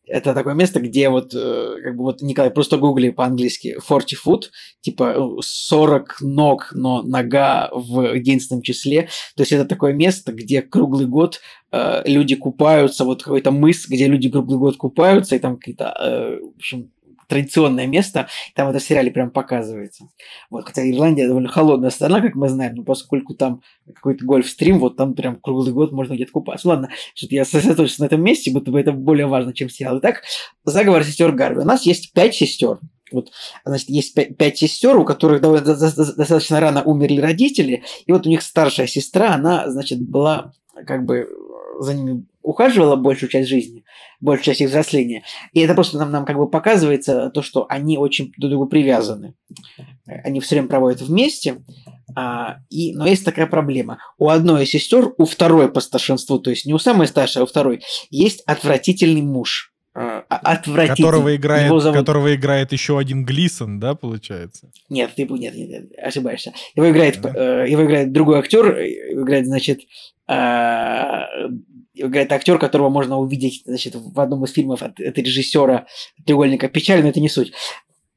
[0.06, 4.42] Это такое место, где вот, э, как бы вот, Николай, просто гугли по-английски 40 foot,
[4.82, 9.04] типа 40 э, ног, но нога в единственном числе.
[9.38, 11.40] То есть это такое место, где круглый год
[11.72, 16.40] э, люди купаются, вот какой-то мыс, где люди круглый год купаются, и там какие-то, э,
[16.42, 16.92] в общем,
[17.34, 20.06] традиционное место, там это в сериале прям показывается.
[20.52, 23.62] Вот, хотя Ирландия довольно холодная страна, как мы знаем, но поскольку там
[23.92, 26.68] какой-то гольф-стрим, вот там прям круглый год можно где-то купаться.
[26.68, 29.98] Ладно, что-то я сосредоточился на этом месте, будто бы это более важно, чем сериал.
[29.98, 30.22] Итак,
[30.64, 31.62] заговор сестер Гарви.
[31.62, 32.80] У нас есть пять сестер.
[33.12, 33.32] Вот,
[33.66, 38.42] значит, есть пять, пять сестер, у которых достаточно рано умерли родители, и вот у них
[38.42, 40.54] старшая сестра, она, значит, была
[40.88, 41.30] как бы
[41.80, 43.84] за ними ухаживала большую часть жизни,
[44.20, 45.24] большую часть их взросления.
[45.54, 48.66] И это просто нам, нам как бы показывается то, что они очень друг к другу
[48.68, 49.34] привязаны.
[50.06, 51.64] Они все время проводят вместе.
[52.16, 53.98] А, и, но есть такая проблема.
[54.18, 57.44] У одной из сестер, у второй по старшинству, то есть не у самой старшей, а
[57.44, 59.74] у второй, есть отвратительный муж.
[59.96, 61.08] А, а, отвратительный.
[61.08, 62.00] Которого играет, его зовут...
[62.00, 64.72] которого играет еще один Глисон, да, получается?
[64.90, 66.52] Нет, ты нет, нет, нет ошибаешься.
[66.76, 67.32] Его играет, да?
[67.36, 69.82] э, его играет другой актер, его играет, значит,
[70.28, 71.20] э,
[71.94, 75.86] играет актер, которого можно увидеть значит, в одном из фильмов от, от режиссера
[76.26, 77.54] «Треугольника печали», но это не суть.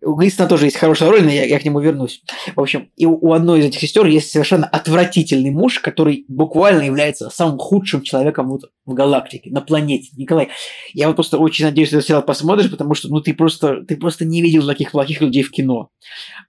[0.03, 2.23] У Глистона тоже есть хорошая роль, но я, я к нему вернусь.
[2.55, 6.83] В общем, и у, у одной из этих сестер есть совершенно отвратительный муж, который буквально
[6.83, 10.11] является самым худшим человеком вот в галактике, на планете.
[10.17, 10.51] Николай,
[10.93, 13.97] я вот просто очень надеюсь, что этот сериал посмотришь, потому что ну, ты, просто, ты
[13.97, 15.89] просто не видел таких плохих людей в кино.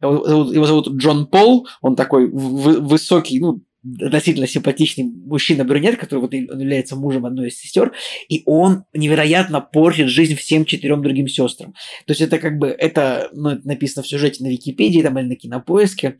[0.01, 3.61] Его зовут, его зовут Джон Пол, он такой высокий, ну,
[4.01, 7.93] относительно симпатичный мужчина-брюнет, который вот он является мужем одной из сестер,
[8.29, 11.73] и он невероятно портит жизнь всем четырем другим сестрам.
[12.05, 15.27] То есть это как бы, это, ну, это написано в сюжете на Википедии там, или
[15.27, 16.17] на Кинопоиске,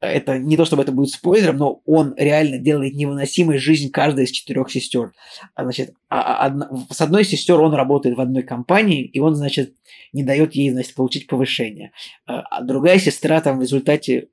[0.00, 4.30] это не то, чтобы это будет спойлером, но он реально делает невыносимой жизнь каждой из
[4.30, 5.12] четырех сестер.
[5.54, 9.34] А, значит, а, а, одна, с одной сестер он работает в одной компании, и он,
[9.34, 9.74] значит,
[10.12, 11.92] не дает ей, значит, получить повышение.
[12.26, 14.28] А, другая сестра там в результате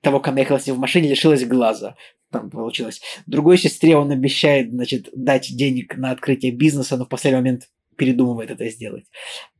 [0.00, 1.96] того, она ехала с ним в машине, лишилась глаза.
[2.30, 3.00] Там получилось.
[3.26, 8.50] Другой сестре он обещает, значит, дать денег на открытие бизнеса, но в последний момент передумывает
[8.50, 9.04] это сделать.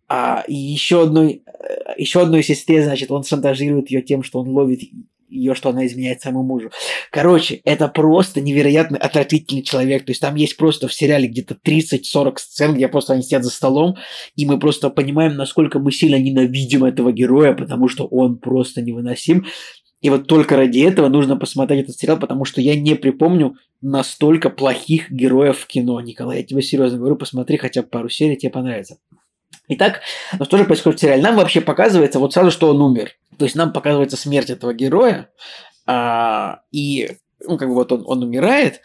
[0.08, 4.80] А еще одной, э, еще одной сестре, значит, он шантажирует ее тем, что он ловит
[5.28, 6.70] ее, что она изменяет самому мужу.
[7.10, 10.04] Короче, это просто невероятно отвратительный человек.
[10.04, 13.50] То есть там есть просто в сериале где-то 30-40 сцен, где просто они сидят за
[13.50, 13.96] столом,
[14.36, 19.46] и мы просто понимаем, насколько мы сильно ненавидим этого героя, потому что он просто невыносим.
[20.01, 24.51] И вот только ради этого нужно посмотреть этот сериал, потому что я не припомню настолько
[24.51, 26.01] плохих героев в кино.
[26.01, 28.98] Николай, я тебе серьезно говорю, посмотри хотя бы пару серий, тебе понравится.
[29.68, 30.01] Итак,
[30.39, 31.23] ну что же происходит в сериале?
[31.23, 33.12] Нам вообще показывается вот сразу, что он умер.
[33.39, 35.31] То есть нам показывается смерть этого героя,
[35.86, 37.10] а, и
[37.44, 38.81] ну, как бы вот он, он умирает,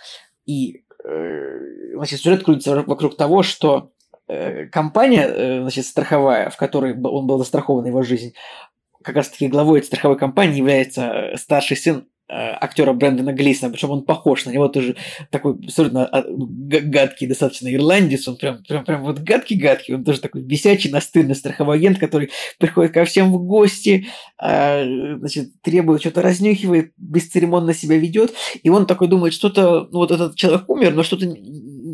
[0.45, 3.91] и э, значит, сюжет крутится вокруг того, что
[4.27, 8.33] э, компания, э, значит, страховая, в которой он был застрахован его жизнь,
[9.03, 13.71] как раз таки главой этой страховой компании является э, старший сын э, актера Брэндона Глисона,
[13.71, 14.95] причем он похож на него тоже
[15.29, 20.41] такой абсолютно а, гадкий достаточно ирландец, он прям, прям, прям вот гадкий-гадкий, он тоже такой
[20.41, 24.07] бесячий, настырный страховой агент, который приходит ко всем в гости,
[24.37, 24.83] а,
[25.19, 28.33] значит, требует, что-то разнюхивает, бесцеремонно себя ведет,
[28.63, 31.25] и он такой думает, что-то, ну вот этот человек умер, но что-то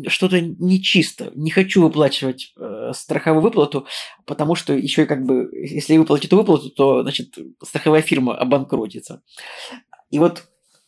[0.06, 1.32] что-то нечисто.
[1.34, 3.86] Не хочу выплачивать э, страховую выплату,
[4.26, 9.22] потому что еще как бы, если выплатить эту выплату, то, значит, страховая фирма обанкротится.
[10.10, 10.44] И вот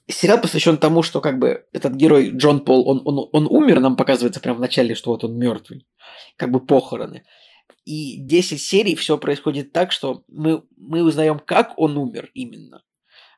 [0.08, 3.96] сериал посвящен тому, что как бы этот герой Джон Пол, он, он, он умер, нам
[3.96, 5.86] показывается прямо в начале, что вот он мертвый,
[6.36, 7.24] как бы похороны.
[7.84, 12.82] И 10 серий все происходит так, что мы, мы узнаем, как он умер именно.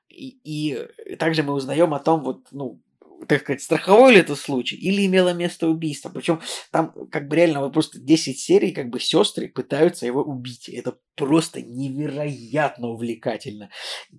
[0.09, 2.81] И, и также мы узнаем о том, вот, ну,
[3.29, 6.09] так сказать, страховой ли это случай, или имело место убийство.
[6.09, 6.41] Причем
[6.71, 10.69] там как бы реально вот просто 10 серий, как бы сестры пытаются его убить.
[10.69, 13.71] Это просто невероятно увлекательно.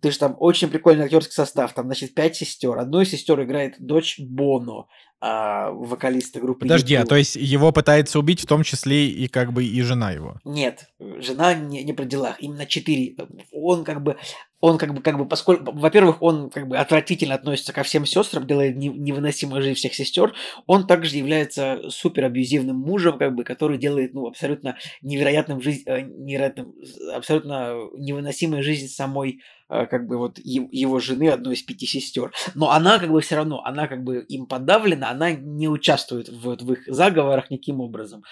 [0.01, 1.73] То есть там очень прикольный актерский состав.
[1.73, 2.77] Там, значит, пять сестер.
[2.77, 4.87] Одной из сестер играет дочь Боно,
[5.25, 6.65] а, вокалиста группы.
[6.65, 7.05] Подожди, YouTube.
[7.05, 10.35] а то есть его пытается убить в том числе и как бы и жена его?
[10.43, 12.41] Нет, жена не, не при делах.
[12.41, 13.15] Именно четыре.
[13.53, 14.17] Он как бы
[14.59, 18.47] он как бы, как бы, поскольку, во-первых, он как бы отвратительно относится ко всем сестрам,
[18.47, 20.33] делает невыносимую жизнь всех сестер,
[20.67, 26.03] он также является супер абьюзивным мужем, как бы, который делает, ну, абсолютно невероятным жизнь, э,
[26.03, 26.73] невероятным,
[27.13, 29.41] абсолютно невыносимой жизнь самой,
[29.89, 32.31] как бы, вот его жены, одной из пяти сестер.
[32.55, 36.55] Но она, как бы, все равно, она, как бы, им подавлена, она не участвует в,
[36.55, 38.23] в их заговорах никаким образом.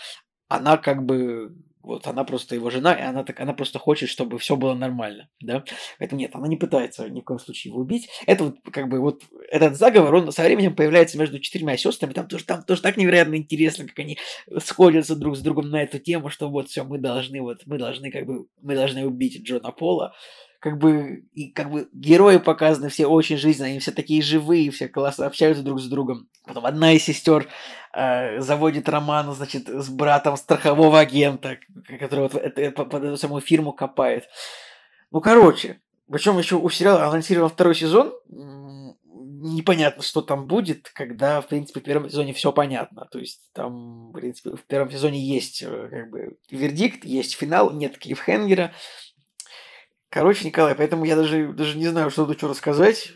[0.47, 4.37] Она, как бы, вот она просто его жена, и она так, она просто хочет, чтобы
[4.37, 5.63] все было нормально, да.
[5.97, 8.09] Поэтому нет, она не пытается ни в коем случае его убить.
[8.27, 12.13] Это вот как бы вот этот заговор, он со временем появляется между четырьмя сестрами.
[12.13, 14.17] Там тоже, там тоже так невероятно интересно, как они
[14.59, 18.11] сходятся друг с другом на эту тему, что вот все, мы должны вот мы должны
[18.11, 20.13] как бы мы должны убить Джона Пола
[20.61, 24.87] как бы, и как бы герои показаны все очень жизненные, они все такие живые, все
[24.87, 26.29] классно общаются друг с другом.
[26.45, 27.47] Потом одна из сестер
[27.93, 31.57] э, заводит роман, значит, с братом страхового агента,
[31.99, 34.25] который вот это, под эту самую фирму копает.
[35.09, 38.13] Ну, короче, причем еще у сериала анонсировал второй сезон,
[39.41, 43.07] непонятно, что там будет, когда, в принципе, в первом сезоне все понятно.
[43.11, 47.71] То есть там, в принципе, в первом сезоне есть э, как бы вердикт, есть финал,
[47.71, 48.73] нет клиффхенгера,
[50.11, 53.13] Короче, Николай, поэтому я даже, даже не знаю, что тут что рассказать.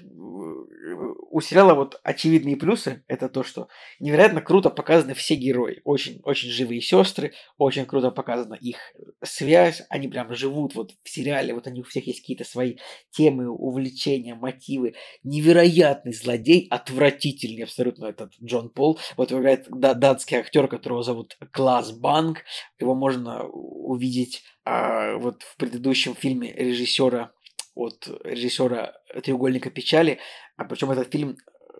[1.35, 3.67] У сериала вот очевидные плюсы– это то, что
[3.99, 5.81] невероятно круто показаны все герои.
[5.83, 8.77] Очень, очень живые сестры, очень круто показана их
[9.21, 9.81] связь.
[9.89, 12.77] Они прям живут вот в сериале, вот они у всех есть какие-то свои
[13.09, 14.95] темы, увлечения, мотивы.
[15.23, 18.97] Невероятный злодей, отвратительный абсолютно этот Джон Пол.
[19.17, 22.43] Вот играет датский актер, которого зовут Класс Банк.
[22.79, 27.34] Его можно увидеть а, вот в предыдущем фильме режиссера
[27.75, 28.93] от режиссера
[29.23, 30.19] Треугольника печали,
[30.57, 31.73] а причем этот фильм, э,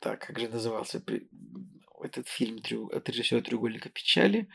[0.00, 1.02] так как же назывался
[2.02, 2.60] этот фильм
[2.92, 4.48] от режиссера Треугольника печали,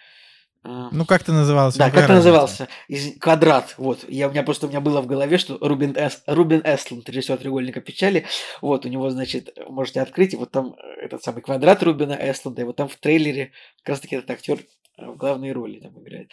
[0.66, 1.78] А, Ну, как ты назывался?
[1.78, 2.70] Да, как ты назывался?
[2.88, 3.76] Из, квадрат.
[3.78, 4.06] Вот.
[4.08, 7.38] Я, у меня просто у меня было в голове, что Рубин, Эс, Рубин Эстлунд, режиссер
[7.38, 8.26] треугольника печали.
[8.62, 12.62] Вот, у него, значит, можете открыть, и вот там э, этот самый квадрат Рубина Эстлунда,
[12.62, 14.60] и вот там в трейлере как раз таки этот актер
[14.98, 16.30] в главной роли там играет.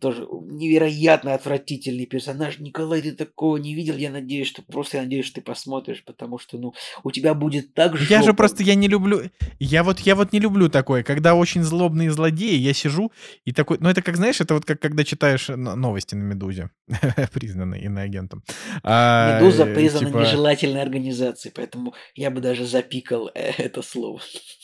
[0.00, 2.58] Тоже невероятно отвратительный персонаж.
[2.58, 3.96] Николай, ты такого не видел?
[3.96, 7.74] Я надеюсь, что просто я надеюсь, что ты посмотришь, потому что, ну, у тебя будет
[7.74, 9.22] так Я же просто, я не люблю,
[9.58, 13.10] я вот, я вот не люблю такое, когда очень злобные злодеи, я сижу
[13.44, 16.70] и такой, ну это как, знаешь, это вот как когда читаешь новости на «Медузе»,
[17.32, 18.44] признанный иноагентом.
[18.82, 24.20] А, Медуза э, признана типа, нежелательной организацией, поэтому я бы даже запикал э, это слово.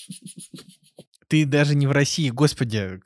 [1.31, 3.01] Ты даже не в России, господи,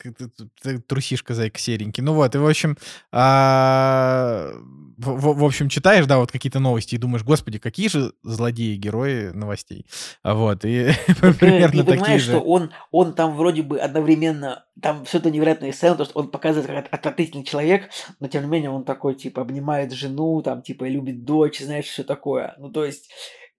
[0.88, 2.02] трусишка, зайка серенький.
[2.02, 2.78] Ну вот, и в общем,
[3.12, 4.51] а,
[4.96, 9.28] в, в- общем, читаешь, да, вот какие-то новости и думаешь, господи, какие же злодеи, герои
[9.28, 9.84] новостей.
[10.22, 15.05] А Вот, и Ты примерно такие понимаешь, что он, он там вроде бы одновременно, там
[15.05, 17.90] все это невероятная сцена, то, что он показывает как от- отвратительный человек,
[18.20, 22.05] но тем не менее он такой, типа, обнимает жену, там, типа, любит дочь, знаешь, все
[22.05, 22.55] такое.
[22.59, 23.10] Ну, то есть,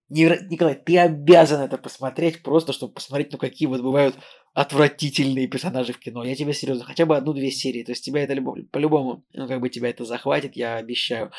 [0.09, 4.15] Николай, ты обязан это посмотреть, просто чтобы посмотреть, ну, какие вот бывают
[4.55, 6.23] отвратительные персонажи в кино.
[6.23, 7.83] Я тебе серьезно, хотя бы одну-две серии.
[7.83, 11.31] То есть тебя это любо- по-любому, ну, как бы тебя это захватит, я обещаю.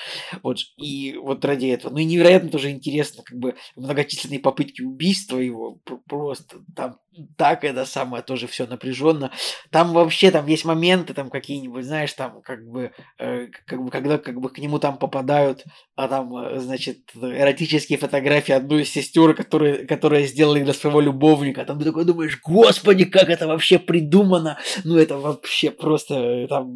[0.43, 1.95] Вот, и вот ради этого.
[1.95, 6.99] Ну и невероятно тоже интересно, как бы многочисленные попытки убийства его, пр- просто там
[7.37, 9.31] так это самое тоже все напряженно.
[9.71, 14.19] Там вообще там есть моменты там какие-нибудь, знаешь, там как бы, э, как бы когда
[14.19, 15.65] как бы к нему там попадают,
[15.95, 21.65] а там, э, значит, эротические фотографии одной из сестер, которые, которые сделали для своего любовника.
[21.65, 24.59] Там ты такой думаешь, господи, как это вообще придумано.
[24.85, 26.67] Ну это вообще просто э, там...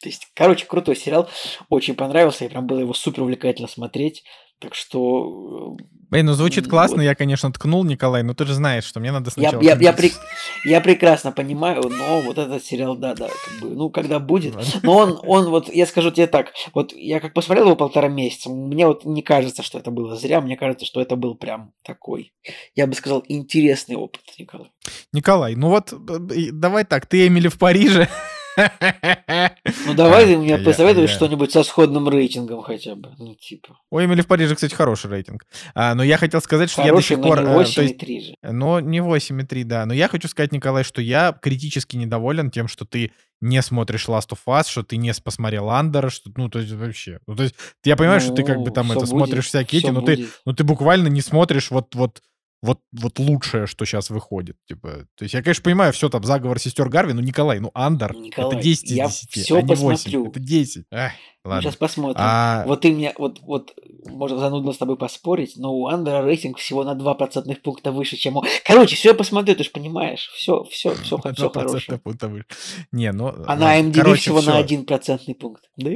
[0.00, 1.28] То есть, короче, крутой сериал.
[1.68, 2.44] Очень понравился.
[2.44, 4.24] И прям было его супер увлекательно смотреть.
[4.62, 5.82] Так что э,
[6.12, 7.02] Блин, ну звучит классно, вот.
[7.04, 9.62] я, конечно, ткнул, Николай, но ты же знаешь, что мне надо Я, сначала...
[9.62, 10.12] я, я, ходить.
[10.12, 10.20] прек-
[10.64, 14.54] я прекрасно понимаю, но вот этот сериал, да, да, как бы, ну, когда будет.
[14.54, 14.70] Ладно.
[14.84, 18.50] Но он, он вот, я скажу тебе так, вот я как посмотрел его полтора месяца,
[18.50, 22.32] мне вот не кажется, что это было зря, мне кажется, что это был прям такой,
[22.76, 24.70] я бы сказал, интересный опыт, Николай.
[25.12, 28.08] Николай, ну вот, э, давай так, ты Эмили в Париже.
[29.86, 33.78] Ну, давай ты мне посоветуешь что-нибудь со сходным рейтингом хотя бы, ну, типа.
[33.90, 35.44] У Эмили в Париже, кстати, хороший рейтинг.
[35.74, 37.38] А, но я хотел сказать, что я до Хороший, сих но пор...
[37.38, 38.34] не э, то 8 есть, и 3 же.
[38.42, 39.86] Но не 8,3, да.
[39.86, 44.30] Но я хочу сказать, Николай, что я критически недоволен тем, что ты не смотришь Last
[44.30, 47.18] of Us, что ты не посмотрел Андера, что, ну, то есть вообще.
[47.26, 49.80] Ну, то есть я понимаю, что ты как бы Ну, там это будет, смотришь всякие
[49.80, 50.40] эти, но ты, будет.
[50.46, 52.22] ну, ты буквально не смотришь вот, вот,
[52.62, 54.56] вот, вот лучшее, что сейчас выходит.
[54.68, 58.14] Типа, то есть я, конечно, понимаю, все там, заговор сестер Гарви, но Николай, ну, Андер,
[58.14, 60.26] Николай, это 10 из я 10, всё а не 8, посмотрю.
[60.28, 60.86] это 10.
[60.92, 61.12] Эх,
[61.44, 61.62] ладно.
[61.62, 62.16] Сейчас посмотрим.
[62.24, 63.74] А, Вот ты мне, вот, вот,
[64.06, 68.16] можно занудно с тобой поспорить, но у Андера рейтинг всего на 2 процентных пункта выше,
[68.16, 68.44] чем у...
[68.64, 70.30] Короче, все я посмотрю, ты же понимаешь.
[70.34, 71.98] Все, все, все, все 2% хорошее.
[71.98, 72.46] пункта выше.
[72.92, 73.34] Не, ну...
[73.46, 74.52] А на Короче, всего всё.
[74.52, 75.64] на 1 процентный пункт.
[75.76, 75.90] Да?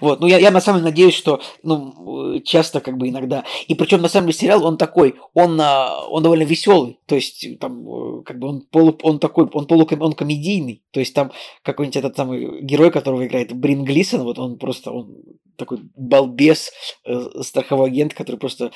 [0.00, 3.44] Вот, ну я, я на самом деле надеюсь, что ну, э, часто как бы иногда.
[3.66, 6.98] И причем на самом деле сериал, он такой, он, а, он довольно веселый.
[7.06, 10.82] То есть там э, как бы он, полу, он такой, он полуком, он комедийный.
[10.92, 15.16] То есть там какой-нибудь этот самый герой, которого играет Брин Глисон, вот он просто, он
[15.56, 16.70] такой балбес,
[17.04, 18.70] э, страховой агент, который просто э,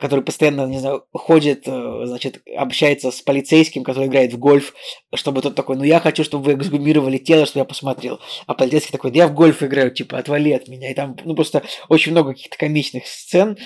[0.00, 4.74] который постоянно, не знаю, ходит, э, значит, общается с полицейским, который играет в гольф,
[5.14, 8.20] чтобы тот такой, ну я хочу, чтобы вы эксгумировали тело, что я посмотрел.
[8.46, 10.90] А полицейский такой, да я в гольф играю, типа, отвали от меня.
[10.90, 13.56] И там, ну, просто очень много каких-то комичных сцен.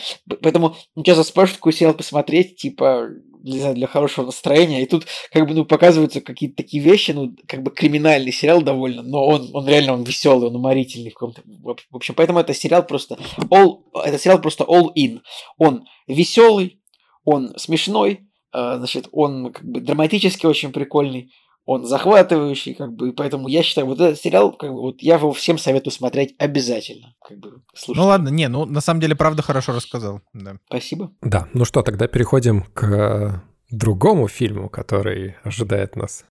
[0.42, 3.08] Поэтому ну, часто спрашивают, какой сериал посмотреть, типа,
[3.42, 4.82] не знаю, для хорошего настроения.
[4.82, 9.02] И тут, как бы, ну, показываются какие-то такие вещи, ну, как бы криминальный сериал довольно,
[9.02, 11.42] но он, он реально, он веселый, он уморительный в каком-то...
[11.44, 13.18] В общем, поэтому это сериал просто
[13.50, 15.20] all, это сериал просто all in.
[15.58, 16.80] Он веселый,
[17.24, 21.32] он смешной, э, значит, он как бы драматически очень прикольный,
[21.64, 25.14] он захватывающий, как бы, и поэтому я считаю, вот этот сериал, как бы, вот я
[25.14, 28.00] его всем советую смотреть обязательно, как бы, слушайте.
[28.00, 30.20] Ну ладно, не, ну на самом деле, правда, хорошо рассказал.
[30.32, 30.56] Да.
[30.66, 31.12] Спасибо.
[31.22, 33.40] Да, ну что, тогда переходим к э,
[33.70, 36.24] другому фильму, который ожидает нас.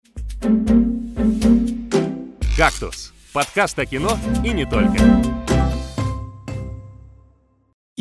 [2.58, 4.98] «Кактус»— подкаст о кино и не только.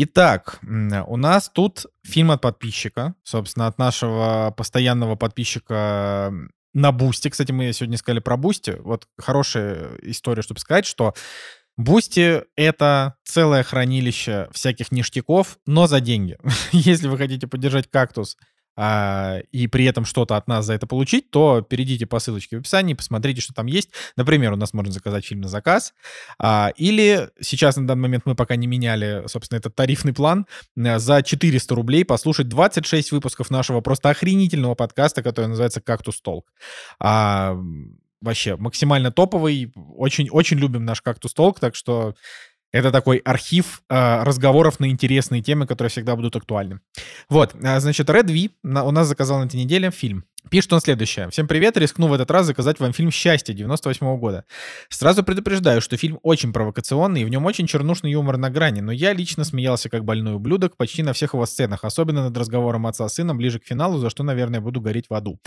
[0.03, 0.61] Итак,
[1.07, 6.33] у нас тут фильм от подписчика, собственно, от нашего постоянного подписчика
[6.75, 7.29] на Бусти.
[7.29, 8.77] Кстати, мы сегодня сказали про Бусти.
[8.81, 11.15] Вот хорошая история, чтобы сказать, что
[11.77, 16.37] Бусти— это целое хранилище всяких ништяков, но за деньги.
[16.73, 18.37] Если вы хотите поддержать «Кактус»,
[18.83, 22.61] а, и при этом что-то от нас за это получить, то перейдите по ссылочке в
[22.61, 23.91] описании, посмотрите, что там есть.
[24.17, 25.93] Например, у нас можно заказать фильм на заказ.
[26.39, 30.47] А, или сейчас на данный момент мы пока не меняли, собственно, этот тарифный план,
[30.79, 36.51] э, за 400 рублей послушать 26 выпусков нашего просто охренительного подкаста, который называется «Кактус Толк».
[36.99, 37.59] А,
[38.23, 39.75] вообще максимально топовый.
[39.77, 42.15] Очень, очень любим наш «Кактус Толк», так что
[42.73, 46.81] это такой архив э, разговоров на интересные темы, которые всегда будут актуальны.
[47.29, 48.51] Вот, а, значит, Red V
[48.83, 50.25] у нас заказал на этой неделе фильм.
[50.49, 51.29] Пишет он следующее.
[51.31, 54.45] Всем привет, рискну в этот раз заказать вам фильм «Счастье» 98 -го года.
[54.89, 58.91] Сразу предупреждаю, что фильм очень провокационный, и в нем очень чернушный юмор на грани, но
[58.91, 63.09] я лично смеялся как больной ублюдок почти на всех его сценах, особенно над разговором отца
[63.09, 65.39] с сыном ближе к финалу, за что, наверное, буду гореть в аду.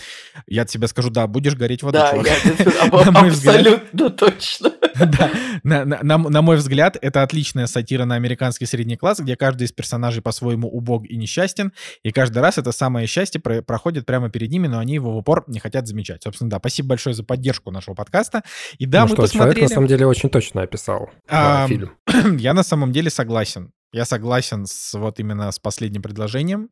[0.48, 2.28] Я от себя скажу, да, будешь гореть в аду, Да, чувак.
[2.28, 4.72] я- абсолютно точно.
[4.94, 5.32] Да,
[5.64, 9.64] на, на- на- на мой взгляд, это отличная сатира на американский средний класс, где каждый
[9.64, 14.30] из персонажей по-своему убог и несчастен, и каждый раз это самое счастье про- проходит прямо
[14.30, 16.24] перед ними, но они его в упор не хотят замечать.
[16.24, 18.44] Собственно, да, спасибо большое за поддержку нашего подкаста.
[18.78, 19.64] И да, ну мы что, человек посмотрели...
[19.64, 21.92] на самом деле очень точно описал А, фильм.
[22.38, 23.72] Я на самом деле согласен.
[23.94, 26.70] Я согласен с вот именно с последним предложением.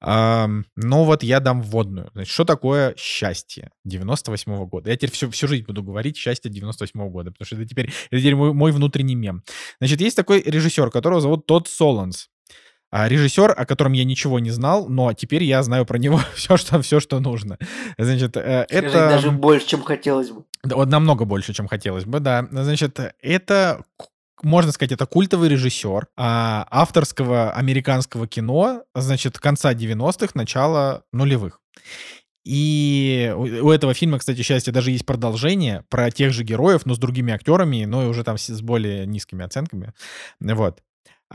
[0.00, 2.10] Но вот я дам вводную.
[2.14, 4.90] Значит, что такое счастье 98 года?
[4.90, 8.18] Я теперь всю, всю жизнь буду говорить счастье 98 года, потому что это теперь, это
[8.18, 9.42] теперь мой, мой внутренний мем.
[9.78, 12.28] Значит, есть такой режиссер, которого зовут Тодд Солонс.
[12.96, 16.56] А, режиссер, о котором я ничего не знал, но теперь я знаю про него все,
[16.56, 17.58] что, все, что нужно.
[17.98, 19.08] Значит, э, Скажи, это...
[19.08, 20.44] даже больше, чем хотелось бы.
[20.62, 22.46] Да, вот намного больше, чем хотелось бы, да.
[22.52, 23.82] Значит, это,
[24.44, 31.60] можно сказать, это культовый режиссер а, авторского американского кино, значит, конца 90-х, начала нулевых.
[32.44, 36.98] И у этого фильма, кстати, счастье, даже есть продолжение про тех же героев, но с
[36.98, 39.94] другими актерами, но и уже там с с более низкими оценками.
[40.38, 40.80] Вот.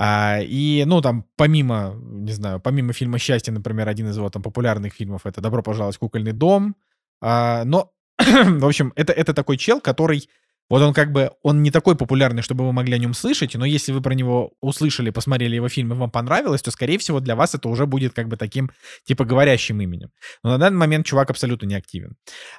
[0.01, 4.41] А, и, ну, там, помимо, не знаю, помимо фильма «Счастье», например, один из его там
[4.41, 6.77] популярных фильмов— это «Добро пожаловать в кукольный дом».
[7.21, 10.29] А, но, в общем, это, это такой чел, который
[10.69, 13.65] вот он как бы, он не такой популярный, чтобы вы могли о нем слышать, но
[13.65, 17.35] если вы про него услышали, посмотрели его фильм и вам понравилось, то, скорее всего, для
[17.35, 18.71] вас это уже будет как бы таким,
[19.05, 20.09] типа, говорящим именем.
[20.43, 22.15] Но на данный момент чувак абсолютно не активен.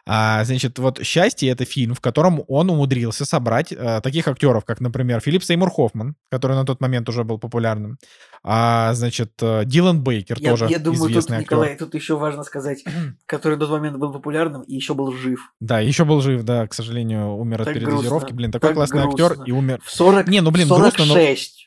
[0.07, 4.81] А, значит, вот «Счастье»— это фильм, в котором он умудрился собрать а, таких актеров, как,
[4.81, 7.99] например, Филипп Сеймур Хоффман, который на тот момент уже был популярным,
[8.43, 11.59] а, значит, э, Дилан Бейкер, Я, тоже я думаю, тут, известный актер.
[11.59, 12.85] Николай, тут еще важно сказать,
[13.27, 15.53] который в тот момент был популярным и еще был жив.
[15.61, 18.33] Да, еще был жив, да, к сожалению, умер от Так передозировки.
[18.33, 19.81] Блин, такой так классный актер и умер.
[19.85, 21.60] В 40, Не, ну, блин, грустно, но- 46.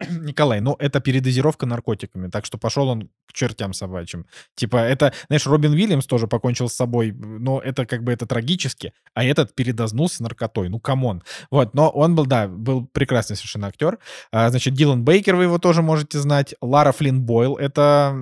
[0.08, 4.26] Николай, ну это передозировка наркотиками, так что пошел он к чертям собачьим.
[4.54, 8.92] Типа это, знаешь, Робин Уильямс тоже покончил с собой, но это как бы это трагически,
[9.14, 10.68] а этот передознулся наркотой.
[10.68, 11.22] Ну, come on.
[11.50, 13.98] Вот, но он был, да, был прекрасный совершенно актер.
[14.32, 16.54] А, значит, Дилан Бейкер, вы его тоже можете знать.
[16.60, 18.14] Лара Флинн Бойл, это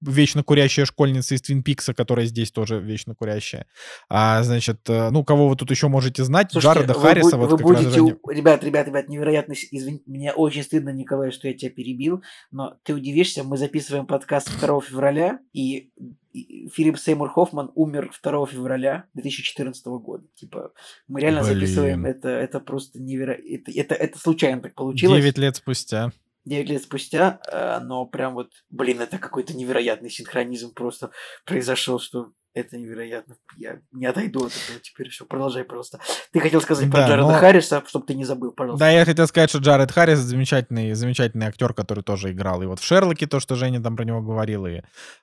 [0.00, 3.66] вечно курящая школьница из Твин Пикса, которая здесь тоже вечно курящая.
[4.08, 6.52] А, значит, э, ну, кого вы тут еще можете знать?
[6.52, 7.36] Слушайте, Джареда вы, Харриса.
[7.36, 8.00] бу- вот вы как раз будете...
[8.00, 9.54] у- Ребят, ребят, ребят, невероятно...
[9.54, 14.06] с- Извини, мне очень стыдно, Николай, что я тебя перебил, но ты удивишься, мы записываем
[14.06, 15.90] подкаст 2 февраля, и
[16.32, 20.24] Филипп Сеймур Хоффман умер 2 февраля 2014 года.
[20.34, 20.72] Типа,
[21.08, 21.54] мы реально Блин.
[21.54, 23.46] записываем, это, это просто невероятно...
[23.48, 25.20] Это, это, это случайно так получилось.
[25.20, 26.12] 9 лет спустя.
[26.44, 31.10] 9 лет спустя, э, но прям вот, блин, это какой-то невероятный синхронизм просто
[31.44, 33.36] произошел, что это невероятно.
[33.56, 35.08] Я не отойду от этого теперь.
[35.10, 36.00] Все, продолжай просто.
[36.32, 38.84] Ты хотел сказать про Да, Джареда но- Харриса, чтобы ты не забыл, пожалуйста.
[38.84, 42.62] Да, я хотел сказать, что Джаред Харрис замечательный, замечательный актер, который тоже играл.
[42.62, 44.80] И вот в Шерлоке, то, что Женя там про него говорил, и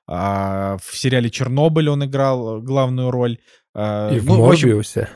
[0.08, 3.40] а, в сериале Чернобыль он играл главную роль.
[3.76, 5.10] А, И в ну, общем, Морбиусе.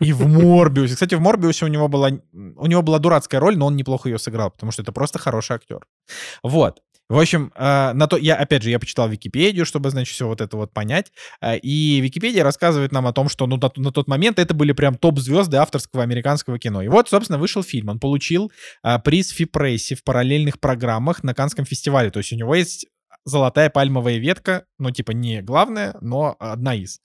[0.00, 0.94] и в Морбиусе.
[0.94, 4.18] Кстати, в Морбиусе у него была, у него была дурацкая роль, но он неплохо ее
[4.18, 5.80] сыграл, потому что это просто хороший актер.
[6.42, 6.82] Вот.
[7.08, 10.40] В общем, э, на то, я, опять же, я почитал Википедию, чтобы, значит, все вот
[10.40, 11.12] это вот понять.
[11.40, 14.72] Э, И Википедия рассказывает нам о том, что ну, на, на тот момент это были
[14.72, 16.82] прям топ-звезды авторского американского кино.
[16.82, 17.90] И вот, собственно, вышел фильм.
[17.90, 18.50] Он получил
[18.82, 22.10] э, приз Фипресси в параллельных программах на Канском фестивале.
[22.10, 22.86] То есть у него есть
[23.24, 27.00] золотая пальмовая ветка, ну, типа, не главная, но одна из.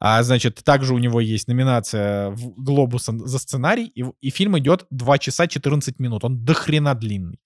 [0.00, 4.86] А, значит, также у него есть номинация в Глобуса за сценарий, и, и фильм идет
[4.90, 6.24] 2 часа 14 минут.
[6.24, 7.38] Он дохрена длинный.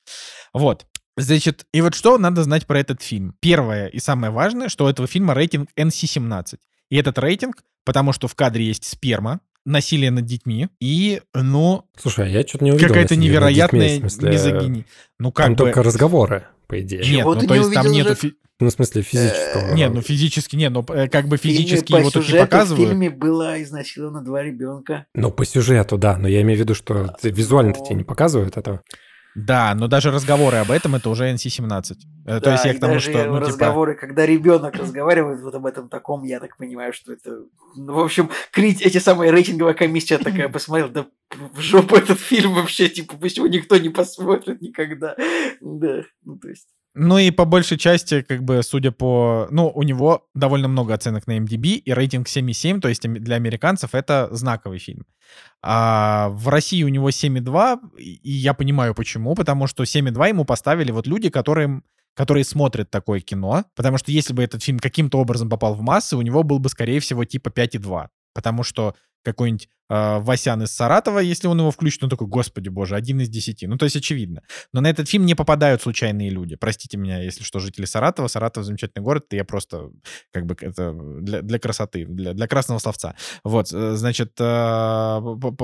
[0.53, 0.87] Вот.
[1.17, 3.35] Значит, и вот что надо знать про этот фильм.
[3.41, 6.57] Первое и самое важное, что у этого фильма рейтинг NC-17.
[6.91, 12.27] И этот рейтинг, потому что в кадре есть сперма, насилие над детьми и, ну, Слушай,
[12.27, 12.89] а я что-то не увидел.
[12.89, 14.85] какая-то детьми, невероятная смысле, мизогиния.
[15.21, 15.59] Ну, как Там бы...
[15.59, 16.99] только разговоры, по идее.
[17.01, 18.15] Нет, Чего ну то не есть там увидел, нету...
[18.17, 19.69] Фи- Ну, в смысле, физического.
[19.71, 22.89] Э, Не, ну физически не, но э, как бы физически его тут не сюжету показывают.
[22.89, 25.07] В фильме было изнасиловано два ребенка.
[25.15, 28.57] Ну, по сюжету, да, но я имею в виду, что ты- визуально-то тебе не показывают
[28.57, 28.83] этого.
[29.35, 31.97] Да, но даже разговоры об этом это уже NC-17.
[32.27, 33.49] Э, То Да, есть я к тому, даже что, ну, типа...
[33.49, 37.45] разговоры, когда ребенок разговаривает вот об этом таком, я так понимаю, что это...
[37.75, 38.83] Ну, в общем, крит...
[38.83, 41.07] эти самые рейтинговая комиссия такая посмотрела, да
[41.55, 45.17] в жопу этот фильм вообще, типа, пусть его никто не посмотрит никогда.
[45.61, 46.69] Да, ну то есть...
[46.95, 49.49] Ну и по большей части, как бы, судя по...
[49.51, 53.95] Ну, у него довольно много оценок на MDB и рейтинг 7,7, то есть для американцев
[53.95, 55.07] это знаковый фильм.
[55.63, 60.93] А в России у него 7,2, и я понимаю почему, потому что 7,2 ему поставили
[60.93, 65.49] вот люди, которым которые смотрят такое кино, потому что если бы этот фильм каким-то образом
[65.49, 68.09] попал в массы, у него был бы, скорее всего, типа 5,2.
[68.35, 72.97] Потому что какой-нибудь э, Васян из Саратова, если он его включит, он такой, господи боже,
[72.97, 73.67] один из десяти.
[73.67, 74.43] Ну, то есть очевидно.
[74.73, 76.57] Но на этот фильм не попадают случайные люди.
[76.57, 78.29] Простите меня, если что, жители Саратова.
[78.29, 79.91] Саратов замечательный город, я просто
[80.33, 83.15] как бы это для, для красоты, для, для красного словца.
[83.45, 85.21] Вот, э, значит, э,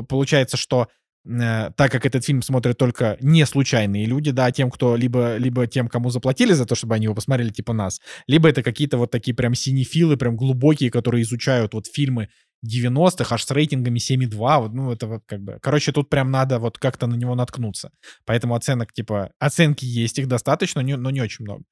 [0.08, 0.88] получается, что
[1.24, 5.66] э, так как этот фильм смотрят только не случайные люди, да, тем, кто либо, либо
[5.66, 9.10] тем, кому заплатили за то, чтобы они его посмотрели, типа нас, либо это какие-то вот
[9.10, 12.28] такие прям синефилы, прям глубокие, которые изучают вот фильмы
[12.66, 15.58] 90-х, аж с рейтингами 7,2, вот, ну, это вот как бы...
[15.62, 17.90] Короче, тут прям надо вот как-то на него наткнуться.
[18.24, 21.64] Поэтому оценок, типа, оценки есть, их достаточно, но не, но не очень много.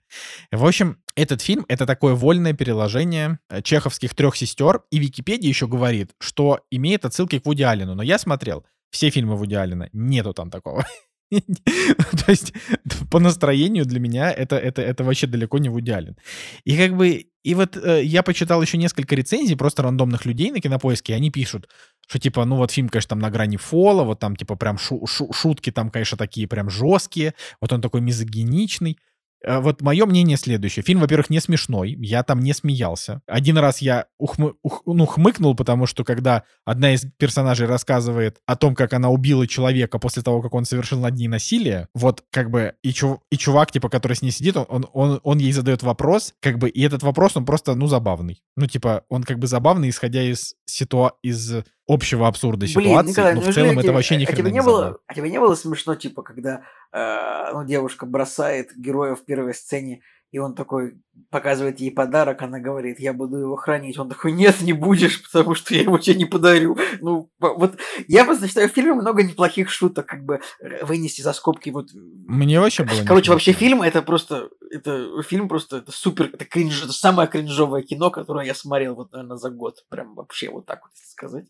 [0.50, 5.66] В общем, этот фильм— это такое вольное переложение э, чеховских трех сестер, и Википедия еще
[5.66, 10.32] говорит, что имеет отсылки к Вуди Аллену, но я смотрел все фильмы Вуди Аллена, нету
[10.32, 10.86] там такого.
[11.30, 12.52] То есть
[13.10, 16.16] по настроению для меня это, это, это вообще далеко не Вуди Аллен.
[16.64, 20.60] И как бы, и вот э, я почитал еще несколько рецензий просто рандомных людей на
[20.60, 21.68] Кинопоиске, и они пишут,
[22.06, 25.04] что типа, ну вот фильм, конечно, там на грани фола, вот там типа прям шу
[25.06, 28.98] шу шутки там, конечно, такие прям жесткие, вот он такой мизогиничный.
[29.44, 30.82] Э, вот мое мнение следующее.
[30.82, 31.96] Фильм, во-первых, не смешной.
[31.98, 33.22] Я там не смеялся.
[33.26, 38.56] Один раз я ухмы, ух, ну, хмыкнул, потому что когда одна из персонажей рассказывает о
[38.56, 42.50] том, как она убила человека после того, как он совершил над ней насилие, вот как
[42.50, 45.82] бы и, чув, и чувак, типа, который с ней сидит, он, он, он ей задает
[45.82, 48.42] вопрос, как бы, и этот вопрос, он просто, ну, забавный.
[48.56, 51.12] Ну, типа, он как бы забавный, исходя из ситуа...
[51.22, 54.62] из общего абсурда ситуации, Блин, Николай, но в целом это вообще ни а тебе не,
[54.62, 59.54] было, А тебе не было смешно, типа, когда э, ну, девушка бросает героя в первой
[59.54, 60.98] сцене, и он такой
[61.30, 63.98] показывает ей подарок, она говорит, я буду его хранить.
[63.98, 66.76] Он такой, нет, не будешь, потому что я его тебе не подарю.
[67.00, 67.78] Ну, вот
[68.08, 71.90] я просто считаю, в фильме много неплохих шуток, как бы э, вынести за скобки вот...
[71.94, 76.82] Мне вообще было Короче, вообще фильм это просто, это фильм просто, это супер, это кринж,
[76.82, 79.84] это самое кринжовое кино, которое я смотрел вот, наверное, за год.
[79.88, 81.46] Прям вообще вот так вот, если сказать.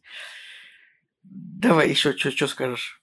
[1.23, 3.03] Давай еще, что скажешь?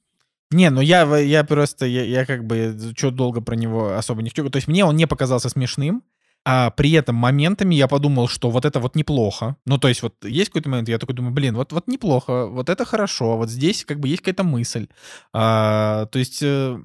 [0.53, 4.29] Не, ну я, я просто, я, я как бы, что долго про него особо не
[4.29, 4.49] хочу.
[4.49, 6.03] То есть мне он не показался смешным,
[6.45, 9.55] а при этом моментами я подумал, что вот это вот неплохо.
[9.65, 12.69] Ну, то есть вот есть какой-то момент, я такой думаю, блин, вот, вот неплохо, вот
[12.69, 14.87] это хорошо, вот здесь как бы есть какая-то мысль.
[15.33, 16.43] А, то есть...
[16.43, 16.77] Э,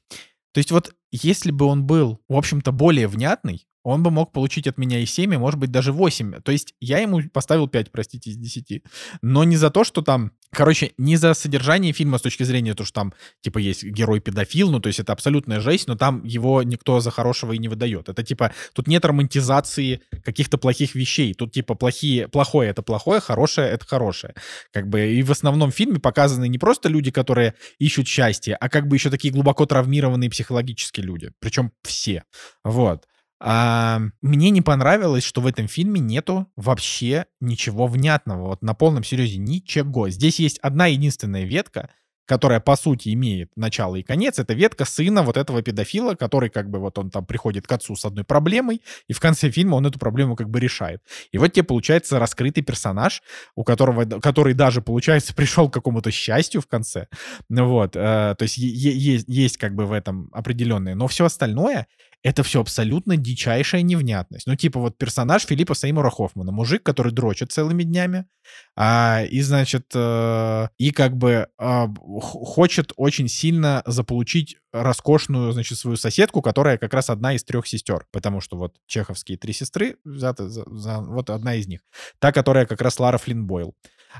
[0.52, 4.66] то есть вот если бы он был, в общем-то, более внятный, он бы мог получить
[4.66, 6.40] от меня и 7, и, может быть, даже 8.
[6.42, 8.82] То есть я ему поставил 5, простите, из 10.
[9.22, 10.32] Но не за то, что там...
[10.50, 14.80] Короче, не за содержание фильма с точки зрения того, что там, типа, есть герой-педофил, ну,
[14.80, 18.08] то есть это абсолютная жесть, но там его никто за хорошего и не выдает.
[18.08, 21.34] Это, типа, тут нет романтизации каких-то плохих вещей.
[21.34, 24.34] Тут, типа, плохие, плохое— это плохое, хорошее— это хорошее.
[24.72, 28.88] Как бы, и в основном фильме показаны не просто люди, которые ищут счастье, а как
[28.88, 31.30] бы еще такие глубоко травмированные психологически люди.
[31.38, 32.24] Причем все.
[32.64, 33.06] Вот.
[33.38, 38.48] А, мне не понравилось, что в этом фильме нету вообще ничего внятного.
[38.48, 40.08] Вот на полном серьезе ничего.
[40.08, 41.90] Здесь есть одна единственная ветка,
[42.26, 46.68] которая, по сути, имеет начало и конец, это ветка сына вот этого педофила, который как
[46.68, 49.86] бы вот он там приходит к отцу с одной проблемой, и в конце фильма он
[49.86, 51.02] эту проблему как бы решает.
[51.30, 53.22] И вот тебе получается раскрытый персонаж,
[53.54, 57.06] у которого, который даже, получается, пришел к какому-то счастью в конце.
[57.48, 60.94] Вот, э, то есть есть, есть как бы в этом определенное.
[60.94, 61.86] Но все остальное
[62.26, 64.48] это все абсолютно дичайшая невнятность.
[64.48, 68.26] Ну, типа вот персонаж Филиппа Сеймура Хоффмана, мужик, который дрочит целыми днями,
[68.74, 75.96] а, и, значит, э, и как бы э, хочет очень сильно заполучить роскошную, значит, свою
[75.96, 80.48] соседку, которая как раз одна из трех сестер, потому что вот чеховские три сестры, взяты
[80.48, 81.82] за, за, вот одна из них,
[82.18, 83.48] та, которая как раз Лара Флинн.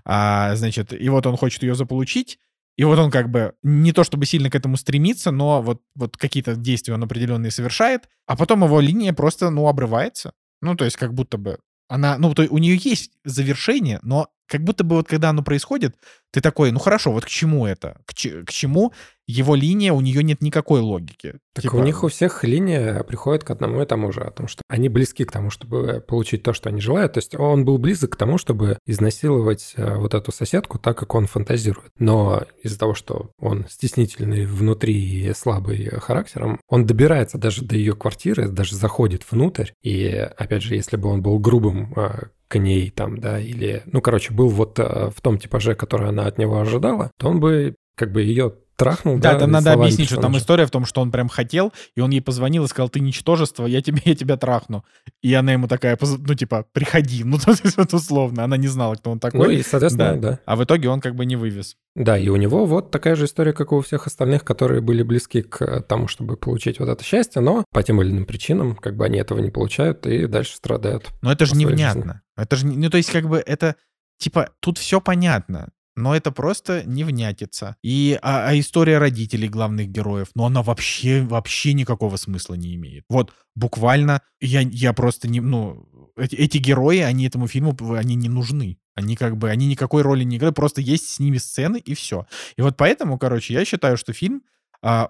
[0.04, 2.38] А, значит, и вот он хочет ее заполучить,
[2.76, 6.16] и вот он как бы не то чтобы сильно к этому стремится, но вот, вот
[6.16, 10.32] какие-то действия он определенные совершает, а потом его линия просто, ну, обрывается.
[10.60, 11.58] Ну, то есть как будто бы
[11.88, 15.96] она, ну, то у нее есть завершение, но как будто бы вот когда оно происходит,
[16.30, 17.98] ты такой, ну хорошо, вот к чему это?
[18.06, 18.92] К, к чему
[19.26, 21.34] его линия, у нее нет никакой логики.
[21.52, 21.76] Так типа...
[21.76, 24.88] у них у всех линия приходит к одному и тому же, о том, что они
[24.88, 27.14] близки к тому, чтобы получить то, что они желают.
[27.14, 31.14] То есть он был близок к тому, чтобы изнасиловать э, вот эту соседку так, как
[31.14, 31.90] он фантазирует.
[31.98, 37.96] Но из-за того, что он стеснительный внутри и слабый характером, он добирается даже до ее
[37.96, 39.70] квартиры, даже заходит внутрь.
[39.82, 44.00] И, опять же, если бы он был грубым э, к ней там, да, или, ну,
[44.00, 47.74] короче, был вот э, в том типаже, который она от него ожидала, то он бы
[47.96, 51.00] как бы ее трахнул, Да, да, там надо объяснить, что там история в том, что
[51.00, 54.36] он прям хотел, и он ей позвонил и сказал, ты ничтожество, я, тебе, я тебя
[54.36, 54.84] трахну.
[55.22, 58.44] И она ему такая, ну, типа, приходи, ну, то есть условно.
[58.44, 59.40] Она не знала, кто он такой.
[59.40, 60.40] Ну и, соответственно, да.
[60.44, 61.76] А в итоге он как бы не вывез.
[61.94, 65.02] Да, и у него вот такая же история, как и у всех остальных, которые были
[65.02, 68.96] близки к тому, чтобы получить вот это счастье, но по тем или иным причинам как
[68.96, 71.08] бы они этого не получают и дальше страдают.
[71.22, 72.22] Но это же невнятно.
[72.36, 73.76] Это же, ну, то есть, как бы, это,
[74.18, 77.76] типа, тут все понятно, но это просто невнятица.
[77.82, 83.04] И, а, а история родителей главных героев, ну, она вообще, вообще никакого смысла не имеет.
[83.08, 88.28] Вот, буквально, я, я просто не, ну, эти, эти герои, они этому фильму, они не
[88.28, 88.78] нужны.
[88.94, 92.26] Они как бы, они никакой роли не играют, просто есть с ними сцены и все.
[92.56, 94.42] И вот поэтому, короче, я считаю, что фильм,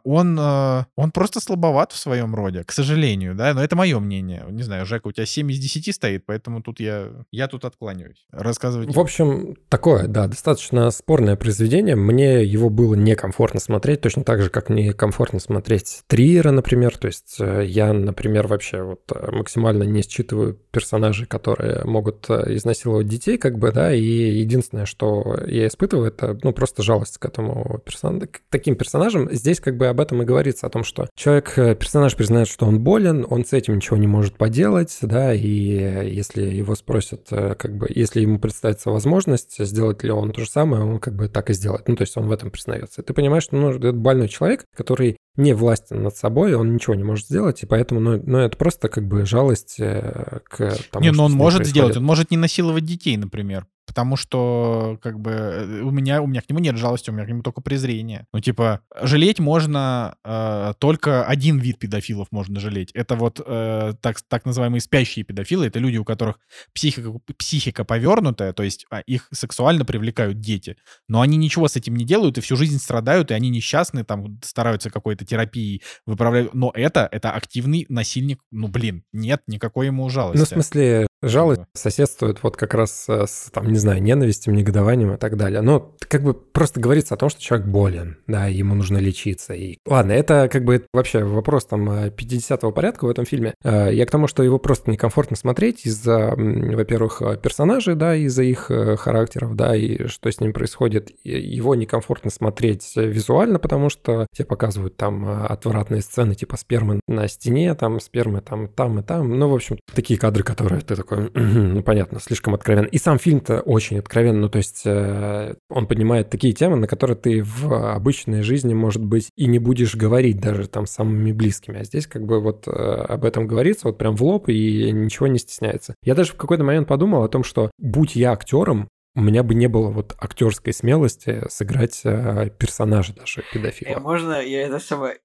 [0.05, 4.45] он, а, он просто слабоват в своем роде, к сожалению, да, но это мое мнение.
[4.49, 8.27] Не знаю, Жека, у тебя 7 из 10 стоит, поэтому тут я, я тут откланяюсь.
[8.33, 8.93] Рассказывайте.
[8.93, 11.95] В общем, такое, да, достаточно спорное произведение.
[11.95, 16.97] Мне его было некомфортно смотреть, точно так же, как некомфортно смотреть Триера, например.
[16.97, 22.55] То есть э, я, например, вообще вот э, максимально не считываю персонажей, которые могут э,
[22.55, 27.25] изнасиловать детей, как бы, да, и единственное, что я испытываю, это, ну, просто жалость к
[27.27, 29.29] этому персонажу, к таким персонажам.
[29.33, 32.67] Здесь как бы об этом и говорится, о том, что человек, э, персонаж признает, что
[32.67, 37.27] он болен, он с этим ничего не может поделать, да, и э, если его спросят,
[37.33, 41.17] э, как бы, если ему представится возможность, сделать ли он то же самое, он как
[41.17, 41.89] бы так и сделает.
[41.89, 43.03] Ну, то есть он в этом признается.
[43.03, 46.95] И ты понимаешь, что ну, это больной человек, который не властен над собой, он ничего
[46.95, 51.11] не может сделать, и поэтому, ну, ну это просто как бы жалость к тому, не,
[51.11, 51.71] но он с ним может происходит.
[51.71, 53.67] сделать, он может не насиловать детей, например.
[53.87, 57.25] Потому что, как бы, э, у меня, у меня к нему нет жалости, у меня
[57.25, 58.27] к нему только презрение.
[58.33, 62.91] Ну, типа, жалеть можно э, только один вид педофилов можно жалеть.
[62.95, 65.67] Это вот э, так, так называемые спящие педофилы.
[65.67, 66.39] Это люди, у которых
[66.75, 70.77] психика, психика повернутая, то есть а, их сексуально привлекают дети.
[71.09, 74.41] Но они ничего с этим не делают и всю жизнь страдают, и они несчастны, там,
[74.43, 76.53] стараются какой-то терапией выправлять.
[76.55, 78.41] Но это, это активный насильник.
[78.51, 80.39] Ну, блин, нет никакой ему жалости.
[80.39, 85.15] Ну, в смысле, жалость соседствует вот как раз э, с, там, не знаю, ненавистью, негодованием
[85.15, 85.61] и так далее.
[85.63, 89.55] Но как бы просто говорится о том, что человек болен, да, ему нужно лечиться.
[89.55, 89.79] И...
[89.87, 93.55] Ладно, это как бы вообще вопрос там э, 50-го порядка в этом фильме.
[93.65, 98.43] Э, Я к тому, что его просто некомфортно смотреть из-за, во-первых, э, персонажей, да, из-за
[98.43, 101.11] их э, характеров, да, и что с ним происходит.
[101.25, 107.01] Его некомфортно смотреть э, визуально, потому что тебе показывают там э, отвратные сцены, типа спермы
[107.09, 109.39] на стене, там спермы там, там и там.
[109.39, 112.87] Ну, в общем, такие кадры, которые ты такой, «Мгм, ну, понятно, слишком откровенно.
[112.87, 117.17] И сам фильм-то очень откровенный, ну, то есть э, он поднимает такие темы, на которые
[117.17, 121.81] ты в обычной жизни, может быть, и не будешь говорить даже там с самыми близкими.
[121.81, 125.27] А здесь как бы вот э, об этом говорится вот прям в лоб и ничего
[125.27, 125.95] не стесняется.
[126.03, 129.55] Я даже в какой-то момент подумал о том, что будь я актером, у меня бы
[129.55, 133.99] не было вот актерской смелости сыграть э, персонажа даже Э, педофила.
[134.01, 135.17] можно я это самое...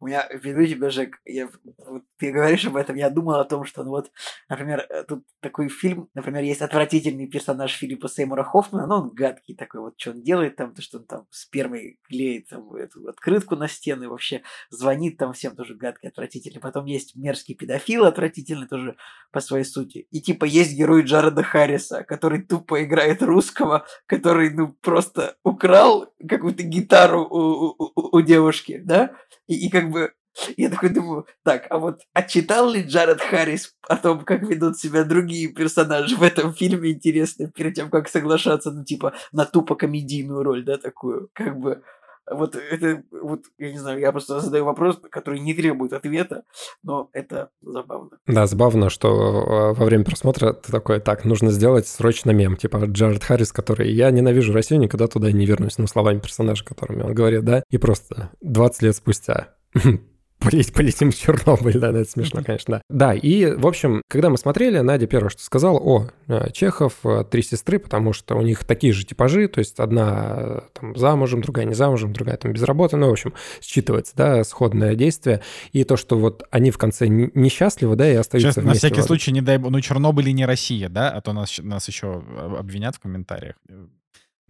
[0.00, 1.50] У меня, веду тебя, Жек, я,
[1.86, 4.10] вот ты говоришь об этом, я думал о том, что, ну вот,
[4.48, 9.54] например, э, тут такой фильм, например, есть отвратительный персонаж Филиппа Сеймура Хоффмана, ну, он гадкий
[9.54, 13.56] такой, вот, что он делает там, то, что он там спермой клеит там эту открытку
[13.56, 16.60] на стены, вообще звонит там всем, тоже гадкий, отвратительный.
[16.60, 18.96] Потом есть мерзкий педофил, отвратительный тоже
[19.32, 20.06] по своей сути.
[20.10, 26.62] И типа есть герой Джареда Харриса, который тупо играет русского, который, ну, просто украл какую-то
[26.62, 29.14] гитару у, у- у- девушки, да,
[29.46, 30.12] и, и как бы
[30.56, 35.04] я такой думаю, так, а вот отчитал ли Джаред Харрис о том, как ведут себя
[35.04, 40.42] другие персонажи в этом фильме, интересно, перед тем, как соглашаться, ну, типа, на тупо комедийную
[40.42, 41.82] роль, да, такую, как бы,
[42.30, 46.44] вот это, вот, я не знаю, я просто задаю вопрос, который не требует ответа,
[46.84, 48.10] но это забавно.
[48.26, 52.84] Да, забавно, что э, во время просмотра ты такой, так, нужно сделать срочно мем, типа
[52.84, 57.14] Джаред Харрис, который «Я ненавижу Россию, никогда туда не вернусь», ну, словами персонажа, которыми он
[57.14, 59.54] говорит, да, и просто 20 лет спустя
[60.40, 62.82] Полетим, в Чернобыль, да, это смешно, конечно, да.
[62.88, 67.24] Да, и, в общем, когда мы смотрели, Надя первое, что сказал, о, э, Чехов, э,
[67.30, 71.42] три сестры, потому что у них такие же типажи, то есть одна э, там замужем,
[71.42, 75.42] другая не замужем, другая там без работы, ну, в общем, считывается, да, сходное действие.
[75.72, 78.86] И то, что вот они в конце несчастливы, да, и остаются Сейчас, на вместе.
[78.86, 81.58] всякий в- случай, не дай бог, ну, Чернобыль и не Россия, да, а то нас,
[81.62, 83.56] нас еще об- обвинят в комментариях.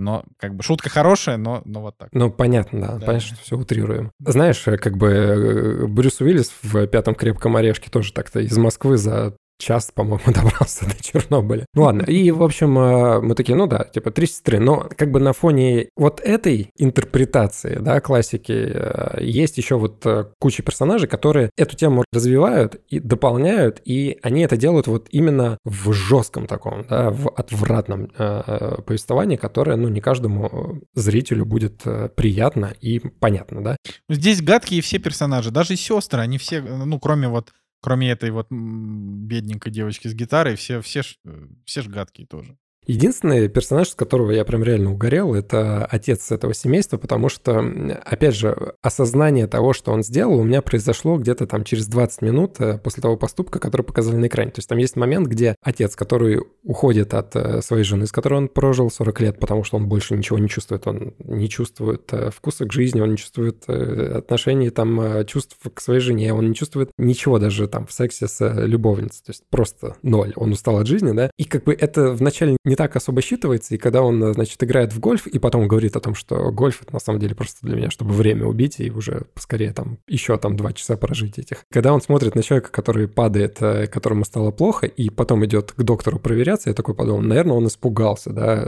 [0.01, 2.09] Но, как бы, шутка хорошая, но, но вот так.
[2.13, 3.07] Ну, понятно, да, Да.
[3.07, 4.11] понятно, что все утрируем.
[4.21, 8.97] Знаешь, э, как бы э, Брюс Уиллис в «Пятом крепком орешке» тоже так-то из Москвы
[8.97, 11.67] за час, по-моему, добрался до Чернобыля.
[11.75, 15.11] Ну ладно, и, в общем, э, мы такие, ну да, типа три сестры, но как
[15.11, 21.09] бы на фоне вот этой интерпретации, да, классики, э, есть еще вот э, куча персонажей,
[21.09, 26.87] которые эту тему развивают и дополняют, и они это делают вот именно в жестком таком,
[26.89, 31.83] да, в отвратном э, повествовании, которое, ну, не каждому зрителю будет
[32.17, 33.77] приятно и понятно, да.
[34.09, 39.73] Здесь гадкие все персонажи, даже сестры, они все, ну, кроме вот Кроме этой вот бедненькой
[39.73, 42.59] девочки с гитарой, все, все, э, все ж гадкие тоже.
[42.91, 47.61] Единственный персонаж, с которого я прям реально угорел, это отец этого семейства, потому что,
[48.05, 52.57] опять же, осознание того, что он сделал, у меня произошло где-то там через 20 минут
[52.59, 54.51] э, после того поступка, который показали на экране.
[54.51, 58.35] То есть там есть момент, где отец, который уходит от э, своей жены, с которой
[58.35, 62.31] он прожил 40 лет, потому что он больше ничего не чувствует, он не чувствует э,
[62.31, 66.91] вкуса к жизни, он не чувствует отношений, там, чувств к своей жене, он не чувствует
[66.99, 70.33] ничего даже там в сексе с любовницей, то есть просто ноль.
[70.35, 73.77] Он устал от жизни, да, и как бы это вначале не так особо считывается, и
[73.77, 76.99] когда он, значит, играет в гольф, и потом говорит о том, что гольф— это на
[76.99, 80.73] самом деле просто для меня, чтобы время убить и уже поскорее там еще там два
[80.73, 81.67] часа прожить этих.
[81.71, 85.83] Когда он смотрит на человека, который падает, э, которому стало плохо, и потом идет к
[85.83, 88.65] доктору проверяться, я такой подумал, наверное, он испугался, да,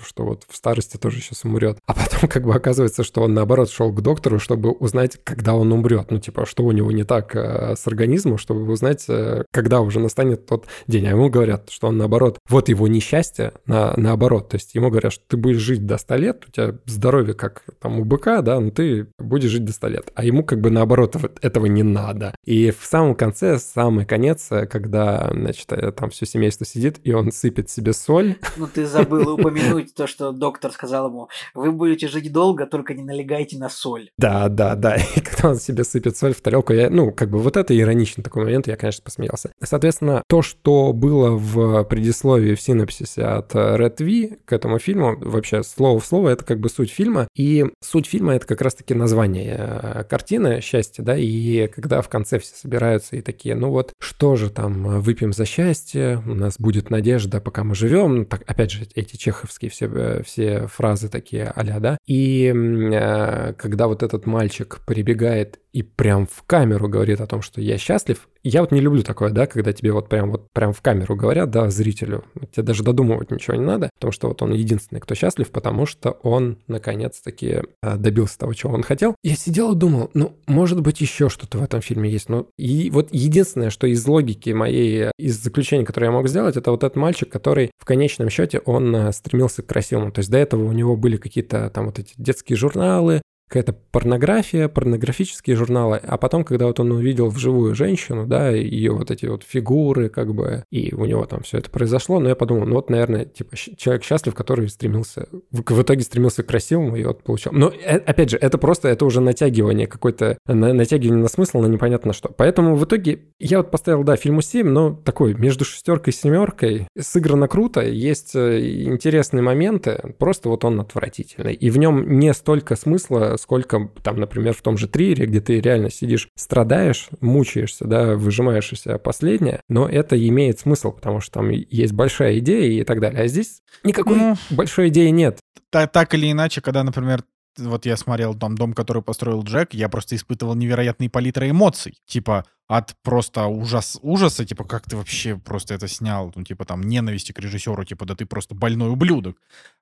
[0.00, 1.78] что вот в старости тоже сейчас умрет.
[1.86, 5.72] А потом как бы оказывается, что он наоборот шел к доктору, чтобы узнать, когда он
[5.72, 6.12] умрет.
[6.12, 9.98] Ну, типа, что у него не так э, с организмом, чтобы узнать, э, когда уже
[9.98, 11.08] настанет тот день.
[11.08, 14.48] А ему говорят, что он наоборот, вот его несчастье, на, наоборот.
[14.48, 17.64] То есть ему говорят, что ты будешь жить до 100 лет, у тебя здоровье как
[17.80, 20.12] там у быка, да, но ты будешь жить до 100 лет.
[20.14, 22.34] А ему как бы наоборот этого не надо.
[22.44, 27.32] И в самом конце, самый конец, когда, значит, э, там все семейство сидит, и он
[27.32, 28.36] сыпет себе соль.
[28.56, 33.02] Ну, ты забыл упомянуть то, что доктор сказал ему, вы будете жить долго, только не
[33.02, 34.10] налегайте на соль.
[34.18, 34.96] Да, да, да.
[35.16, 38.24] И когда он себе сыпет соль в тарелку, я, ну, как бы вот это ироничный
[38.24, 39.52] такой момент, я, конечно, посмеялся.
[39.62, 45.62] Соответственно, то, что было в предисловии в синапсисе от Red V к этому фильму, вообще
[45.62, 47.28] слово в слово, это как бы суть фильма.
[47.36, 52.38] И суть фильма это как раз-таки название э, картины «Счастье», да, и когда в конце
[52.38, 56.90] все собираются и такие, ну вот, что же там, выпьем за счастье, у нас будет
[56.90, 58.26] надежда, пока мы живем.
[58.26, 61.98] Так, опять же, эти чеховские все, э, все фразы такие а да.
[62.06, 67.60] И э, когда вот этот мальчик прибегает и прям в камеру говорит о том, что
[67.60, 70.80] я счастлив, я вот не люблю такое, да, когда тебе вот прям вот прям в
[70.80, 72.24] камеру говорят, да, зрителю.
[72.52, 76.12] Тебе даже додумывать ничего не надо, потому что вот он единственный, кто счастлив, потому что
[76.22, 79.16] он наконец-таки э, добился того, чего он хотел.
[79.24, 82.28] Я сидел и думал, ну, может быть, еще что-то в этом фильме есть.
[82.28, 86.70] Но и вот единственное, что из логики моей, из заключения, которое я мог сделать, это
[86.70, 90.12] вот этот мальчик, который в конечном счете, он э, стремился к красивому.
[90.12, 94.68] То есть до этого у него были какие-то там вот эти детские журналы, какая-то порнография,
[94.68, 99.44] порнографические журналы, а потом, когда вот он увидел вживую женщину, да, ее вот эти вот
[99.44, 102.90] фигуры, как бы, и у него там все это произошло, но я подумал, ну вот,
[102.90, 107.52] наверное, типа человек счастлив, который стремился, в, итоге стремился к красивому и вот получал.
[107.52, 111.66] Но, э, опять же, это просто, это уже натягивание какой-то, на, натягивание на смысл, на
[111.66, 112.28] непонятно что.
[112.28, 116.88] Поэтому в итоге я вот поставил, да, фильму 7, но такой, между шестеркой и семеркой,
[116.98, 121.54] сыграно круто, есть э, интересные моменты, просто вот он отвратительный.
[121.54, 125.60] И в нем не столько смысла, сколько там, например, в том же триере, где ты
[125.60, 131.34] реально сидишь, страдаешь, мучаешься, да, выжимаешь из себя последнее, но это имеет смысл, потому что
[131.34, 133.22] там есть большая идея и так далее.
[133.22, 135.38] А здесь никакой ну, большой идеи нет.
[135.70, 137.24] Так, так или иначе, когда, например,
[137.58, 141.98] вот я смотрел там дом, который построил Джек, я просто испытывал невероятные палитры эмоций.
[142.06, 146.82] Типа от просто ужас, ужаса, типа, как ты вообще просто это снял, ну, типа, там,
[146.82, 149.36] ненависти к режиссеру, типа, да ты просто больной ублюдок,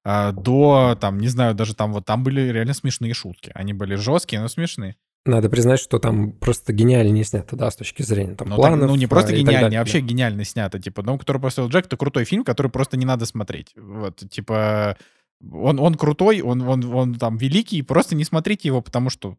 [0.04, 3.50] а, до, там, не знаю, даже там, вот там были реально смешные шутки.
[3.54, 4.96] Они были жесткие, но смешные.
[5.26, 8.80] Надо признать, что там просто гениально снято, да, с точки зрения там, ну, планов.
[8.80, 10.78] Так, ну, не просто гениально, а вообще гениально снято.
[10.78, 13.72] Типа, дом, который построил Джек, это крутой фильм, который просто не надо смотреть.
[13.74, 14.98] Вот, типа,
[15.52, 19.36] он, он крутой, он, он, он там великий, просто не смотрите его, потому что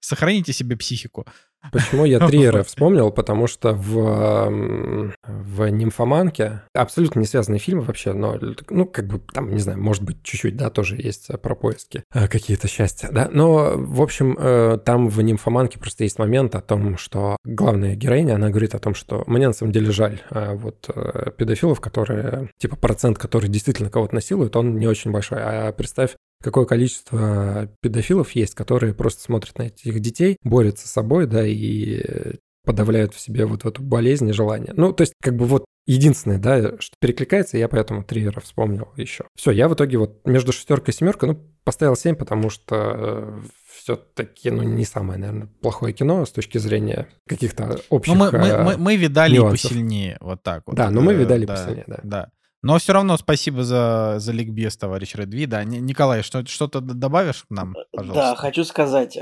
[0.00, 1.26] сохраните себе психику.
[1.72, 3.10] Почему я Триера вспомнил?
[3.10, 8.38] Потому что в, в «Нимфоманке» абсолютно не связанный фильм вообще, но,
[8.70, 12.28] ну, как бы, там, не знаю, может быть, чуть-чуть, да, тоже есть про поиски э,
[12.28, 13.28] какие-то счастья, да.
[13.30, 18.34] Но, в общем, э, там в «Нимфоманке» просто есть момент о том, что главная героиня,
[18.34, 20.88] она говорит о том, что мне на самом деле жаль э, вот
[21.36, 25.38] педофилов, которые, типа, процент, который действительно кого-то насилует, он не очень большой.
[25.40, 31.26] А представь, какое количество педофилов есть, которые просто смотрят на этих детей, борются с собой,
[31.26, 34.72] да, и подавляют в себе вот эту болезнь и желание.
[34.76, 39.24] Ну, то есть, как бы вот единственное, да, что перекликается, я поэтому Триера вспомнил еще.
[39.36, 43.40] Все, я в итоге вот между шестеркой и семеркой, ну, поставил 7, потому что
[43.72, 48.46] все-таки, ну, не самое, наверное, плохое кино с точки зрения каких-то общих Ну, мы, мы,
[48.48, 49.70] э, мы, мы видали и нюансов.
[49.70, 50.76] посильнее, вот так вот.
[50.76, 52.00] Да, но мы Э, видали да, посильнее, да.
[52.02, 52.28] Да.
[52.62, 55.46] Но все равно спасибо за, за ликбез, товарищ Редви.
[55.46, 58.30] Да, Ни- Николай, что, что-то добавишь к нам, пожалуйста?
[58.30, 59.16] Да, хочу сказать.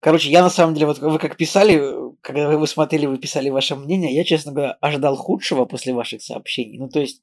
[0.00, 1.82] Короче, я на самом деле, вот вы как писали,
[2.22, 6.78] когда вы смотрели, вы писали ваше мнение, я, честно говоря, ожидал худшего после ваших сообщений.
[6.78, 7.22] Ну, то есть,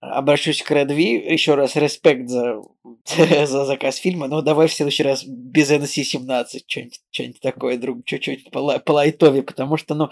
[0.00, 2.62] обращусь к Редви, еще раз респект за,
[3.46, 8.50] за заказ фильма, но давай в следующий раз без NC-17, что-нибудь, что-нибудь такое, друг, что-нибудь
[8.50, 10.10] по, по лайтове, потому что, ну,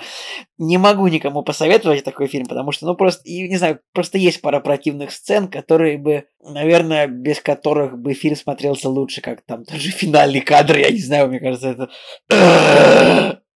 [0.56, 4.40] не могу никому посоветовать такой фильм, потому что, ну, просто, и, не знаю, просто есть
[4.40, 9.80] пара противных сцен, которые бы, наверное, без которых бы фильм смотрелся лучше, как там тот
[9.80, 11.87] же финальный кадр, я не знаю, мне кажется, это...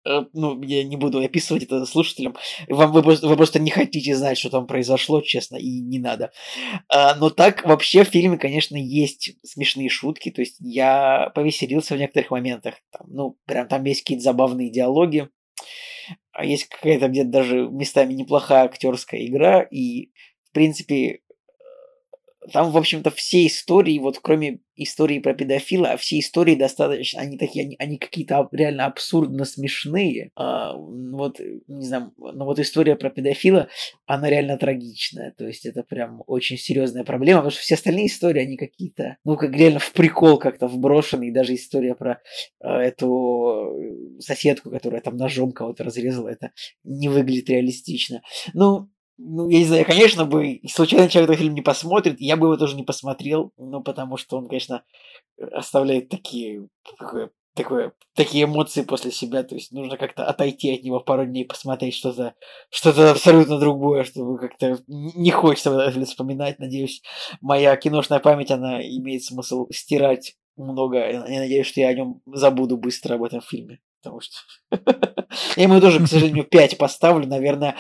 [0.03, 2.35] Э, Ну, я не буду описывать это слушателям.
[2.67, 6.31] Вам, вы, вы просто не хотите знать, что там произошло, честно, и не надо.
[6.89, 10.31] А, но так, вообще, в фильме, конечно, есть смешные шутки.
[10.31, 12.75] То есть я повеселился в некоторых моментах.
[12.91, 15.29] Там, ну, прям там есть какие-то забавные диалоги.
[16.31, 19.61] А есть какая-то где-то даже местами неплохая актерская игра.
[19.61, 20.07] И,
[20.49, 21.19] в принципе,
[22.51, 27.37] там, в общем-то, все истории, вот кроме истории про педофила, а все истории достаточно, они
[27.37, 30.31] такие, они, они какие-то реально абсурдно смешные.
[30.35, 33.67] А, вот, э, не знаю, но вот история про педофила,
[34.05, 35.33] она реально трагичная.
[35.37, 39.37] То есть это прям очень серьезная проблема, потому что все остальные истории, они какие-то, ну,
[39.37, 41.27] как реально в прикол как-то вброшены.
[41.27, 42.21] И даже история про
[42.63, 46.51] э, эту э, соседку, которая там ножом кого-то разрезала, это
[46.83, 48.23] не выглядит реалистично.
[48.53, 48.89] Ну,
[49.23, 52.57] ну, я не знаю, конечно бы, случайно человек этот фильм не посмотрит, я бы его
[52.57, 54.83] тоже не посмотрел, ну, потому что он, конечно,
[55.53, 56.67] оставляет такие,
[56.97, 61.45] такое, такое, такие эмоции после себя, то есть нужно как-то отойти от него пару дней,
[61.45, 62.33] посмотреть что-то,
[62.71, 67.03] что-то абсолютно другое, чтобы как-то не хочется фильм вспоминать, надеюсь,
[67.41, 72.77] моя киношная память, она имеет смысл стирать много, я надеюсь, что я о нем забуду
[72.77, 73.79] быстро об этом фильме.
[74.01, 74.35] Потому что
[75.55, 77.75] я ему тоже, к сожалению, 5 поставлю, наверное.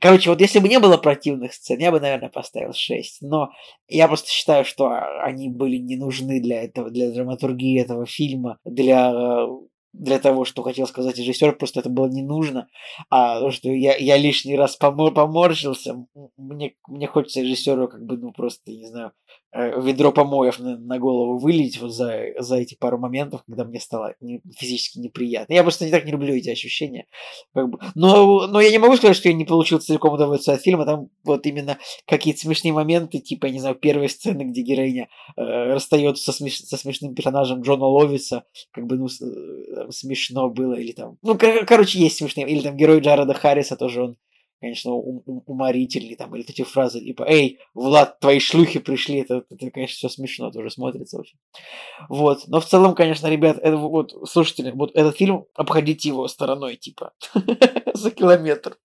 [0.00, 3.22] Короче, вот если бы не было противных сцен, я бы, наверное, поставил 6.
[3.22, 3.50] Но
[3.88, 4.90] я просто считаю, что
[5.22, 9.46] они были не нужны для этого, для драматургии этого фильма, для
[9.94, 12.68] для того, что хотел сказать режиссер, просто это было не нужно.
[13.10, 16.04] А то, что я, я лишний раз помор, поморщился,
[16.36, 19.12] мне, мне хочется режиссеру как бы, ну, просто, не знаю,
[19.54, 24.14] ведро помоев на, на голову вылить вот за, за эти пару моментов, когда мне стало
[24.20, 25.52] не- физически неприятно.
[25.54, 27.06] Я просто не так не люблю эти ощущения.
[27.54, 27.78] Как бы.
[27.94, 30.84] но, но я не могу сказать, что я не получил целиком удовольствие от фильма.
[30.84, 35.42] Там вот именно какие-то смешные моменты, типа, я не знаю, первой сцены, где героиня э,
[35.72, 40.74] расстается со, смеш- со смешным персонажем Джона Ловиса, как бы, ну, с- э, смешно было,
[40.74, 44.16] или там, ну, кор- короче, есть смешные, или там герой Джареда Харриса тоже он,
[44.64, 49.44] конечно, ум- ум- уморительный, там, или эти фразы, типа, эй, Влад, твои шлюхи пришли, это,
[49.50, 51.38] это конечно, все смешно тоже смотрится очень.
[52.08, 56.76] Вот, но в целом, конечно, ребят, это вот, слушатели, вот этот фильм, обходите его стороной,
[56.76, 57.12] типа,
[57.94, 58.78] за километр.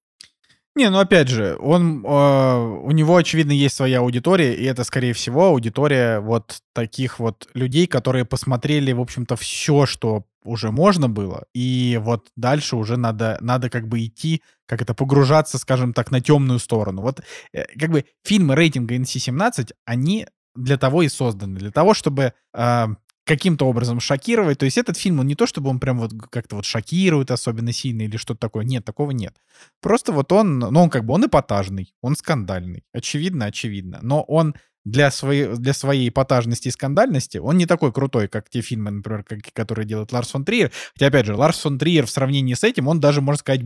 [0.75, 5.13] Не, ну опять же, он, э, у него, очевидно, есть своя аудитория, и это, скорее
[5.13, 11.45] всего, аудитория вот таких вот людей, которые посмотрели, в общем-то, все, что уже можно было,
[11.53, 16.21] и вот дальше уже надо, надо как бы идти, как это, погружаться, скажем так, на
[16.21, 17.01] темную сторону.
[17.01, 17.21] Вот
[17.51, 22.87] э, как бы фильмы рейтинга NC-17, они для того и созданы, для того, чтобы э,
[23.29, 24.57] каким-то образом шокировать.
[24.57, 27.71] То есть этот фильм, он не то, чтобы он прям вот как-то вот шокирует особенно
[27.71, 28.65] сильно или что-то такое.
[28.65, 29.35] Нет, такого нет.
[29.81, 32.83] Просто вот он, ну, он как бы, он эпатажный, он скандальный.
[32.91, 33.99] Очевидно, очевидно.
[34.01, 38.61] Но он для своей, для своей эпатажности и скандальности, он не такой крутой, как те
[38.61, 40.71] фильмы, например, как- которые делает Ларс фон Триер.
[40.93, 43.61] Хотя, опять же, Ларс фон Триер в сравнении с этим, он даже, можно сказать,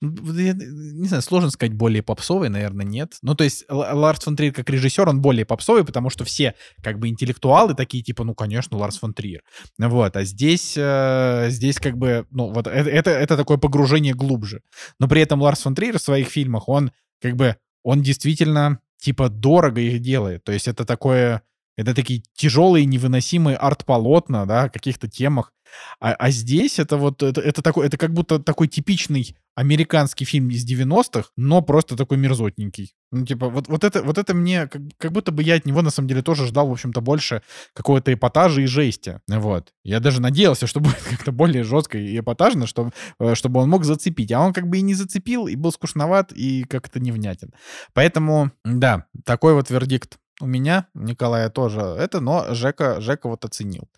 [0.00, 3.14] ну, не знаю, сложно сказать, более попсовый, наверное, нет.
[3.22, 6.98] Ну, то есть Ларс фон Триер как режиссер, он более попсовый, потому что все как
[6.98, 9.42] бы интеллектуалы такие, типа, ну, конечно, Ларс фон Триер.
[9.78, 14.60] Вот, а здесь, э, здесь как бы, ну, вот это, это, это такое погружение глубже.
[14.98, 19.28] Но при этом Ларс фон Триер в своих фильмах, он как бы, он действительно, типа,
[19.28, 20.44] дорого их делает.
[20.44, 21.42] То есть это такое,
[21.76, 25.52] это такие тяжелые, невыносимые арт-полотна, да, о каких-то темах.
[26.00, 30.48] А, а здесь это вот, это, это такой, это как будто такой типичный американский фильм
[30.50, 32.94] из 90-х, но просто такой мерзотненький.
[33.12, 35.82] Ну, типа, вот, вот, это, вот это мне, как, как будто бы я от него,
[35.82, 37.42] на самом деле, тоже ждал, в общем-то, больше
[37.74, 39.20] какого-то эпатажа и жести.
[39.28, 39.72] Вот.
[39.84, 43.84] Я даже надеялся, что будет как-то более жестко и эпатажно, чтобы, э, чтобы он мог
[43.84, 44.32] зацепить.
[44.32, 47.52] А он как бы и не зацепил, и был скучноват, и как-то невнятен.
[47.92, 53.88] Поэтому, да, такой вот вердикт у меня, Николая тоже это, но Жека, Жека вот оценил.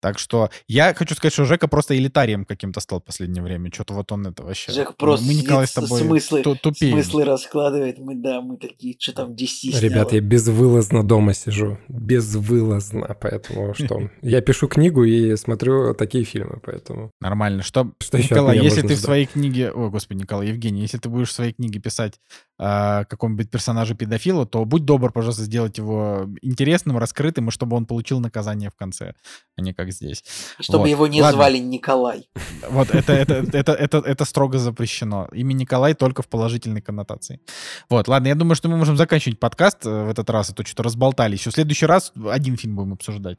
[0.00, 3.70] Так что я хочу сказать, что Жека просто элитарием каким-то стал в последнее время.
[3.72, 4.72] Что-то вот он это вообще...
[4.72, 6.94] Жека просто Мы, Николай, с тобой смыслы, ту- тупеем.
[6.94, 7.98] смыслы раскладывает.
[7.98, 11.78] Мы, да, мы такие, что там DC Ребят, я безвылазно дома сижу.
[11.88, 14.10] Безвылазно, поэтому что?
[14.22, 17.10] Я пишу книгу и смотрю такие фильмы, поэтому...
[17.20, 17.62] Нормально.
[17.62, 19.70] Что, Что Николай, если ты в своей книге...
[19.70, 22.14] Ой, господи, Николай, Евгений, если ты будешь в своей книге писать
[22.58, 27.84] э, какому-нибудь персонажу педофила, то будь добр, пожалуйста, сделать его интересным, раскрытым, и чтобы он
[27.84, 29.14] получил наказание в конце,
[29.56, 30.22] а не как здесь.
[30.58, 30.88] Чтобы Вот.
[30.88, 31.36] его не Ладно.
[31.36, 32.28] звали Николай.
[32.68, 35.28] Вот это, это, это, это, это строго запрещено.
[35.32, 37.40] Имя Николай только в положительной коннотации.
[37.88, 40.64] Вот, ладно, я думаю, что мы можем заканчивать подкаст э, в этот раз, а то
[40.64, 41.46] что-то разболтались.
[41.46, 43.38] В следующий раз один фильм будем обсуждать.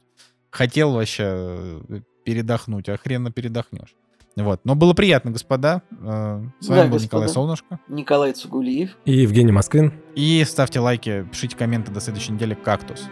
[0.50, 3.94] Хотел вообще э, передохнуть, а хрена передохнешь.
[4.34, 4.60] Вот.
[4.64, 5.82] Но было приятно, господа.
[5.90, 7.04] Э, С вами Да, был господа.
[7.04, 7.78] Николай Солнышко.
[7.88, 8.96] Николай Цугулиев.
[9.04, 9.92] И Евгений Москвин.
[10.14, 12.54] И ставьте лайки, пишите комменты до следующей недели.
[12.54, 13.02] Кактус.